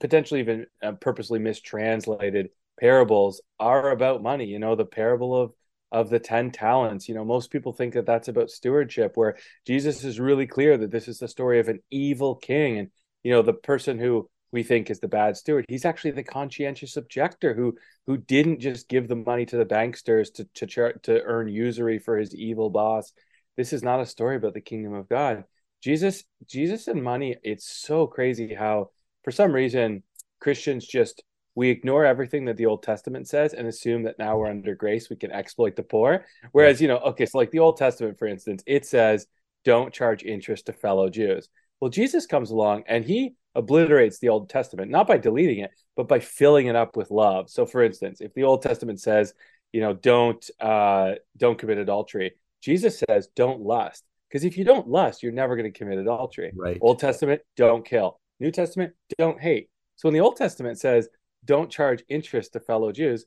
potentially 0.00 0.40
even 0.40 0.66
uh, 0.82 0.92
purposely 0.92 1.38
mistranslated 1.38 2.48
parables 2.78 3.42
are 3.58 3.90
about 3.90 4.22
money. 4.22 4.46
You 4.46 4.58
know, 4.58 4.74
the 4.74 4.86
parable 4.86 5.36
of 5.36 5.52
of 5.92 6.10
the 6.10 6.18
10 6.18 6.50
talents. 6.50 7.08
You 7.08 7.14
know, 7.14 7.24
most 7.24 7.50
people 7.50 7.72
think 7.72 7.94
that 7.94 8.06
that's 8.06 8.28
about 8.28 8.50
stewardship, 8.50 9.16
where 9.16 9.36
Jesus 9.66 10.04
is 10.04 10.20
really 10.20 10.46
clear 10.46 10.76
that 10.78 10.90
this 10.90 11.08
is 11.08 11.18
the 11.18 11.28
story 11.28 11.60
of 11.60 11.68
an 11.68 11.80
evil 11.90 12.36
king. 12.36 12.78
And, 12.78 12.90
you 13.22 13.32
know, 13.32 13.42
the 13.42 13.52
person 13.52 13.98
who 13.98 14.28
we 14.52 14.62
think 14.62 14.90
is 14.90 15.00
the 15.00 15.08
bad 15.08 15.36
steward, 15.36 15.64
he's 15.68 15.84
actually 15.84 16.12
the 16.12 16.24
conscientious 16.24 16.96
objector 16.96 17.54
who 17.54 17.76
who 18.06 18.16
didn't 18.16 18.60
just 18.60 18.88
give 18.88 19.08
the 19.08 19.16
money 19.16 19.46
to 19.46 19.56
the 19.56 19.64
banksters 19.64 20.32
to 20.34 20.44
to 20.54 20.66
char- 20.66 20.98
to 21.04 21.22
earn 21.22 21.48
usury 21.48 21.98
for 21.98 22.16
his 22.16 22.34
evil 22.34 22.70
boss. 22.70 23.12
This 23.56 23.72
is 23.72 23.82
not 23.82 24.00
a 24.00 24.06
story 24.06 24.36
about 24.36 24.54
the 24.54 24.60
kingdom 24.60 24.94
of 24.94 25.08
God. 25.08 25.44
Jesus, 25.82 26.24
Jesus 26.46 26.88
and 26.88 27.02
money, 27.02 27.36
it's 27.42 27.66
so 27.66 28.06
crazy 28.06 28.54
how 28.54 28.90
for 29.24 29.30
some 29.30 29.52
reason 29.52 30.02
Christians 30.40 30.86
just 30.86 31.22
we 31.60 31.68
ignore 31.68 32.06
everything 32.06 32.46
that 32.46 32.56
the 32.56 32.64
Old 32.64 32.82
Testament 32.82 33.28
says 33.28 33.52
and 33.52 33.68
assume 33.68 34.04
that 34.04 34.18
now 34.18 34.38
we're 34.38 34.48
under 34.48 34.74
grace, 34.74 35.10
we 35.10 35.16
can 35.16 35.30
exploit 35.30 35.76
the 35.76 35.82
poor. 35.82 36.24
Whereas, 36.52 36.80
you 36.80 36.88
know, 36.88 36.96
okay, 36.96 37.26
so 37.26 37.36
like 37.36 37.50
the 37.50 37.58
Old 37.58 37.76
Testament, 37.76 38.18
for 38.18 38.26
instance, 38.26 38.62
it 38.64 38.86
says, 38.86 39.26
don't 39.66 39.92
charge 39.92 40.22
interest 40.22 40.64
to 40.66 40.72
fellow 40.72 41.10
Jews. 41.10 41.50
Well, 41.78 41.90
Jesus 41.90 42.24
comes 42.24 42.50
along 42.50 42.84
and 42.88 43.04
he 43.04 43.34
obliterates 43.54 44.18
the 44.18 44.30
Old 44.30 44.48
Testament, 44.48 44.90
not 44.90 45.06
by 45.06 45.18
deleting 45.18 45.58
it, 45.58 45.70
but 45.96 46.08
by 46.08 46.18
filling 46.18 46.68
it 46.68 46.76
up 46.76 46.96
with 46.96 47.10
love. 47.10 47.50
So, 47.50 47.66
for 47.66 47.82
instance, 47.82 48.22
if 48.22 48.32
the 48.32 48.44
Old 48.44 48.62
Testament 48.62 48.98
says, 48.98 49.34
you 49.70 49.82
know, 49.82 49.92
don't 49.92 50.42
uh, 50.60 51.16
don't 51.36 51.58
commit 51.58 51.76
adultery, 51.76 52.36
Jesus 52.62 53.02
says, 53.06 53.28
don't 53.36 53.60
lust. 53.60 54.02
Because 54.30 54.44
if 54.44 54.56
you 54.56 54.64
don't 54.64 54.88
lust, 54.88 55.22
you're 55.22 55.30
never 55.30 55.56
going 55.56 55.70
to 55.70 55.78
commit 55.78 55.98
adultery. 55.98 56.52
Right. 56.56 56.78
Old 56.80 57.00
Testament, 57.00 57.42
don't 57.54 57.84
kill. 57.84 58.18
New 58.38 58.50
Testament, 58.50 58.94
don't 59.18 59.38
hate. 59.38 59.68
So 59.96 60.08
when 60.08 60.14
the 60.14 60.20
Old 60.20 60.36
Testament 60.36 60.78
says, 60.78 61.10
don't 61.44 61.70
charge 61.70 62.04
interest 62.08 62.52
to 62.52 62.60
fellow 62.60 62.92
Jews. 62.92 63.24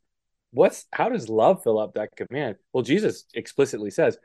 What's 0.52 0.86
how 0.92 1.10
does 1.10 1.30
love 1.30 1.64
fill 1.64 1.80
up 1.80 1.96
that 1.96 2.16
command? 2.16 2.58
Well, 2.72 2.84
Jesus 2.84 3.26
explicitly 3.34 3.90
says, 3.90 4.18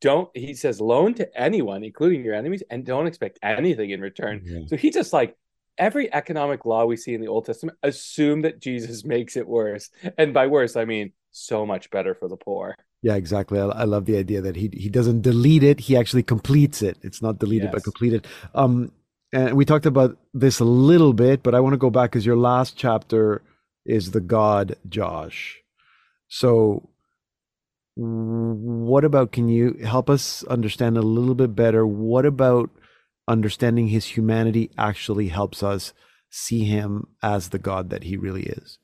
don't 0.00 0.28
he 0.34 0.54
says 0.54 0.80
loan 0.80 1.14
to 1.14 1.40
anyone, 1.40 1.84
including 1.84 2.24
your 2.24 2.34
enemies, 2.34 2.62
and 2.70 2.84
don't 2.84 3.06
expect 3.06 3.38
anything 3.42 3.90
in 3.90 4.00
return. 4.00 4.42
Yeah. 4.44 4.66
So 4.66 4.76
he 4.76 4.90
just 4.90 5.12
like 5.12 5.36
every 5.78 6.12
economic 6.12 6.64
law 6.64 6.84
we 6.84 6.96
see 6.96 7.14
in 7.14 7.20
the 7.20 7.28
Old 7.28 7.46
Testament 7.46 7.78
assume 7.82 8.42
that 8.42 8.60
Jesus 8.60 9.04
makes 9.14 9.36
it 9.36 9.46
worse. 9.46 9.90
And 10.18 10.34
by 10.34 10.46
worse, 10.48 10.76
I 10.76 10.84
mean 10.84 11.12
so 11.30 11.64
much 11.64 11.90
better 11.90 12.14
for 12.14 12.28
the 12.28 12.36
poor. 12.36 12.76
Yeah, 13.00 13.14
exactly. 13.14 13.58
I, 13.58 13.66
I 13.66 13.84
love 13.84 14.04
the 14.04 14.16
idea 14.16 14.40
that 14.42 14.54
he 14.54 14.70
he 14.72 14.88
doesn't 14.88 15.22
delete 15.22 15.64
it; 15.64 15.80
he 15.80 15.96
actually 15.96 16.22
completes 16.22 16.82
it. 16.82 16.98
It's 17.02 17.22
not 17.22 17.38
deleted, 17.38 17.72
but 17.72 17.82
completed. 17.82 18.26
Um, 18.54 18.92
and 19.32 19.54
we 19.54 19.64
talked 19.64 19.86
about 19.86 20.18
this 20.34 20.60
a 20.60 20.64
little 20.64 21.12
bit, 21.12 21.42
but 21.42 21.54
I 21.54 21.60
want 21.60 21.72
to 21.72 21.78
go 21.78 21.90
back 21.90 22.10
because 22.10 22.26
your 22.26 22.36
last 22.36 22.76
chapter 22.76 23.42
is 23.84 24.10
the 24.10 24.20
God 24.20 24.76
Josh. 24.88 25.60
So, 26.28 26.88
what 27.94 29.04
about? 29.04 29.32
Can 29.32 29.48
you 29.48 29.74
help 29.84 30.08
us 30.08 30.44
understand 30.44 30.96
a 30.96 31.02
little 31.02 31.34
bit 31.34 31.54
better? 31.54 31.86
What 31.86 32.26
about 32.26 32.70
understanding 33.28 33.88
his 33.88 34.06
humanity 34.06 34.70
actually 34.78 35.28
helps 35.28 35.62
us 35.62 35.92
see 36.30 36.64
him 36.64 37.06
as 37.22 37.48
the 37.48 37.58
God 37.58 37.90
that 37.90 38.04
he 38.04 38.16
really 38.16 38.44
is? 38.44 38.78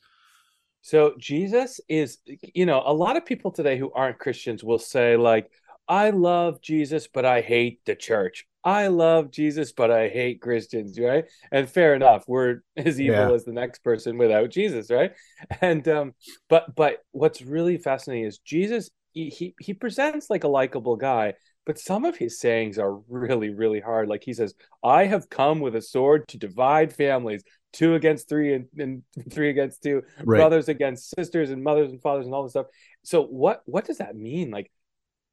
So 0.83 1.15
Jesus 1.19 1.81
is, 1.89 2.19
you 2.55 2.65
know, 2.65 2.83
a 2.85 2.95
lot 2.95 3.17
of 3.17 3.27
people 3.27 3.51
today 3.51 3.77
who 3.77 3.93
aren't 3.93 4.19
Christians 4.19 4.65
will 4.65 4.79
say, 4.79 5.17
like, 5.17 5.51
I 5.89 6.11
love 6.11 6.61
Jesus, 6.61 7.09
but 7.13 7.25
I 7.25 7.41
hate 7.41 7.81
the 7.87 7.97
church. 7.97 8.47
I 8.65 8.89
love 8.89 9.31
Jesus, 9.31 9.73
but 9.73 9.91
I 9.91 10.09
hate 10.09 10.43
Christians, 10.43 10.99
right? 11.01 11.25
And 11.51 11.69
fair 11.69 11.95
enough, 11.95 12.25
we're 12.27 12.61
as 12.77 13.01
evil 13.01 13.33
Yeah. 13.33 13.33
as 13.33 13.45
the 13.45 13.53
next 13.53 13.83
person 13.83 14.19
without 14.19 14.51
Jesus, 14.51 14.91
right? 14.91 15.13
And 15.61 15.87
um, 15.89 16.15
but 16.49 16.75
but 16.75 16.99
what's 17.13 17.41
really 17.43 17.79
fascinating 17.79 18.25
is 18.27 18.39
Jesus, 18.39 18.91
he 19.13 19.31
he, 19.31 19.55
he 19.61 19.73
presents 19.75 20.29
like 20.29 20.45
a 20.45 20.49
likable 20.49 20.97
guy, 20.97 21.35
but 21.65 21.79
some 21.79 22.05
of 22.05 22.17
his 22.17 22.39
sayings 22.39 22.79
are 22.79 22.97
really, 23.09 23.51
really 23.51 23.81
hard. 23.81 24.09
Like 24.09 24.25
he 24.25 24.35
says, 24.35 24.55
I 24.85 25.07
have 25.07 25.31
come 25.31 25.61
with 25.61 25.75
a 25.77 25.83
sword 25.83 26.27
to 26.29 26.39
divide 26.39 26.93
families, 26.93 27.45
two 27.73 27.95
against 27.95 28.29
three 28.29 28.53
and, 28.55 28.67
and 28.77 29.03
three 29.31 29.49
against 29.51 29.83
two 29.83 30.03
Right. 30.25 30.37
brothers 30.37 30.69
against 30.69 31.15
sisters 31.17 31.51
and 31.51 31.63
mothers 31.63 31.91
and 31.91 32.03
fathers 32.03 32.27
and 32.27 32.35
all 32.35 32.43
this 32.43 32.53
stuff. 32.53 32.67
So 33.05 33.23
what 33.25 33.63
what 33.65 33.87
does 33.87 33.99
that 33.99 34.17
mean? 34.17 34.51
Like, 34.51 34.71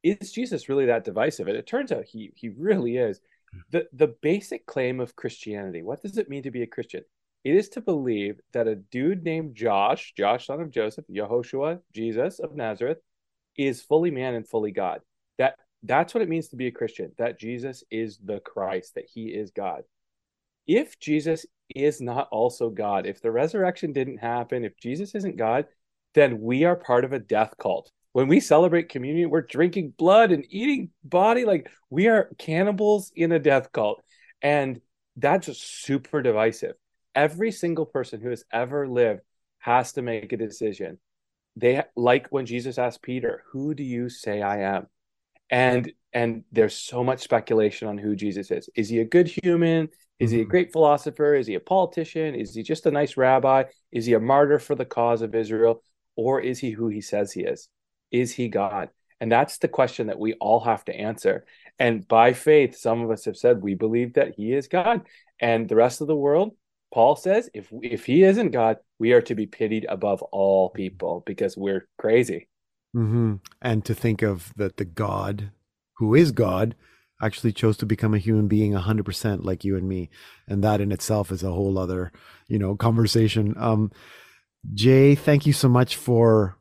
is 0.02 0.32
Jesus 0.32 0.68
really 0.68 0.86
that 0.86 1.04
divisive? 1.04 1.48
And 1.48 1.56
it 1.56 1.66
turns 1.66 1.92
out 1.92 2.04
he 2.04 2.32
he 2.34 2.48
really 2.50 2.96
is. 2.96 3.20
Hmm. 3.52 3.58
The 3.70 3.86
the 3.92 4.14
basic 4.22 4.66
claim 4.66 5.00
of 5.00 5.16
Christianity, 5.16 5.82
what 5.82 6.02
does 6.02 6.18
it 6.18 6.28
mean 6.28 6.42
to 6.44 6.50
be 6.50 6.62
a 6.62 6.66
Christian? 6.66 7.02
It 7.44 7.54
is 7.54 7.68
to 7.70 7.80
believe 7.80 8.40
that 8.52 8.66
a 8.66 8.74
dude 8.74 9.22
named 9.22 9.54
Josh, 9.54 10.14
Josh 10.16 10.46
son 10.46 10.60
of 10.60 10.72
Joseph, 10.72 11.04
Yehoshua, 11.08 11.78
Jesus 11.94 12.40
of 12.40 12.56
Nazareth, 12.56 12.98
is 13.56 13.82
fully 13.82 14.10
man 14.10 14.34
and 14.34 14.48
fully 14.48 14.72
God. 14.72 15.00
That 15.38 15.54
that's 15.82 16.12
what 16.12 16.22
it 16.22 16.28
means 16.28 16.48
to 16.48 16.56
be 16.56 16.66
a 16.66 16.72
Christian, 16.72 17.12
that 17.18 17.38
Jesus 17.38 17.84
is 17.90 18.18
the 18.18 18.40
Christ, 18.40 18.96
that 18.96 19.06
he 19.12 19.26
is 19.26 19.52
God. 19.52 19.82
If 20.66 20.98
Jesus 20.98 21.46
is 21.74 22.00
not 22.00 22.28
also 22.32 22.70
God, 22.70 23.06
if 23.06 23.20
the 23.20 23.30
resurrection 23.30 23.92
didn't 23.92 24.18
happen, 24.18 24.64
if 24.64 24.76
Jesus 24.78 25.14
isn't 25.14 25.36
God, 25.36 25.66
then 26.14 26.40
we 26.40 26.64
are 26.64 26.76
part 26.76 27.04
of 27.04 27.12
a 27.12 27.18
death 27.18 27.54
cult. 27.58 27.92
When 28.16 28.28
we 28.28 28.40
celebrate 28.40 28.88
communion, 28.88 29.28
we're 29.28 29.42
drinking 29.42 29.92
blood 29.98 30.32
and 30.32 30.46
eating 30.48 30.88
body. 31.04 31.44
Like 31.44 31.70
we 31.90 32.06
are 32.06 32.30
cannibals 32.38 33.12
in 33.14 33.30
a 33.30 33.38
death 33.38 33.72
cult. 33.72 34.02
And 34.40 34.80
that's 35.18 35.48
just 35.48 35.82
super 35.82 36.22
divisive. 36.22 36.76
Every 37.14 37.52
single 37.52 37.84
person 37.84 38.22
who 38.22 38.30
has 38.30 38.42
ever 38.50 38.88
lived 38.88 39.20
has 39.58 39.92
to 39.92 40.00
make 40.00 40.32
a 40.32 40.38
decision. 40.38 40.98
They 41.56 41.82
like 41.94 42.28
when 42.30 42.46
Jesus 42.46 42.78
asked 42.78 43.02
Peter, 43.02 43.42
Who 43.52 43.74
do 43.74 43.82
you 43.82 44.08
say 44.08 44.40
I 44.40 44.60
am? 44.62 44.86
And 45.50 45.92
and 46.14 46.44
there's 46.50 46.74
so 46.74 47.04
much 47.04 47.20
speculation 47.20 47.86
on 47.86 47.98
who 47.98 48.16
Jesus 48.16 48.50
is. 48.50 48.70
Is 48.74 48.88
he 48.88 49.00
a 49.00 49.04
good 49.04 49.28
human? 49.28 49.90
Is 50.18 50.30
he 50.30 50.40
a 50.40 50.46
Mhm. 50.46 50.48
great 50.48 50.72
philosopher? 50.72 51.34
Is 51.34 51.48
he 51.48 51.54
a 51.54 51.60
politician? 51.60 52.34
Is 52.34 52.54
he 52.54 52.62
just 52.62 52.86
a 52.86 52.90
nice 52.90 53.18
rabbi? 53.18 53.64
Is 53.92 54.06
he 54.06 54.14
a 54.14 54.20
martyr 54.20 54.58
for 54.58 54.74
the 54.74 54.86
cause 54.86 55.20
of 55.20 55.34
Israel? 55.34 55.82
Or 56.14 56.40
is 56.40 56.60
he 56.60 56.70
who 56.70 56.88
he 56.88 57.02
says 57.02 57.32
he 57.32 57.42
is? 57.42 57.68
Is 58.10 58.32
he 58.32 58.48
God? 58.48 58.90
And 59.20 59.32
that's 59.32 59.58
the 59.58 59.68
question 59.68 60.08
that 60.08 60.18
we 60.18 60.34
all 60.34 60.60
have 60.60 60.84
to 60.86 60.94
answer. 60.94 61.46
And 61.78 62.06
by 62.06 62.32
faith, 62.32 62.76
some 62.76 63.02
of 63.02 63.10
us 63.10 63.24
have 63.24 63.36
said 63.36 63.62
we 63.62 63.74
believe 63.74 64.14
that 64.14 64.34
he 64.36 64.52
is 64.52 64.68
God. 64.68 65.02
And 65.40 65.68
the 65.68 65.76
rest 65.76 66.00
of 66.00 66.06
the 66.06 66.16
world, 66.16 66.54
Paul 66.92 67.16
says, 67.16 67.50
if 67.52 67.70
if 67.82 68.06
he 68.06 68.22
isn't 68.22 68.52
God, 68.52 68.78
we 68.98 69.12
are 69.12 69.22
to 69.22 69.34
be 69.34 69.46
pitied 69.46 69.86
above 69.88 70.22
all 70.22 70.70
people 70.70 71.22
because 71.26 71.56
we're 71.56 71.88
crazy. 71.98 72.48
hmm 72.94 73.34
And 73.60 73.84
to 73.84 73.94
think 73.94 74.22
of 74.22 74.52
that 74.56 74.76
the 74.76 74.84
God 74.84 75.50
who 75.98 76.14
is 76.14 76.32
God 76.32 76.74
actually 77.22 77.52
chose 77.52 77.76
to 77.78 77.86
become 77.86 78.14
a 78.14 78.18
human 78.18 78.46
being 78.46 78.72
100% 78.72 79.44
like 79.44 79.64
you 79.64 79.76
and 79.76 79.88
me. 79.88 80.10
And 80.46 80.62
that 80.62 80.82
in 80.82 80.92
itself 80.92 81.32
is 81.32 81.42
a 81.42 81.50
whole 81.50 81.78
other, 81.78 82.12
you 82.46 82.58
know, 82.58 82.76
conversation. 82.76 83.54
Um, 83.56 83.90
Jay, 84.74 85.14
thank 85.14 85.46
you 85.46 85.52
so 85.52 85.68
much 85.68 85.96
for 85.96 86.58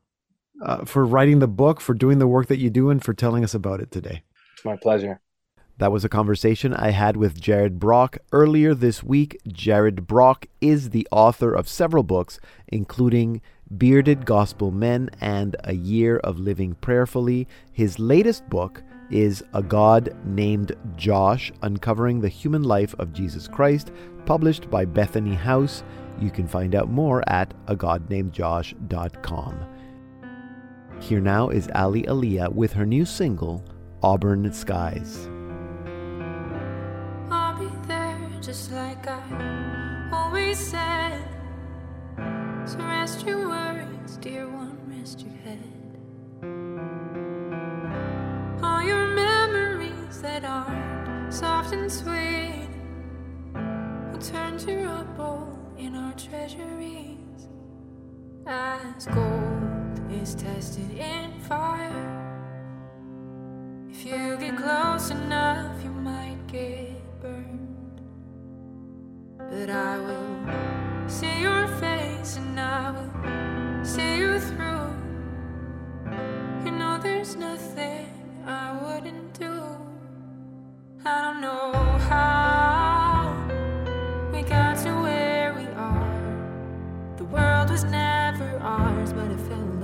uh, 0.61 0.85
for 0.85 1.05
writing 1.05 1.39
the 1.39 1.47
book, 1.47 1.81
for 1.81 1.93
doing 1.93 2.19
the 2.19 2.27
work 2.27 2.47
that 2.47 2.59
you 2.59 2.69
do, 2.69 2.89
and 2.89 3.03
for 3.03 3.13
telling 3.13 3.43
us 3.43 3.53
about 3.53 3.79
it 3.79 3.91
today. 3.91 4.23
It's 4.53 4.65
my 4.65 4.75
pleasure. 4.75 5.21
That 5.77 5.91
was 5.91 6.05
a 6.05 6.09
conversation 6.09 6.73
I 6.73 6.91
had 6.91 7.17
with 7.17 7.41
Jared 7.41 7.79
Brock 7.79 8.17
earlier 8.31 8.73
this 8.73 9.03
week. 9.03 9.37
Jared 9.45 10.07
Brock 10.07 10.45
is 10.61 10.91
the 10.91 11.05
author 11.11 11.53
of 11.53 11.67
several 11.67 12.03
books, 12.03 12.39
including 12.69 13.41
Bearded 13.77 14.25
Gospel 14.25 14.71
Men 14.71 15.09
and 15.19 15.57
A 15.65 15.73
Year 15.73 16.15
of 16.17 16.39
Living 16.39 16.75
Prayerfully. 16.75 17.45
His 17.73 17.99
latest 17.99 18.49
book 18.49 18.81
is 19.11 19.43
A 19.53 19.61
God 19.61 20.15
Named 20.23 20.71
Josh 20.95 21.51
Uncovering 21.61 22.21
the 22.21 22.29
Human 22.29 22.63
Life 22.63 22.95
of 22.97 23.11
Jesus 23.11 23.49
Christ, 23.49 23.91
published 24.25 24.69
by 24.69 24.85
Bethany 24.85 25.35
House. 25.35 25.83
You 26.21 26.31
can 26.31 26.47
find 26.47 26.73
out 26.73 26.89
more 26.89 27.21
at 27.29 27.53
agodnamedjosh.com. 27.65 29.74
Here 30.99 31.19
now 31.19 31.49
is 31.49 31.69
Aly 31.75 32.05
Aleigha 32.05 32.49
with 32.49 32.73
her 32.73 32.85
new 32.85 33.05
single, 33.05 33.63
Auburn 34.01 34.51
Skies. 34.51 35.27
I'll 37.29 37.59
be 37.59 37.69
there 37.87 38.17
just 38.41 38.71
like 38.71 39.05
I 39.07 40.09
always 40.11 40.57
said. 40.57 41.21
So 42.65 42.79
rest 42.79 43.25
your 43.25 43.47
worries, 43.49 44.17
dear 44.17 44.47
one, 44.47 44.77
rest 44.87 45.21
your 45.21 45.35
head. 45.43 45.59
All 48.63 48.81
your 48.81 49.07
memories 49.07 50.21
that 50.21 50.43
aren't 50.43 51.31
soft 51.31 51.73
and 51.73 51.91
sweet 51.91 52.69
will 53.53 54.19
turn 54.19 54.57
to 54.59 54.85
rubble 54.87 55.59
in 55.77 55.93
our 55.95 56.13
treasuries. 56.13 57.47
As 58.47 59.05
gold 59.07 59.74
is 60.11 60.35
tested 60.35 60.91
in 60.97 61.39
fire. 61.41 62.25
If 63.89 64.05
you 64.05 64.37
get 64.37 64.57
close 64.57 65.09
enough, 65.11 65.83
you 65.83 65.89
might 65.89 66.37
get 66.47 67.21
burned. 67.21 68.01
But 69.37 69.69
I 69.69 69.97
will 69.99 71.07
see 71.07 71.41
your 71.41 71.67
face 71.79 72.37
and 72.37 72.59
I 72.59 72.91
will 72.91 73.85
see 73.85 74.17
you 74.17 74.39
through. 74.39 74.89
You 76.65 76.71
know, 76.71 76.99
there's 77.01 77.35
nothing 77.35 78.09
I 78.45 78.77
wouldn't 78.83 79.39
do. 79.39 79.77
I 81.05 81.21
don't 81.21 81.41
know 81.41 81.71
how 82.09 83.35
we 84.33 84.41
got 84.41 84.77
to 84.83 84.91
where 85.01 85.53
we 85.53 85.65
are. 85.75 87.13
The 87.17 87.25
world 87.25 87.69
was 87.69 87.83
never 87.83 88.57
ours, 88.59 89.13
but 89.13 89.29
it 89.31 89.39
felt 89.41 89.74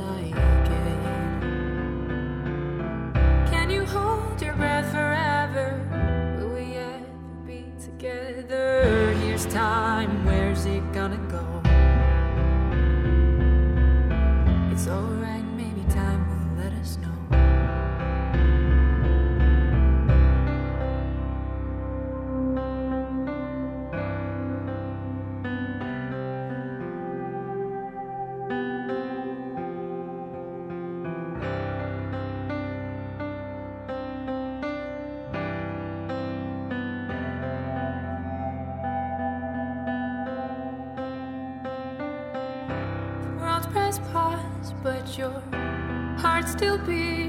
still 46.61 46.77
beats. 46.85 47.20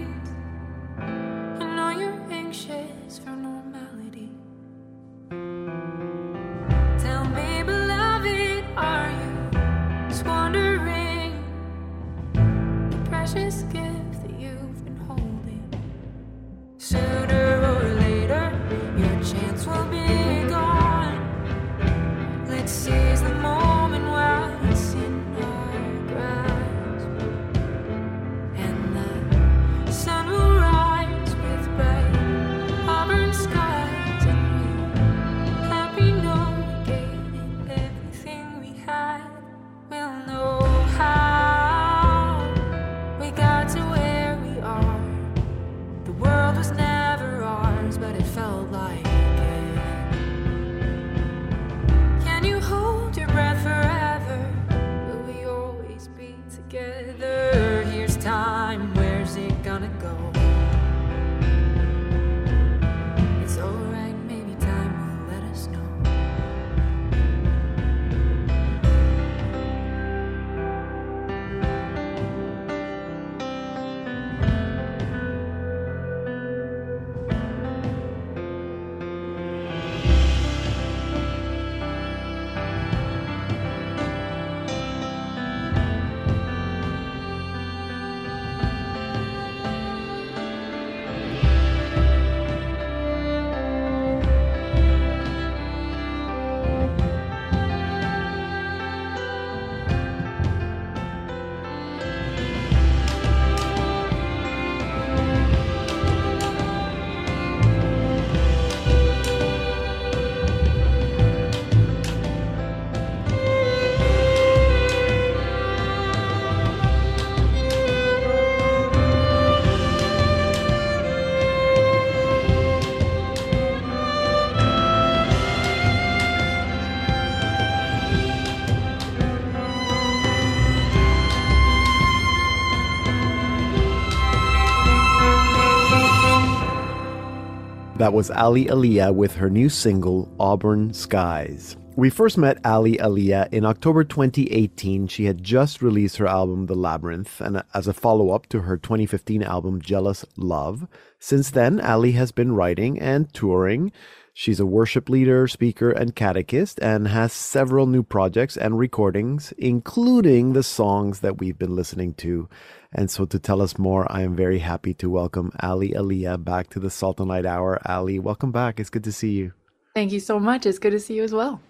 That 138.02 138.14
was 138.14 138.32
Aly 138.32 138.66
Aleigha 138.66 139.12
with 139.14 139.36
her 139.36 139.48
new 139.48 139.68
single, 139.68 140.28
Auburn 140.40 140.92
Skies. 140.92 141.76
We 141.94 142.10
first 142.10 142.36
met 142.36 142.58
Aly 142.66 142.98
Aleigha 142.98 143.48
in 143.52 143.64
October 143.64 144.02
2018. 144.02 145.06
She 145.06 145.26
had 145.26 145.44
just 145.44 145.80
released 145.80 146.16
her 146.16 146.26
album, 146.26 146.66
The 146.66 146.74
Labyrinth, 146.74 147.40
and 147.40 147.62
as 147.72 147.86
a 147.86 147.94
follow 147.94 148.30
up 148.30 148.48
to 148.48 148.62
her 148.62 148.76
2015 148.76 149.44
album, 149.44 149.80
Jealous 149.80 150.24
Love. 150.36 150.88
Since 151.20 151.50
then, 151.50 151.78
Aly 151.78 152.10
has 152.10 152.32
been 152.32 152.56
writing 152.56 152.98
and 152.98 153.32
touring. 153.32 153.92
She's 154.34 154.60
a 154.60 154.66
worship 154.66 155.10
leader, 155.10 155.46
speaker, 155.46 155.90
and 155.90 156.16
catechist, 156.16 156.78
and 156.80 157.08
has 157.08 157.34
several 157.34 157.86
new 157.86 158.02
projects 158.02 158.56
and 158.56 158.78
recordings, 158.78 159.52
including 159.58 160.54
the 160.54 160.62
songs 160.62 161.20
that 161.20 161.38
we've 161.38 161.58
been 161.58 161.76
listening 161.76 162.14
to. 162.14 162.48
And 162.92 163.10
so, 163.10 163.26
to 163.26 163.38
tell 163.38 163.60
us 163.60 163.76
more, 163.76 164.10
I 164.10 164.22
am 164.22 164.34
very 164.34 164.60
happy 164.60 164.94
to 164.94 165.10
welcome 165.10 165.52
Aly 165.62 165.92
Aleigha 165.92 166.38
back 166.38 166.70
to 166.70 166.80
the 166.80 166.88
Salt 166.88 167.20
and 167.20 167.28
Light 167.28 167.44
Hour. 167.44 167.78
Aly, 167.86 168.18
welcome 168.20 168.52
back. 168.52 168.80
It's 168.80 168.88
good 168.88 169.04
to 169.04 169.12
see 169.12 169.32
you. 169.32 169.52
Thank 169.94 170.12
you 170.12 170.20
so 170.20 170.40
much. 170.40 170.64
It's 170.64 170.78
good 170.78 170.92
to 170.92 171.00
see 171.00 171.14
you 171.14 171.24
as 171.24 171.34
well. 171.34 171.60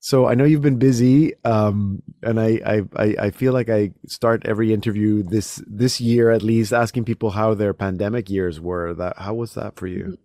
So 0.00 0.26
I 0.26 0.34
know 0.34 0.44
you've 0.44 0.62
been 0.62 0.78
busy, 0.78 1.34
um, 1.44 2.02
and 2.22 2.40
I, 2.40 2.60
I, 2.66 2.82
I 2.96 3.14
I 3.26 3.30
feel 3.30 3.52
like 3.52 3.68
I 3.68 3.92
start 4.08 4.42
every 4.44 4.72
interview 4.72 5.22
this 5.22 5.62
this 5.68 6.00
year 6.00 6.30
at 6.30 6.42
least 6.42 6.72
asking 6.72 7.04
people 7.04 7.30
how 7.30 7.54
their 7.54 7.74
pandemic 7.74 8.28
years 8.28 8.60
were. 8.60 8.92
That 8.94 9.18
how 9.18 9.34
was 9.34 9.54
that 9.54 9.76
for 9.76 9.86
you? 9.86 10.18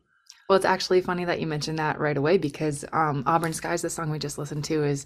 Well, 0.47 0.57
it's 0.57 0.65
actually 0.65 1.01
funny 1.01 1.25
that 1.25 1.39
you 1.39 1.47
mentioned 1.47 1.79
that 1.79 1.99
right 1.99 2.17
away 2.17 2.37
because 2.37 2.83
um, 2.91 3.23
Auburn 3.25 3.53
Skies, 3.53 3.81
the 3.81 3.89
song 3.89 4.09
we 4.09 4.19
just 4.19 4.37
listened 4.37 4.65
to, 4.65 4.83
is 4.83 5.05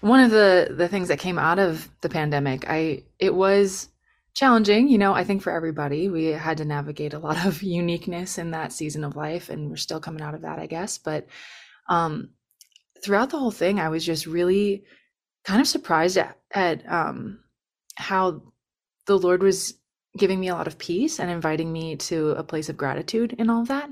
one 0.00 0.20
of 0.20 0.30
the 0.30 0.74
the 0.76 0.88
things 0.88 1.08
that 1.08 1.18
came 1.18 1.38
out 1.38 1.58
of 1.58 1.88
the 2.00 2.08
pandemic. 2.08 2.64
I 2.68 3.04
it 3.18 3.34
was 3.34 3.88
challenging, 4.34 4.88
you 4.88 4.98
know. 4.98 5.12
I 5.12 5.24
think 5.24 5.42
for 5.42 5.52
everybody, 5.52 6.08
we 6.08 6.26
had 6.26 6.58
to 6.58 6.64
navigate 6.64 7.12
a 7.12 7.18
lot 7.18 7.44
of 7.44 7.62
uniqueness 7.62 8.38
in 8.38 8.52
that 8.52 8.72
season 8.72 9.04
of 9.04 9.16
life, 9.16 9.50
and 9.50 9.68
we're 9.68 9.76
still 9.76 10.00
coming 10.00 10.22
out 10.22 10.34
of 10.34 10.42
that, 10.42 10.58
I 10.58 10.66
guess. 10.66 10.98
But 10.98 11.26
um, 11.88 12.30
throughout 13.04 13.30
the 13.30 13.38
whole 13.38 13.50
thing, 13.50 13.78
I 13.78 13.88
was 13.88 14.04
just 14.04 14.26
really 14.26 14.84
kind 15.44 15.60
of 15.60 15.68
surprised 15.68 16.16
at, 16.16 16.38
at 16.52 16.90
um, 16.90 17.40
how 17.96 18.42
the 19.06 19.18
Lord 19.18 19.42
was 19.42 19.74
giving 20.16 20.40
me 20.40 20.48
a 20.48 20.54
lot 20.54 20.66
of 20.66 20.78
peace 20.78 21.20
and 21.20 21.30
inviting 21.30 21.72
me 21.72 21.96
to 21.96 22.30
a 22.30 22.42
place 22.42 22.68
of 22.68 22.76
gratitude 22.76 23.34
in 23.38 23.48
all 23.48 23.62
of 23.62 23.68
that. 23.68 23.90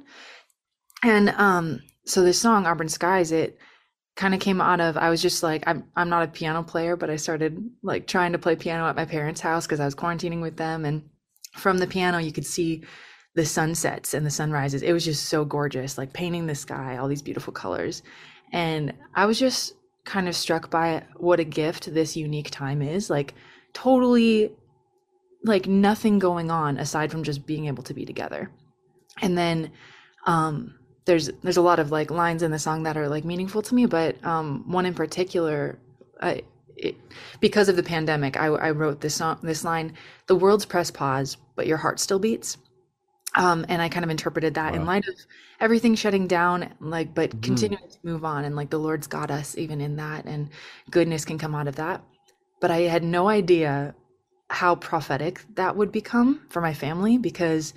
And 1.02 1.30
um, 1.30 1.82
so 2.04 2.22
this 2.22 2.40
song, 2.40 2.66
Auburn 2.66 2.88
Skies, 2.88 3.32
it 3.32 3.58
kind 4.16 4.34
of 4.34 4.40
came 4.40 4.60
out 4.60 4.80
of 4.80 4.96
I 4.96 5.10
was 5.10 5.22
just 5.22 5.44
like 5.44 5.62
I'm 5.68 5.84
I'm 5.94 6.08
not 6.08 6.24
a 6.24 6.32
piano 6.32 6.62
player, 6.64 6.96
but 6.96 7.08
I 7.08 7.16
started 7.16 7.70
like 7.82 8.06
trying 8.08 8.32
to 8.32 8.38
play 8.38 8.56
piano 8.56 8.86
at 8.86 8.96
my 8.96 9.04
parents' 9.04 9.40
house 9.40 9.64
because 9.64 9.78
I 9.78 9.84
was 9.84 9.94
quarantining 9.94 10.42
with 10.42 10.56
them. 10.56 10.84
And 10.84 11.08
from 11.54 11.78
the 11.78 11.86
piano, 11.86 12.18
you 12.18 12.32
could 12.32 12.46
see 12.46 12.82
the 13.34 13.46
sunsets 13.46 14.14
and 14.14 14.26
the 14.26 14.30
sunrises. 14.30 14.82
It 14.82 14.92
was 14.92 15.04
just 15.04 15.26
so 15.26 15.44
gorgeous, 15.44 15.96
like 15.96 16.12
painting 16.12 16.46
the 16.46 16.56
sky, 16.56 16.96
all 16.96 17.06
these 17.06 17.22
beautiful 17.22 17.52
colors. 17.52 18.02
And 18.52 18.92
I 19.14 19.26
was 19.26 19.38
just 19.38 19.74
kind 20.04 20.28
of 20.28 20.34
struck 20.34 20.70
by 20.70 21.04
what 21.16 21.38
a 21.38 21.44
gift 21.44 21.92
this 21.94 22.16
unique 22.16 22.50
time 22.50 22.82
is. 22.82 23.08
Like 23.08 23.34
totally 23.72 24.50
like 25.44 25.68
nothing 25.68 26.18
going 26.18 26.50
on 26.50 26.78
aside 26.78 27.12
from 27.12 27.22
just 27.22 27.46
being 27.46 27.66
able 27.66 27.84
to 27.84 27.94
be 27.94 28.04
together. 28.04 28.50
And 29.22 29.38
then 29.38 29.70
um 30.26 30.77
there's 31.08 31.30
there's 31.42 31.56
a 31.56 31.62
lot 31.62 31.80
of 31.80 31.90
like 31.90 32.10
lines 32.12 32.42
in 32.44 32.52
the 32.52 32.58
song 32.60 32.84
that 32.84 32.96
are 32.96 33.08
like 33.08 33.24
meaningful 33.24 33.62
to 33.62 33.74
me, 33.74 33.86
but 33.86 34.22
um 34.24 34.64
one 34.70 34.86
in 34.86 34.94
particular 34.94 35.78
I 36.20 36.42
it, 36.76 36.96
because 37.40 37.68
of 37.68 37.76
the 37.76 37.82
pandemic, 37.82 38.36
I, 38.36 38.46
I 38.46 38.70
wrote 38.70 39.00
this 39.00 39.16
song, 39.16 39.38
this 39.42 39.64
line: 39.64 39.94
"The 40.28 40.36
world's 40.36 40.64
press 40.66 40.90
pause, 40.92 41.36
but 41.56 41.66
your 41.66 41.78
heart 41.78 41.98
still 42.00 42.20
beats." 42.20 42.58
Um, 43.36 43.66
and 43.68 43.82
I 43.82 43.88
kind 43.88 44.04
of 44.04 44.10
interpreted 44.10 44.54
that 44.54 44.74
in 44.74 44.86
light 44.86 45.06
of 45.08 45.14
everything 45.60 45.94
shutting 45.96 46.26
down, 46.28 46.72
like, 46.80 47.14
but 47.14 47.30
Mhm. 47.32 47.42
continuing 47.42 47.88
to 47.90 47.98
move 48.04 48.24
on, 48.24 48.44
and 48.44 48.56
like 48.56 48.70
the 48.70 48.78
Lord's 48.78 49.06
got 49.08 49.30
us 49.30 49.56
even 49.58 49.80
in 49.80 49.96
that, 49.96 50.24
and 50.26 50.50
goodness 50.90 51.24
can 51.24 51.38
come 51.38 51.54
out 51.54 51.68
of 51.68 51.76
that. 51.76 52.02
But 52.60 52.70
I 52.70 52.82
had 52.82 53.04
no 53.04 53.28
idea 53.28 53.94
how 54.50 54.76
prophetic 54.76 55.44
that 55.56 55.76
would 55.76 55.92
become 55.92 56.46
for 56.50 56.60
my 56.62 56.74
family 56.74 57.18
because 57.18 57.74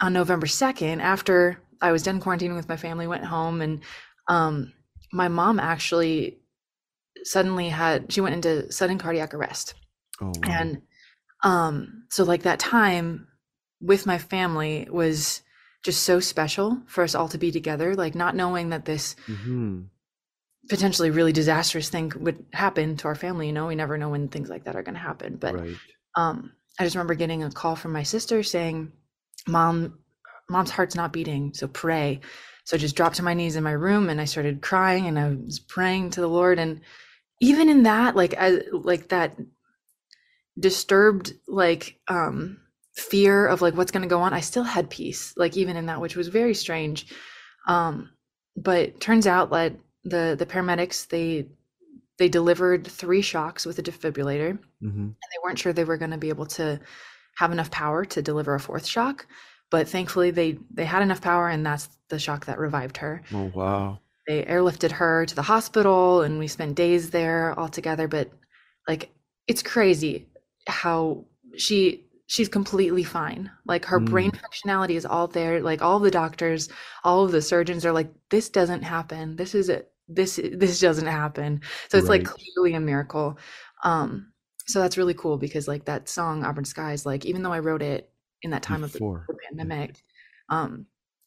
on 0.00 0.12
November 0.12 0.46
2nd, 0.46 1.00
after 1.00 1.60
I 1.80 1.92
was 1.92 2.02
done 2.02 2.20
quarantining 2.20 2.56
with 2.56 2.68
my 2.68 2.76
family, 2.76 3.06
went 3.06 3.24
home, 3.24 3.60
and 3.60 3.80
um, 4.28 4.72
my 5.12 5.28
mom 5.28 5.58
actually 5.58 6.38
suddenly 7.24 7.68
had 7.68 8.12
she 8.12 8.20
went 8.20 8.34
into 8.34 8.70
sudden 8.72 8.98
cardiac 8.98 9.34
arrest 9.34 9.74
Oh, 10.20 10.26
wow. 10.26 10.32
and 10.44 10.82
um 11.42 12.04
so 12.08 12.24
like 12.24 12.42
that 12.42 12.58
time 12.58 13.26
with 13.80 14.06
my 14.06 14.18
family 14.18 14.86
was 14.90 15.42
just 15.82 16.02
so 16.02 16.20
special 16.20 16.80
for 16.86 17.02
us 17.04 17.14
all 17.14 17.28
to 17.28 17.38
be 17.38 17.50
together 17.50 17.94
like 17.94 18.14
not 18.14 18.34
knowing 18.36 18.70
that 18.70 18.84
this 18.84 19.16
Mhm. 19.28 19.88
potentially 20.68 21.10
really 21.10 21.32
disastrous 21.32 21.88
thing 21.88 22.12
would 22.20 22.44
happen 22.52 22.96
to 22.96 23.08
our 23.08 23.14
family 23.14 23.46
you 23.46 23.52
know 23.52 23.66
we 23.66 23.74
never 23.74 23.98
know 23.98 24.08
when 24.10 24.28
things 24.28 24.48
like 24.48 24.64
that 24.64 24.76
are 24.76 24.82
going 24.82 24.94
to 24.94 25.00
happen 25.00 25.36
but 25.36 25.54
right. 25.54 25.76
um 26.16 26.52
i 26.78 26.84
just 26.84 26.94
remember 26.96 27.14
getting 27.14 27.42
a 27.42 27.50
call 27.50 27.76
from 27.76 27.92
my 27.92 28.02
sister 28.02 28.42
saying 28.42 28.92
mom 29.48 29.98
mom's 30.50 30.70
heart's 30.70 30.94
not 30.94 31.12
beating 31.12 31.52
so 31.54 31.68
pray. 31.68 32.20
So 32.64 32.76
i 32.76 32.78
just 32.78 32.96
dropped 32.96 33.16
to 33.16 33.22
my 33.22 33.34
knees 33.34 33.56
in 33.56 33.64
my 33.64 33.72
room 33.72 34.10
and 34.10 34.20
i 34.20 34.24
started 34.24 34.60
crying 34.62 35.06
and 35.06 35.18
i 35.18 35.28
was 35.30 35.58
praying 35.58 36.10
to 36.10 36.20
the 36.20 36.28
lord. 36.28 36.58
And 36.58 36.80
even 37.40 37.68
in 37.68 37.84
that 37.84 38.16
like 38.16 38.34
I, 38.38 38.60
like 38.72 39.08
that 39.08 39.36
disturbed 40.58 41.32
like 41.48 41.98
um 42.08 42.58
fear 42.94 43.46
of 43.46 43.62
like 43.62 43.74
what's 43.74 43.92
going 43.92 44.02
to 44.02 44.08
go 44.08 44.20
on 44.20 44.34
i 44.34 44.40
still 44.40 44.64
had 44.64 44.90
peace 44.90 45.32
like 45.36 45.56
even 45.56 45.76
in 45.76 45.86
that 45.86 46.00
which 46.00 46.16
was 46.16 46.28
very 46.28 46.54
strange. 46.54 47.06
Um 47.66 48.10
but 48.56 49.00
turns 49.00 49.26
out 49.26 49.50
that 49.50 49.74
the 50.04 50.34
the 50.38 50.46
paramedics 50.46 51.08
they 51.08 51.48
they 52.18 52.28
delivered 52.28 52.86
three 52.86 53.22
shocks 53.22 53.64
with 53.64 53.78
a 53.78 53.82
defibrillator. 53.82 54.58
Hmm 54.80 55.08
they 55.30 55.38
weren't 55.42 55.58
sure 55.58 55.72
they 55.72 55.84
were 55.84 55.96
going 55.96 56.10
to 56.10 56.18
be 56.18 56.28
able 56.28 56.46
to 56.46 56.80
have 57.36 57.52
enough 57.52 57.70
power 57.70 58.04
to 58.04 58.22
deliver 58.22 58.54
a 58.54 58.60
fourth 58.60 58.86
shock 58.86 59.26
but 59.70 59.88
thankfully 59.88 60.30
they 60.30 60.58
they 60.70 60.84
had 60.84 61.02
enough 61.02 61.20
power 61.20 61.48
and 61.48 61.64
that's 61.64 61.88
the 62.08 62.18
shock 62.18 62.46
that 62.46 62.58
revived 62.58 62.96
her. 62.98 63.22
Oh, 63.32 63.50
wow. 63.54 64.00
they 64.26 64.44
airlifted 64.44 64.90
her 64.92 65.26
to 65.26 65.34
the 65.34 65.42
hospital 65.42 66.22
and 66.22 66.38
we 66.38 66.48
spent 66.48 66.74
days 66.74 67.10
there 67.10 67.58
all 67.58 67.68
together 67.68 68.08
but 68.08 68.30
like 68.88 69.10
it's 69.46 69.62
crazy 69.62 70.28
how 70.66 71.24
she 71.56 72.04
she's 72.26 72.48
completely 72.48 73.02
fine. 73.02 73.50
Like 73.66 73.84
her 73.86 73.98
brain 73.98 74.30
functionality 74.30 74.94
is 74.94 75.04
all 75.04 75.26
there. 75.26 75.60
Like 75.60 75.82
all 75.82 75.98
the 75.98 76.10
doctors 76.10 76.68
all 77.04 77.24
of 77.24 77.32
the 77.32 77.42
surgeons 77.42 77.84
are 77.84 77.92
like 77.92 78.12
this 78.30 78.48
doesn't 78.48 78.82
happen. 78.82 79.36
This 79.36 79.54
is 79.54 79.68
it 79.68 79.92
this 80.08 80.36
this 80.36 80.80
doesn't 80.80 81.06
happen. 81.06 81.60
So 81.88 81.98
it's 81.98 82.08
like 82.08 82.24
clearly 82.24 82.74
a 82.74 82.80
miracle. 82.80 83.38
Um 83.84 84.30
so 84.66 84.80
that's 84.80 84.96
really 84.96 85.14
cool 85.14 85.36
because 85.36 85.66
like 85.66 85.84
that 85.86 86.08
song 86.08 86.44
auburn 86.44 86.64
skies 86.64 87.04
like 87.04 87.24
even 87.24 87.42
though 87.42 87.52
i 87.52 87.58
wrote 87.58 87.82
it 87.82 88.09
in 88.42 88.50
that 88.50 88.62
time 88.62 88.84
of 88.84 88.92
the, 88.92 88.98
Before. 88.98 89.26
pandemic 89.48 90.02
um 90.48 90.86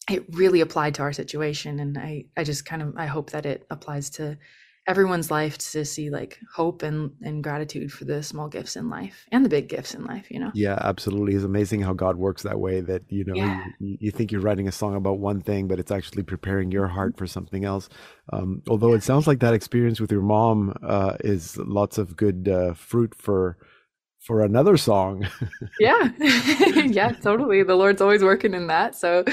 it 0.09 0.25
really 0.31 0.61
applied 0.61 0.95
to 0.95 1.01
our 1.01 1.13
situation 1.13 1.79
and 1.79 1.97
i 1.97 2.25
i 2.37 2.43
just 2.43 2.65
kind 2.65 2.81
of 2.81 2.93
i 2.97 3.05
hope 3.05 3.31
that 3.31 3.45
it 3.45 3.65
applies 3.69 4.09
to 4.09 4.37
everyone's 4.85 5.31
life 5.31 5.57
to 5.57 5.85
see 5.85 6.09
like 6.09 6.37
hope 6.53 6.83
and 6.83 7.11
and 7.21 7.43
gratitude 7.43 7.91
for 7.91 8.03
the 8.05 8.21
small 8.21 8.49
gifts 8.49 8.75
in 8.75 8.89
life 8.89 9.25
and 9.31 9.45
the 9.45 9.49
big 9.49 9.69
gifts 9.69 9.93
in 9.93 10.03
life 10.05 10.29
you 10.29 10.39
know 10.39 10.51
Yeah, 10.53 10.77
absolutely. 10.81 11.33
It's 11.35 11.43
amazing 11.45 11.81
how 11.81 11.93
God 11.93 12.15
works 12.17 12.43
that 12.43 12.59
way. 12.59 12.81
That 12.81 13.01
you 13.09 13.23
know, 13.23 13.35
Yeah. 13.35 13.63
you, 13.79 13.97
you 13.99 14.11
think 14.11 14.31
you're 14.31 14.41
writing 14.41 14.67
a 14.67 14.71
song 14.71 14.95
about 14.95 15.17
one 15.19 15.41
thing, 15.41 15.67
but 15.67 15.79
it's 15.79 15.91
actually 15.91 16.23
preparing 16.23 16.71
your 16.71 16.87
heart 16.87 17.17
for 17.17 17.25
something 17.25 17.65
else. 17.65 17.89
Um, 18.31 18.61
although 18.67 18.93
it 18.93 19.03
sounds 19.03 19.25
like 19.25 19.39
that 19.39 19.53
experience 19.55 19.99
with 19.99 20.11
your 20.11 20.21
mom 20.21 20.75
uh, 20.83 21.15
is 21.21 21.57
lots 21.57 21.97
of 21.97 22.15
good 22.15 22.47
uh, 22.47 22.73
fruit 22.75 23.15
for 23.15 23.57
for 24.23 24.41
another 24.41 24.77
song. 24.77 25.27
yeah 25.79 26.09
yeah 26.19 27.11
totally 27.13 27.63
the 27.63 27.75
lord's 27.75 28.01
always 28.01 28.23
working 28.23 28.53
in 28.53 28.67
that 28.67 28.95
so 28.95 29.23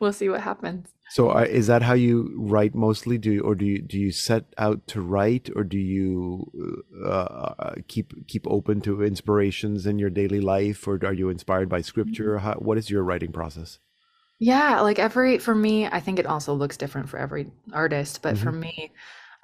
we'll 0.00 0.12
see 0.12 0.28
what 0.28 0.40
happens 0.40 0.94
so, 1.08 1.30
uh, 1.30 1.40
is 1.40 1.66
that 1.66 1.82
how 1.82 1.94
you 1.94 2.32
write 2.36 2.72
mostly? 2.72 3.18
Do 3.18 3.32
you, 3.32 3.40
or 3.40 3.56
do 3.56 3.64
you 3.66 3.82
do 3.82 3.98
you 3.98 4.12
set 4.12 4.44
out 4.56 4.86
to 4.88 5.00
write, 5.00 5.50
or 5.56 5.64
do 5.64 5.76
you 5.76 6.46
uh, 7.04 7.74
keep 7.88 8.28
keep 8.28 8.46
open 8.46 8.80
to 8.82 9.02
inspirations 9.02 9.86
in 9.86 9.98
your 9.98 10.10
daily 10.10 10.40
life, 10.40 10.86
or 10.86 11.00
are 11.04 11.12
you 11.12 11.28
inspired 11.28 11.68
by 11.68 11.80
scripture? 11.80 12.38
How, 12.38 12.54
what 12.54 12.78
is 12.78 12.90
your 12.90 13.02
writing 13.02 13.32
process? 13.32 13.80
Yeah, 14.38 14.80
like 14.80 14.98
every 14.98 15.38
for 15.38 15.54
me, 15.54 15.86
I 15.86 16.00
think 16.00 16.18
it 16.18 16.26
also 16.26 16.54
looks 16.54 16.76
different 16.76 17.08
for 17.08 17.18
every 17.18 17.50
artist, 17.72 18.22
but 18.22 18.38
for 18.38 18.50
Mm-hmm. 18.50 18.52
me, 18.52 18.92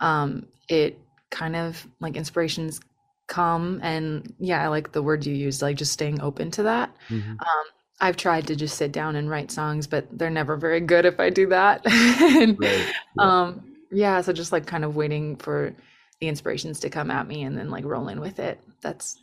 um, 0.00 0.46
it 0.68 0.98
kind 1.30 1.54
of 1.56 1.86
like 2.00 2.16
inspirations 2.16 2.80
come 3.26 3.80
and 3.82 4.34
yeah, 4.38 4.62
I 4.64 4.68
like 4.68 4.92
the 4.92 5.02
word 5.02 5.26
you 5.26 5.34
used, 5.34 5.62
like 5.62 5.76
just 5.76 5.92
staying 5.92 6.20
open 6.20 6.50
to 6.52 6.62
that. 6.64 6.94
Mhm. 7.10 7.40
Um, 7.40 7.64
I've 8.00 8.16
tried 8.16 8.46
to 8.48 8.56
just 8.56 8.76
sit 8.76 8.92
down 8.92 9.16
and 9.16 9.30
write 9.30 9.50
songs, 9.50 9.86
but 9.86 10.06
they're 10.18 10.30
never 10.30 10.56
very 10.56 10.80
good 10.80 11.06
if 11.06 11.18
I 11.18 11.30
do 11.30 11.46
that. 11.48 11.82
And, 11.86 12.58
Right. 12.58 12.88
Yeah. 13.14 13.32
um, 13.42 13.76
yeah, 13.90 14.20
so 14.20 14.32
just 14.32 14.52
like 14.52 14.66
kind 14.66 14.84
of 14.84 14.96
waiting 14.96 15.36
for 15.36 15.74
the 16.20 16.28
inspirations 16.28 16.80
to 16.80 16.90
come 16.90 17.10
at 17.10 17.26
me 17.26 17.42
and 17.44 17.56
then 17.56 17.70
like 17.70 17.84
rolling 17.84 18.20
with 18.20 18.38
it. 18.38 18.60
That's 18.82 19.18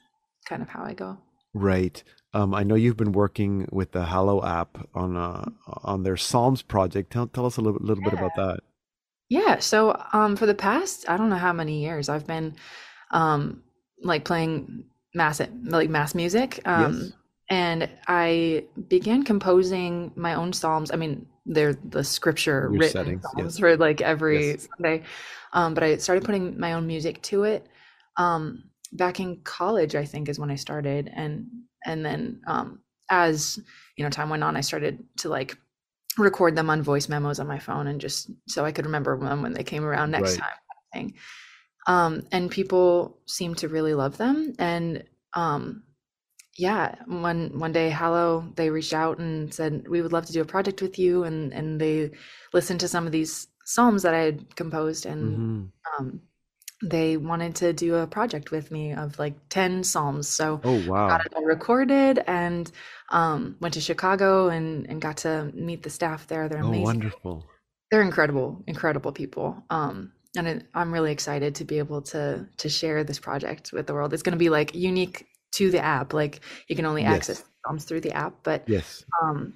kind 0.45 0.61
of 0.61 0.69
how 0.69 0.83
I 0.83 0.93
go. 0.93 1.17
Right. 1.55 2.03
Um, 2.33 2.53
I 2.53 2.63
know 2.63 2.75
you've 2.75 2.97
been 2.97 3.11
working 3.11 3.67
with 3.71 3.91
the 3.91 4.05
Hallow 4.05 4.43
app 4.43 4.87
on 4.95 5.15
uh, 5.15 5.45
on 5.83 6.03
their 6.03 6.17
Psalms 6.17 6.61
project. 6.61 7.11
Tell 7.11 7.27
tell 7.27 7.45
us 7.45 7.57
a 7.57 7.61
little, 7.61 7.79
little 7.81 8.03
bit 8.03 8.13
about 8.13 8.35
that. 8.35 8.61
Yeah, 9.29 9.59
so 9.59 9.99
um 10.13 10.35
for 10.35 10.45
the 10.45 10.53
past 10.55 11.09
I 11.09 11.17
don't 11.17 11.29
know 11.29 11.37
how 11.37 11.53
many 11.53 11.81
years 11.81 12.09
I've 12.09 12.27
been 12.27 12.55
um 13.11 13.63
like 14.03 14.25
playing 14.25 14.85
mass 15.15 15.41
like 15.63 15.89
mass 15.89 16.13
music. 16.15 16.59
Um 16.65 16.93
Yes. 17.01 17.11
and 17.49 17.89
I 18.07 18.65
began 18.87 19.23
composing 19.23 20.11
my 20.15 20.33
own 20.35 20.53
psalms. 20.53 20.91
I 20.91 20.95
mean, 20.95 21.27
they're 21.45 21.73
the 21.73 22.03
scripture 22.03 22.61
Your 22.71 22.79
written 22.79 22.91
settings, 22.91 23.21
psalms 23.23 23.53
yes. 23.55 23.59
for 23.59 23.77
like 23.77 24.01
every 24.01 24.51
Yes. 24.51 24.67
Sunday. 24.77 25.03
Um, 25.53 25.73
but 25.73 25.83
I 25.83 25.97
started 25.97 26.23
putting 26.23 26.59
my 26.59 26.73
own 26.73 26.87
music 26.87 27.21
to 27.23 27.43
it. 27.43 27.67
Um, 28.17 28.63
back 28.93 29.19
in 29.19 29.41
college, 29.43 29.93
I 29.95 30.05
think 30.05 30.29
is 30.29 30.39
when 30.39 30.49
I 30.51 30.55
started, 30.55 31.11
and 31.13 31.47
and 31.85 32.03
then 32.05 32.41
um, 32.47 32.79
as 33.11 33.59
you 33.97 34.03
know, 34.03 34.09
time 34.09 34.29
went 34.29 34.43
on, 34.43 34.55
I 34.55 34.61
started 34.61 35.03
to 35.17 35.29
like 35.29 35.57
record 36.17 36.55
them 36.55 36.69
on 36.69 36.81
voice 36.81 37.09
memos 37.09 37.39
on 37.39 37.47
my 37.47 37.59
phone, 37.59 37.87
and 37.87 37.99
just 38.01 38.31
so 38.47 38.65
I 38.65 38.71
could 38.71 38.85
remember 38.85 39.19
them 39.19 39.41
when 39.43 39.53
they 39.53 39.63
came 39.63 39.83
around 39.85 40.11
next 40.11 40.31
Right. 40.31 40.39
time. 40.39 40.49
kind 40.49 40.61
of 41.09 41.11
Thing. 41.11 41.19
Um, 41.87 42.23
and 42.31 42.49
people 42.51 43.17
seem 43.25 43.55
to 43.55 43.67
really 43.67 43.93
love 43.93 44.17
them, 44.17 44.53
and 44.59 45.03
um, 45.33 45.83
yeah 46.57 46.95
one 47.07 47.57
one 47.59 47.71
day 47.71 47.89
hallow 47.89 48.47
they 48.55 48.69
reached 48.69 48.93
out 48.93 49.17
and 49.19 49.53
said 49.53 49.87
we 49.87 50.01
would 50.01 50.13
love 50.13 50.25
to 50.25 50.33
do 50.33 50.41
a 50.41 50.45
project 50.45 50.81
with 50.81 50.99
you 50.99 51.23
and 51.23 51.53
and 51.53 51.81
they 51.81 52.11
listened 52.53 52.79
to 52.79 52.87
some 52.87 53.05
of 53.07 53.11
these 53.11 53.47
psalms 53.65 54.03
that 54.03 54.13
i 54.13 54.19
had 54.19 54.55
composed 54.55 55.05
and 55.05 55.47
Mhm. 55.47 55.71
um 55.97 56.21
they 56.83 57.17
wanted 57.17 57.55
to 57.55 57.73
do 57.73 57.95
a 57.95 58.07
project 58.07 58.51
with 58.51 58.71
me 58.71 58.93
of 58.93 59.17
like 59.19 59.35
10 59.49 59.83
psalms 59.83 60.27
so 60.27 60.57
Oh 60.63 60.77
wow. 60.77 61.09
got 61.09 61.25
it 61.25 61.33
all 61.35 61.45
recorded 61.45 62.19
and 62.27 62.71
um 63.09 63.57
went 63.61 63.73
to 63.73 63.81
chicago 63.81 64.49
and 64.49 64.87
and 64.89 65.01
got 65.01 65.17
to 65.17 65.51
meet 65.55 65.83
the 65.83 65.89
staff 65.89 66.27
there 66.27 66.49
they're 66.49 66.59
Oh 66.59 66.73
amazing 66.73 66.95
wonderful. 66.95 67.51
they're 67.91 68.03
incredible 68.03 68.63
incredible 68.67 69.13
people 69.13 69.63
um 69.71 70.12
and 70.37 70.47
it, 70.47 70.65
i'm 70.73 70.91
really 70.93 71.11
excited 71.11 71.55
to 71.55 71.63
be 71.65 71.77
able 71.77 72.01
to 72.01 72.45
to 72.57 72.69
share 72.69 73.03
this 73.03 73.19
project 73.19 73.71
with 73.73 73.87
the 73.87 73.93
world 73.93 74.13
it's 74.13 74.23
going 74.23 74.33
to 74.33 74.37
be 74.39 74.49
like 74.49 74.73
unique 74.75 75.25
to 75.51 75.69
the 75.71 75.79
app 75.79 76.13
like 76.13 76.41
you 76.67 76.75
can 76.75 76.85
only 76.85 77.03
Yes. 77.03 77.15
access 77.15 77.43
psalms 77.65 77.85
through 77.85 78.01
the 78.01 78.11
app 78.11 78.33
but 78.43 78.63
Yes. 78.67 79.05
um 79.21 79.53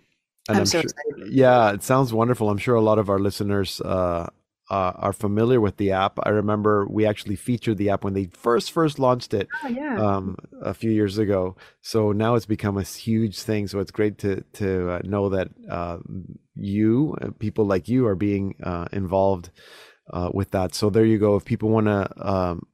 And 0.47 0.57
i'm, 0.57 0.57
I'm 0.57 0.65
so 0.65 0.81
sure- 0.81 0.89
excited 0.89 1.33
Yeah, 1.33 1.71
it 1.73 1.83
sounds 1.83 2.13
wonderful. 2.13 2.49
I'm 2.49 2.57
sure 2.59 2.75
a 2.75 2.81
lot 2.81 2.99
of 2.99 3.09
our 3.09 3.19
listeners 3.19 3.81
uh, 3.81 4.29
uh, 4.69 4.91
are 4.95 5.13
familiar 5.13 5.59
with 5.59 5.77
the 5.77 5.91
app. 5.91 6.19
I 6.23 6.29
remember 6.29 6.85
we 6.89 7.05
actually 7.05 7.35
featured 7.35 7.77
the 7.77 7.89
app 7.89 8.03
when 8.03 8.13
they 8.13 8.25
first 8.25 8.71
first 8.71 8.99
launched 8.99 9.33
it 9.33 9.47
oh, 9.63 9.67
yeah 9.67 9.95
um, 9.97 10.35
a 10.61 10.73
few 10.73 10.91
years 10.91 11.17
ago. 11.17 11.55
So 11.81 12.11
now 12.13 12.35
it's 12.35 12.45
become 12.45 12.77
a 12.77 12.83
huge 12.83 13.41
thing. 13.41 13.67
So 13.67 13.79
it's 13.79 13.91
great 13.91 14.17
to 14.19 14.41
to 14.53 14.91
uh, 14.91 14.99
know 15.03 15.29
that 15.29 15.49
uh, 15.69 15.97
you, 16.55 17.17
uh, 17.21 17.29
people 17.39 17.65
like 17.65 17.87
you, 17.89 18.05
are 18.07 18.15
being 18.15 18.55
uh, 18.63 18.87
involved 18.91 19.49
uh, 20.11 20.29
with 20.33 20.51
that. 20.51 20.73
So 20.75 20.89
there 20.89 21.05
you 21.05 21.17
go. 21.17 21.35
If 21.35 21.45
people 21.45 21.69
want 21.69 21.87
to 21.87 22.09
um, 22.17 22.67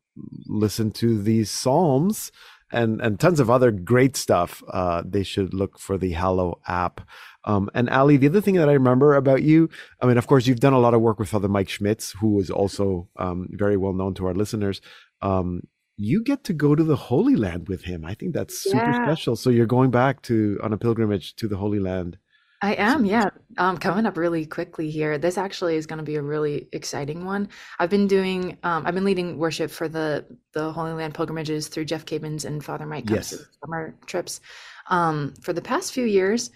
listen 0.48 0.92
to 0.92 1.22
these 1.22 1.50
psalms 1.50 2.32
and 2.72 3.02
and 3.02 3.20
tons 3.20 3.40
of 3.40 3.50
other 3.50 3.72
great 3.72 4.16
stuff, 4.18 4.64
uh, 4.72 5.04
they 5.06 5.24
should 5.24 5.54
look 5.54 5.80
for 5.80 5.98
the 5.98 6.12
Hallow 6.14 6.60
app. 6.68 7.02
Um, 7.46 7.70
and 7.74 7.90
Aly, 7.90 8.18
the 8.18 8.28
other 8.28 8.42
thing 8.42 8.56
that 8.56 8.70
I 8.70 8.74
remember 8.74 9.16
about 9.16 9.44
you, 9.44 9.70
I 10.02 10.06
mean, 10.08 10.18
of 10.18 10.28
course, 10.28 10.48
you've 10.48 10.62
done 10.62 10.74
a 10.74 10.80
lot 10.80 10.94
of 10.94 11.02
work 11.02 11.20
with 11.20 11.30
Father 11.30 11.50
Mike 11.50 11.68
Schmitz, 11.70 12.12
who 12.14 12.40
is 12.40 12.50
also 12.50 13.10
um, 13.18 13.48
very 13.52 13.76
well 13.78 13.94
known 13.94 14.14
to 14.16 14.26
our 14.28 14.34
listeners. 14.34 14.80
Um, 15.22 15.62
you 15.98 16.24
get 16.24 16.44
to 16.46 16.54
go 16.54 16.74
to 16.74 16.84
the 16.84 16.96
Holy 16.96 17.36
Land 17.36 17.68
with 17.68 17.84
him. 17.84 18.04
I 18.06 18.14
think 18.16 18.34
that's 18.34 18.58
super 18.58 18.92
Yeah. 18.92 19.06
special. 19.06 19.36
So 19.36 19.50
you're 19.50 19.66
going 19.68 19.92
back 19.92 20.22
to 20.24 20.58
on 20.64 20.74
a 20.74 20.78
pilgrimage 20.78 21.36
to 21.36 21.48
the 21.48 21.58
Holy 21.58 21.80
Land. 21.80 22.18
I 22.64 22.76
am, 22.76 23.04
yeah. 23.04 23.30
Um, 23.58 23.76
coming 23.78 24.06
up 24.06 24.16
really 24.16 24.46
quickly 24.46 24.90
here. 24.90 25.18
This 25.18 25.38
actually 25.38 25.76
is 25.76 25.86
going 25.86 25.98
to 25.98 26.04
be 26.04 26.16
a 26.16 26.22
really 26.22 26.70
exciting 26.72 27.26
one. 27.26 27.50
I've 27.78 27.90
been 27.90 28.08
doing, 28.08 28.58
um, 28.64 28.88
I've 28.88 28.94
been 28.96 29.04
leading 29.04 29.38
worship 29.38 29.70
for 29.70 29.90
the 29.90 30.26
the 30.54 30.72
Holy 30.72 30.94
Land 30.94 31.14
pilgrimages 31.14 31.68
through 31.68 31.86
Jeff 31.86 32.06
Cavins 32.06 32.46
and 32.46 32.64
Father 32.64 32.86
Mike 32.86 33.10
Yes. 33.10 33.36
summer 33.60 33.94
trips. 34.06 34.40
Um, 34.88 35.34
for 35.42 35.52
the 35.52 35.62
past 35.62 35.92
few 35.94 36.06
years, 36.06 36.52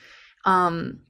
um, 0.46 1.02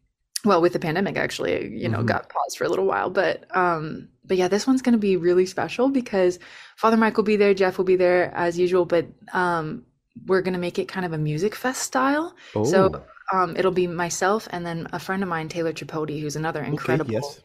well, 0.43 0.61
with 0.61 0.73
the 0.73 0.79
pandemic, 0.79 1.15
actually, 1.15 1.67
you 1.77 1.89
know, 1.89 1.99
Mhm. 1.99 2.07
got 2.07 2.29
paused 2.29 2.57
for 2.57 2.63
a 2.63 2.69
little 2.69 2.85
while, 2.87 3.11
but 3.11 3.55
um, 3.55 4.09
but 4.25 4.35
yeah, 4.37 4.47
this 4.47 4.65
one's 4.65 4.81
going 4.81 4.93
to 4.93 4.99
be 4.99 5.15
really 5.15 5.45
special 5.45 5.89
because 5.89 6.39
Father 6.75 6.97
Mike 6.97 7.17
will 7.17 7.23
be 7.23 7.37
there, 7.37 7.53
Jeff 7.53 7.77
will 7.77 7.85
be 7.85 7.97
there 7.97 8.33
as 8.35 8.57
usual, 8.57 8.85
but 8.85 9.05
um, 9.31 9.85
we're 10.25 10.41
going 10.41 10.55
to 10.55 10.59
make 10.59 10.79
it 10.79 10.87
kind 10.87 11.05
of 11.05 11.13
a 11.13 11.17
music 11.19 11.53
fest 11.53 11.83
style. 11.83 12.35
Oh, 12.55 12.63
So 12.63 13.03
um, 13.34 13.55
it'll 13.57 13.71
be 13.71 13.88
myself 13.88 14.47
and 14.51 14.65
then 14.65 14.88
a 14.93 14.99
friend 14.99 15.21
of 15.23 15.30
mine, 15.30 15.49
Taylor 15.49 15.73
Tripodi, 15.73 16.21
who's 16.21 16.36
another 16.36 16.61
okay, 16.61 16.69
incredible. 16.69 17.11
yes, 17.11 17.41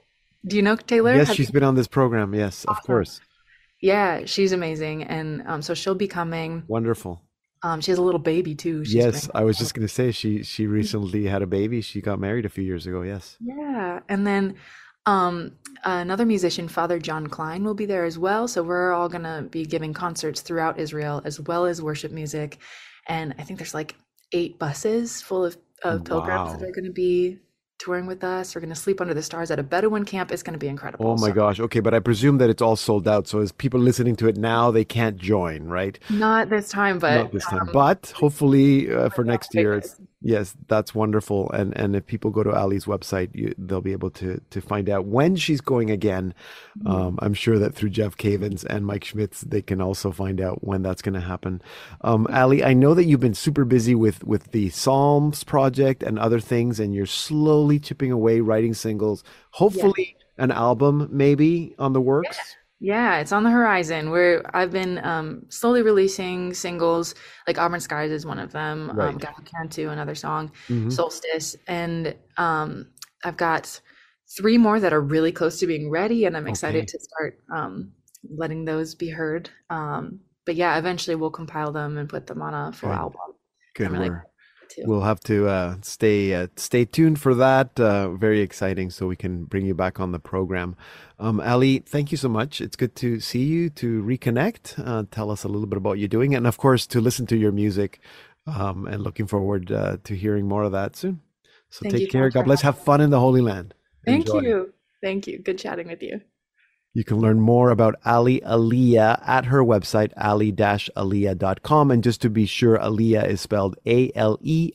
Do 0.47 0.57
you 0.57 0.63
know 0.63 0.77
Taylor? 0.77 1.15
yes, 1.15 1.29
Have 1.29 1.37
she's 1.37 1.49
you- 1.49 1.53
been 1.53 1.65
on 1.65 1.75
this 1.75 1.89
program. 1.89 2.35
Yes, 2.35 2.65
of 2.67 2.81
course, 2.83 3.21
yeah, 3.81 4.25
she's 4.27 4.53
amazing, 4.53 5.03
and 5.05 5.43
um, 5.47 5.63
so 5.63 5.75
she'll 5.75 5.95
be 5.95 6.09
coming. 6.09 6.63
wonderful. 6.69 7.23
Um, 7.65 7.81
she 7.81 7.93
has 7.93 7.99
a 7.99 8.03
little 8.03 8.19
baby 8.21 8.55
too. 8.57 8.85
She's 8.85 8.95
yes, 8.95 9.31
I 9.35 9.45
was 9.45 9.57
just 9.57 9.73
going 9.75 9.87
to 9.87 9.93
say 9.93 10.11
she 10.11 10.43
she 10.43 10.67
recently 10.67 11.27
had 11.27 11.43
a 11.43 11.47
baby. 11.47 11.81
She 11.81 12.01
got 12.01 12.19
married 12.19 12.45
a 12.45 12.49
few 12.49 12.65
years 12.65 12.87
ago. 12.89 13.03
Yes. 13.03 13.37
Yeah, 13.41 14.01
and 14.09 14.27
then 14.27 14.57
um, 15.07 15.53
another 15.85 16.25
musician, 16.27 16.67
Father 16.69 16.99
John 16.99 17.27
Klein, 17.29 17.63
will 17.65 17.75
be 17.75 17.87
there 17.87 18.05
as 18.05 18.19
well. 18.19 18.49
So 18.49 18.63
we're 18.65 18.93
all 18.93 19.09
gonna 19.09 19.47
be 19.51 19.65
giving 19.65 19.93
concerts 19.93 20.41
throughout 20.41 20.79
Israel 20.81 21.23
as 21.25 21.39
well 21.41 21.67
as 21.67 21.81
worship 21.81 22.11
music, 22.13 22.59
and 23.09 23.35
I 23.39 23.43
think 23.45 23.59
there's 23.61 23.75
like 23.75 23.95
eight 24.33 24.59
buses 24.59 25.21
full 25.23 25.45
of, 25.45 25.57
of 25.85 26.05
pilgrims 26.05 26.59
that 26.59 26.69
are 26.69 26.73
gonna 26.73 26.91
be 26.91 27.39
touring 27.79 28.07
with 28.07 28.23
us. 28.23 28.55
We're 28.55 28.61
gonna 28.61 28.75
sleep 28.77 29.01
under 29.01 29.13
the 29.15 29.23
stars 29.23 29.51
at 29.51 29.59
a 29.59 29.63
Bedouin 29.63 30.05
camp. 30.05 30.31
It's 30.31 30.43
gonna 30.43 30.59
be 30.59 30.69
incredible. 30.69 31.07
Oh 31.09 31.17
my 31.17 31.29
So- 31.29 31.35
gosh. 31.35 31.61
Okay, 31.61 31.81
but 31.81 31.95
I 31.95 31.99
presume 31.99 32.39
that 32.39 32.49
it's 32.49 32.63
all 32.63 32.77
sold 32.77 33.09
out. 33.09 33.27
So 33.27 33.41
as 33.41 33.51
people 33.51 33.81
listening 33.81 34.15
to 34.17 34.29
it 34.29 34.37
now, 34.37 34.71
they 34.71 34.85
can't 34.85 35.17
join, 35.17 35.65
right? 35.65 35.99
Not 36.09 36.49
this 36.49 36.69
time, 36.69 36.99
but 36.99 37.17
Not 37.17 37.33
this 37.33 37.45
time, 37.47 37.63
um, 37.63 37.71
but 37.73 38.13
hopefully 38.17 38.93
uh, 38.93 39.09
for 39.11 39.25
next 39.25 39.55
year. 39.55 39.75
It's, 39.75 39.97
yes, 40.23 40.55
that's 40.69 40.95
wonderful. 40.95 41.51
And 41.51 41.77
and 41.77 41.95
if 41.97 42.07
people 42.07 42.31
go 42.31 42.43
to 42.43 42.51
Aly's 42.51 42.85
website, 42.85 43.31
you, 43.35 43.55
they'll 43.59 43.81
be 43.81 43.93
able 43.93 44.11
to 44.11 44.41
to 44.51 44.61
find 44.61 44.89
out 44.89 45.07
when 45.07 45.37
she's 45.37 45.61
going 45.61 45.91
again. 45.91 46.35
Mm-hmm. 46.79 46.89
Um, 46.89 47.19
I'm 47.21 47.35
sure 47.35 47.59
that 47.59 47.75
through 47.75 47.91
Jeff 47.91 48.17
Cavins 48.17 48.65
and 48.65 48.87
Mike 48.87 49.05
Schmitz, 49.05 49.43
they 49.43 49.63
can 49.63 49.81
also 49.81 50.13
find 50.13 50.41
out 50.41 50.65
when 50.65 50.83
that's 50.83 51.03
going 51.03 51.15
to 51.15 51.21
happen. 51.21 51.61
Um, 52.03 52.27
Aly, 52.31 52.65
I 52.65 52.73
know 52.73 52.95
that 52.95 53.05
you've 53.05 53.21
been 53.21 53.35
super 53.35 53.65
busy 53.65 53.95
with 53.95 54.25
with 54.25 54.53
the 54.53 54.71
Psalms 54.71 55.45
project 55.45 56.03
and 56.03 56.19
other 56.19 56.41
things, 56.41 56.81
and 56.81 56.95
you're 56.95 57.07
slowly 57.07 57.79
chipping 57.79 58.13
away, 58.13 58.41
writing 58.41 58.75
singles. 58.75 59.25
Hopefully, 59.51 60.17
an 60.39 60.51
album 60.51 61.09
maybe 61.11 61.75
on 61.79 61.93
the 61.93 62.01
works. 62.01 62.37
Yeah, 62.37 62.62
it's 62.85 63.31
on 63.33 63.45
the 63.45 63.51
horizon. 63.51 64.11
We're 64.11 64.43
I've 64.53 64.73
been 64.73 64.99
um, 65.05 65.47
slowly 65.49 65.83
releasing 65.83 66.53
singles, 66.53 67.15
like 67.47 67.57
Auburn 67.59 67.81
Skies 67.81 68.11
is 68.11 68.27
one 68.27 68.39
of 68.41 68.51
them. 68.53 68.91
Right. 68.93 69.09
Um, 69.11 69.19
Gather 69.19 69.43
Cantu, 69.45 69.89
another 69.91 70.15
song, 70.17 70.51
Mhm. 70.69 70.93
Solstice, 70.93 71.55
and 71.69 72.15
um, 72.39 72.89
I've 73.25 73.37
got 73.37 73.81
three 74.37 74.59
more 74.59 74.81
that 74.81 74.93
are 74.93 75.01
really 75.01 75.31
close 75.33 75.59
to 75.61 75.67
being 75.67 75.91
ready, 75.91 76.25
and 76.25 76.37
I'm 76.37 76.49
excited 76.49 76.79
Okay. 76.79 76.87
to 76.87 76.99
start 77.01 77.39
um, 77.55 77.93
letting 78.37 78.65
those 78.65 78.95
be 78.95 79.09
heard. 79.11 79.49
Um, 79.71 80.21
but 80.45 80.57
yeah, 80.57 80.77
eventually 80.79 81.15
we'll 81.15 81.31
compile 81.31 81.71
them 81.71 81.99
and 81.99 82.09
put 82.09 82.27
them 82.27 82.43
on 82.43 82.53
a 82.55 82.73
full 82.73 82.89
Good. 82.91 82.99
album 82.99 83.21
Good. 83.77 83.91
really 83.93 84.11
We're- 84.11 84.23
We'll 84.79 85.03
have 85.03 85.21
to 85.21 85.49
uh, 85.49 85.77
stay 85.83 86.35
uh, 86.35 86.49
stay 86.57 86.85
tuned 86.85 87.21
for 87.21 87.35
that. 87.35 87.79
Uh, 87.79 88.11
very 88.11 88.41
exciting, 88.41 88.91
so 88.91 89.07
we 89.07 89.17
can 89.17 89.45
bring 89.45 89.67
you 89.67 89.75
back 89.75 90.01
on 90.01 90.13
the 90.13 90.19
program. 90.19 90.77
Um, 91.19 91.41
Aly, 91.41 91.81
thank 91.81 92.11
you 92.11 92.17
so 92.17 92.29
much. 92.29 92.61
It's 92.61 92.77
good 92.77 92.97
to 92.97 93.21
see 93.21 93.45
you, 93.45 93.71
to 93.71 94.03
reconnect, 94.03 94.87
uh, 94.87 95.05
tell 95.11 95.31
us 95.31 95.45
a 95.45 95.49
little 95.49 95.67
bit 95.67 95.77
about 95.77 95.91
what 95.91 95.99
you're 95.99 96.09
doing, 96.09 96.35
and 96.35 96.47
of 96.47 96.59
course 96.59 96.87
to 96.89 97.01
listen 97.01 97.27
to 97.27 97.37
your 97.37 97.53
music. 97.53 98.01
Um, 98.45 98.89
and 98.89 99.05
looking 99.05 99.29
forward 99.29 99.71
uh, 99.71 99.99
to 100.03 100.17
hearing 100.17 100.49
more 100.49 100.65
of 100.65 100.73
that 100.73 100.97
soon. 100.97 101.21
So 101.71 101.85
Thank 101.85 101.95
take 101.95 102.11
care. 102.11 102.29
God 102.29 102.45
bless. 102.45 102.63
Have 102.63 102.77
fun 102.77 103.01
in 103.01 103.11
the 103.11 103.21
Holy 103.21 103.41
Land. 103.41 103.73
Thank 104.05 104.27
Enjoy. 104.27 104.41
you. 104.41 104.75
Thank 105.01 105.29
you. 105.29 105.39
Good 105.39 105.59
chatting 105.59 105.87
with 105.87 106.03
you. 106.03 106.21
You 106.95 107.05
can 107.05 107.19
learn 107.19 107.41
more 107.41 107.71
about 107.71 107.95
Aly 108.05 108.43
Aleigha 108.45 109.19
at 109.27 109.47
her 109.47 109.65
website, 109.65 110.13
aly-aleigha.com. 110.17 111.91
And 111.91 112.05
just 112.05 112.21
to 112.23 112.29
be 112.29 112.45
sure, 112.45 112.77
Aleigha 112.77 113.27
is 113.27 113.41
spelled 113.41 113.79
A-L-E-I-G-H-A. 113.87 114.75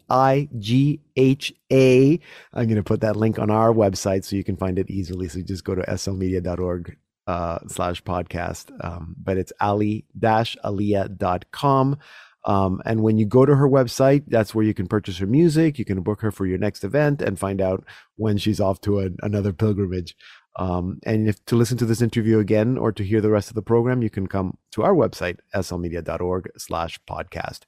I'm 2.54 2.66
going 2.66 2.76
to 2.76 2.84
put 2.84 3.02
that 3.02 3.16
link 3.16 3.38
on 3.38 3.52
our 3.52 3.72
website 3.72 4.26
so 4.26 4.36
you 4.36 4.44
can 4.44 4.58
find 4.58 4.80
it 4.80 4.90
easily. 4.90 5.28
So 5.28 5.42
just 5.42 5.64
go 5.64 5.76
to 5.76 5.84
slmedia.org 5.84 6.98
uh, 7.28 7.60
slash 7.68 8.04
podcast. 8.04 8.72
Um, 8.84 9.16
but 9.22 9.38
it's 9.38 9.54
aly-aleigha.com. 9.62 12.00
Um, 12.46 12.82
and 12.86 13.04
when 13.04 13.18
you 13.18 13.26
go 13.26 13.46
to 13.46 13.56
her 13.56 13.68
website, 13.68 14.24
that's 14.28 14.56
where 14.56 14.66
you 14.66 14.74
can 14.74 14.88
purchase 14.88 15.18
her 15.18 15.28
music. 15.28 15.78
You 15.78 15.86
can 15.86 16.02
book 16.02 16.22
her 16.22 16.32
for 16.32 16.46
your 16.46 16.58
next 16.58 16.86
event 16.86 17.22
and 17.22 17.38
find 17.38 17.62
out 17.62 17.84
when 18.16 18.38
she's 18.38 18.62
off 18.62 18.80
to 18.82 19.02
a, 19.02 19.10
another 19.22 19.52
pilgrimage. 19.52 20.16
Um, 20.58 21.00
and 21.04 21.30
if 21.30 21.44
to 21.46 21.56
listen 21.56 21.78
to 21.78 21.86
this 21.86 22.02
interview 22.02 22.40
again 22.40 22.78
or 22.78 22.92
to 22.92 23.04
hear 23.04 23.22
the 23.22 23.30
rest 23.30 23.50
of 23.50 23.56
the 23.56 23.62
program, 23.62 24.02
you 24.02 24.10
can 24.10 24.28
come 24.28 24.58
to 24.72 24.84
our 24.84 24.94
website, 24.94 25.38
slmedia.org 25.56 26.50
slash 26.58 27.00
podcast. 27.08 27.62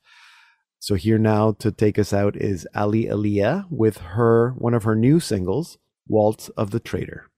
So 0.80 0.96
here 0.96 1.20
now 1.20 1.52
to 1.60 1.72
take 1.72 2.00
us 2.00 2.14
out 2.14 2.36
is 2.36 2.68
Aly 2.76 3.06
Aleigha 3.08 3.66
with 3.70 3.98
her 3.98 4.52
one 4.58 4.74
of 4.74 4.84
her 4.84 4.96
new 4.96 5.20
singles, 5.20 5.78
Waltz 6.08 6.50
of 6.50 6.72
the 6.72 6.80
Traitor. 6.80 7.30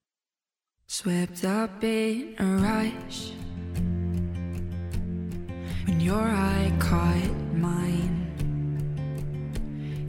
Swept 0.87 1.43
up 1.43 1.83
in 1.83 2.35
a 2.39 2.45
rush 2.45 3.31
when 5.85 5.99
your 5.99 6.21
eye 6.21 6.71
caught 6.79 7.31
mine. 7.53 8.19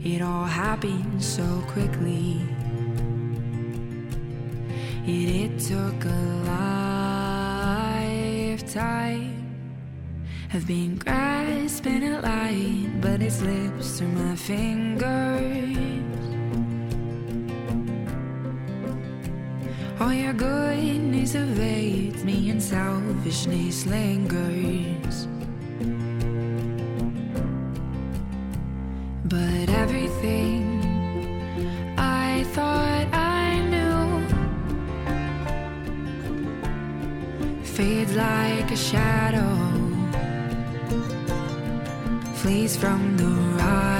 It 0.03 0.21
all 0.21 0.45
happened 0.45 1.23
so 1.23 1.63
quickly. 1.67 2.41
It, 5.05 5.59
took 5.59 6.05
a 6.05 6.09
lifetime 8.53 9.33
I've 10.53 10.65
been 10.65 10.95
grasping 10.97 12.03
at 12.05 12.23
light, 12.23 13.01
but 13.01 13.21
it 13.21 13.31
slips 13.31 13.97
through 13.99 14.09
my 14.09 14.35
fingers. 14.35 15.77
All 19.99 20.13
your 20.13 20.33
goodness 20.33 21.35
evades 21.35 22.23
me, 22.23 22.51
and 22.51 22.61
selfishness 22.61 23.85
lingers. 23.85 25.27
A 38.73 38.75
shadow, 38.75 39.55
flees 42.33 42.75
from 42.75 43.17
the 43.17 43.29
rising 43.57 43.92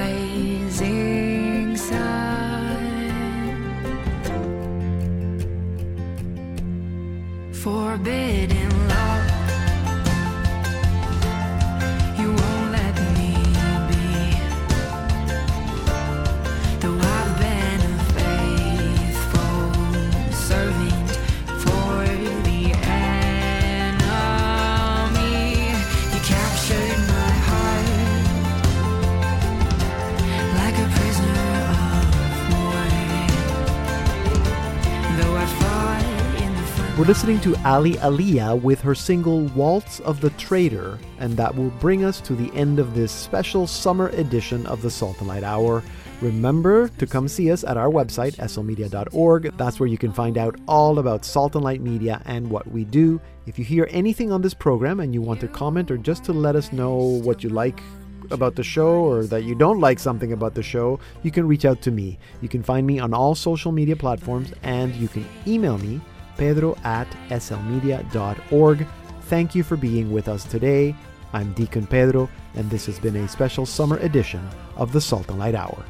listening 37.13 37.39
to 37.39 37.55
Aly 37.63 37.93
Aleigha 37.97 38.59
with 38.59 38.81
her 38.81 38.95
single 38.95 39.41
Waltz 39.49 39.99
of 39.99 40.19
the 40.19 40.31
Traitor, 40.31 40.97
and 41.19 41.37
that 41.37 41.55
will 41.55 41.69
bring 41.79 42.03
us 42.03 42.19
to 42.21 42.33
the 42.33 42.51
end 42.55 42.79
of 42.79 42.95
this 42.95 43.11
special 43.11 43.67
summer 43.67 44.07
edition 44.09 44.65
of 44.65 44.81
the 44.81 45.15
Light 45.21 45.43
Hour. 45.43 45.83
Remember 46.21 46.87
to 46.87 47.05
come 47.05 47.27
see 47.27 47.51
us 47.51 47.63
at 47.63 47.77
our 47.77 47.89
website, 47.89 48.37
slmedia.org. 48.37 49.55
That's 49.57 49.79
where 49.79 49.85
you 49.85 49.97
can 49.99 50.11
find 50.11 50.39
out 50.39 50.59
all 50.67 50.97
about 50.97 51.23
Salt 51.23 51.53
and 51.53 51.63
Light 51.63 51.81
Media 51.81 52.19
and 52.25 52.49
what 52.49 52.65
we 52.71 52.83
do. 52.83 53.21
If 53.45 53.59
you 53.59 53.63
hear 53.63 53.87
anything 53.91 54.31
on 54.31 54.41
this 54.41 54.55
program 54.55 54.99
and 54.99 55.13
you 55.13 55.21
want 55.21 55.39
to 55.41 55.47
comment 55.47 55.91
or 55.91 55.97
just 55.97 56.23
to 56.23 56.33
let 56.33 56.55
us 56.55 56.73
know 56.73 56.95
what 56.95 57.43
you 57.43 57.49
like 57.49 57.79
about 58.31 58.55
the 58.55 58.63
show 58.63 59.03
or 59.03 59.25
that 59.25 59.43
you 59.43 59.53
don't 59.53 59.79
like 59.79 59.99
something 59.99 60.33
about 60.33 60.55
the 60.55 60.63
show, 60.63 60.99
you 61.21 61.29
can 61.29 61.47
reach 61.47 61.65
out 61.65 61.79
to 61.83 61.91
me. 61.91 62.17
You 62.41 62.49
can 62.49 62.63
find 62.63 62.87
me 62.87 62.97
on 62.97 63.13
all 63.13 63.35
social 63.35 63.71
media 63.71 63.95
platforms 63.95 64.51
and 64.63 64.95
you 64.95 65.07
can 65.07 65.27
email 65.45 65.77
me, 65.77 66.01
pedro 66.37 66.75
at 66.83 67.09
slmedia.org. 67.29 68.87
Thank 69.21 69.55
you 69.55 69.63
for 69.63 69.77
being 69.77 70.11
with 70.11 70.27
us 70.27 70.43
today. 70.43 70.95
I'm 71.33 71.53
Deacon 71.53 71.87
Pedro, 71.87 72.29
and 72.55 72.69
this 72.69 72.85
has 72.85 72.99
been 72.99 73.15
a 73.15 73.27
special 73.27 73.65
summer 73.65 73.97
edition 73.97 74.47
of 74.75 74.91
the 74.91 75.01
Salt 75.01 75.29
and 75.29 75.39
Light 75.39 75.55
Hour. 75.55 75.83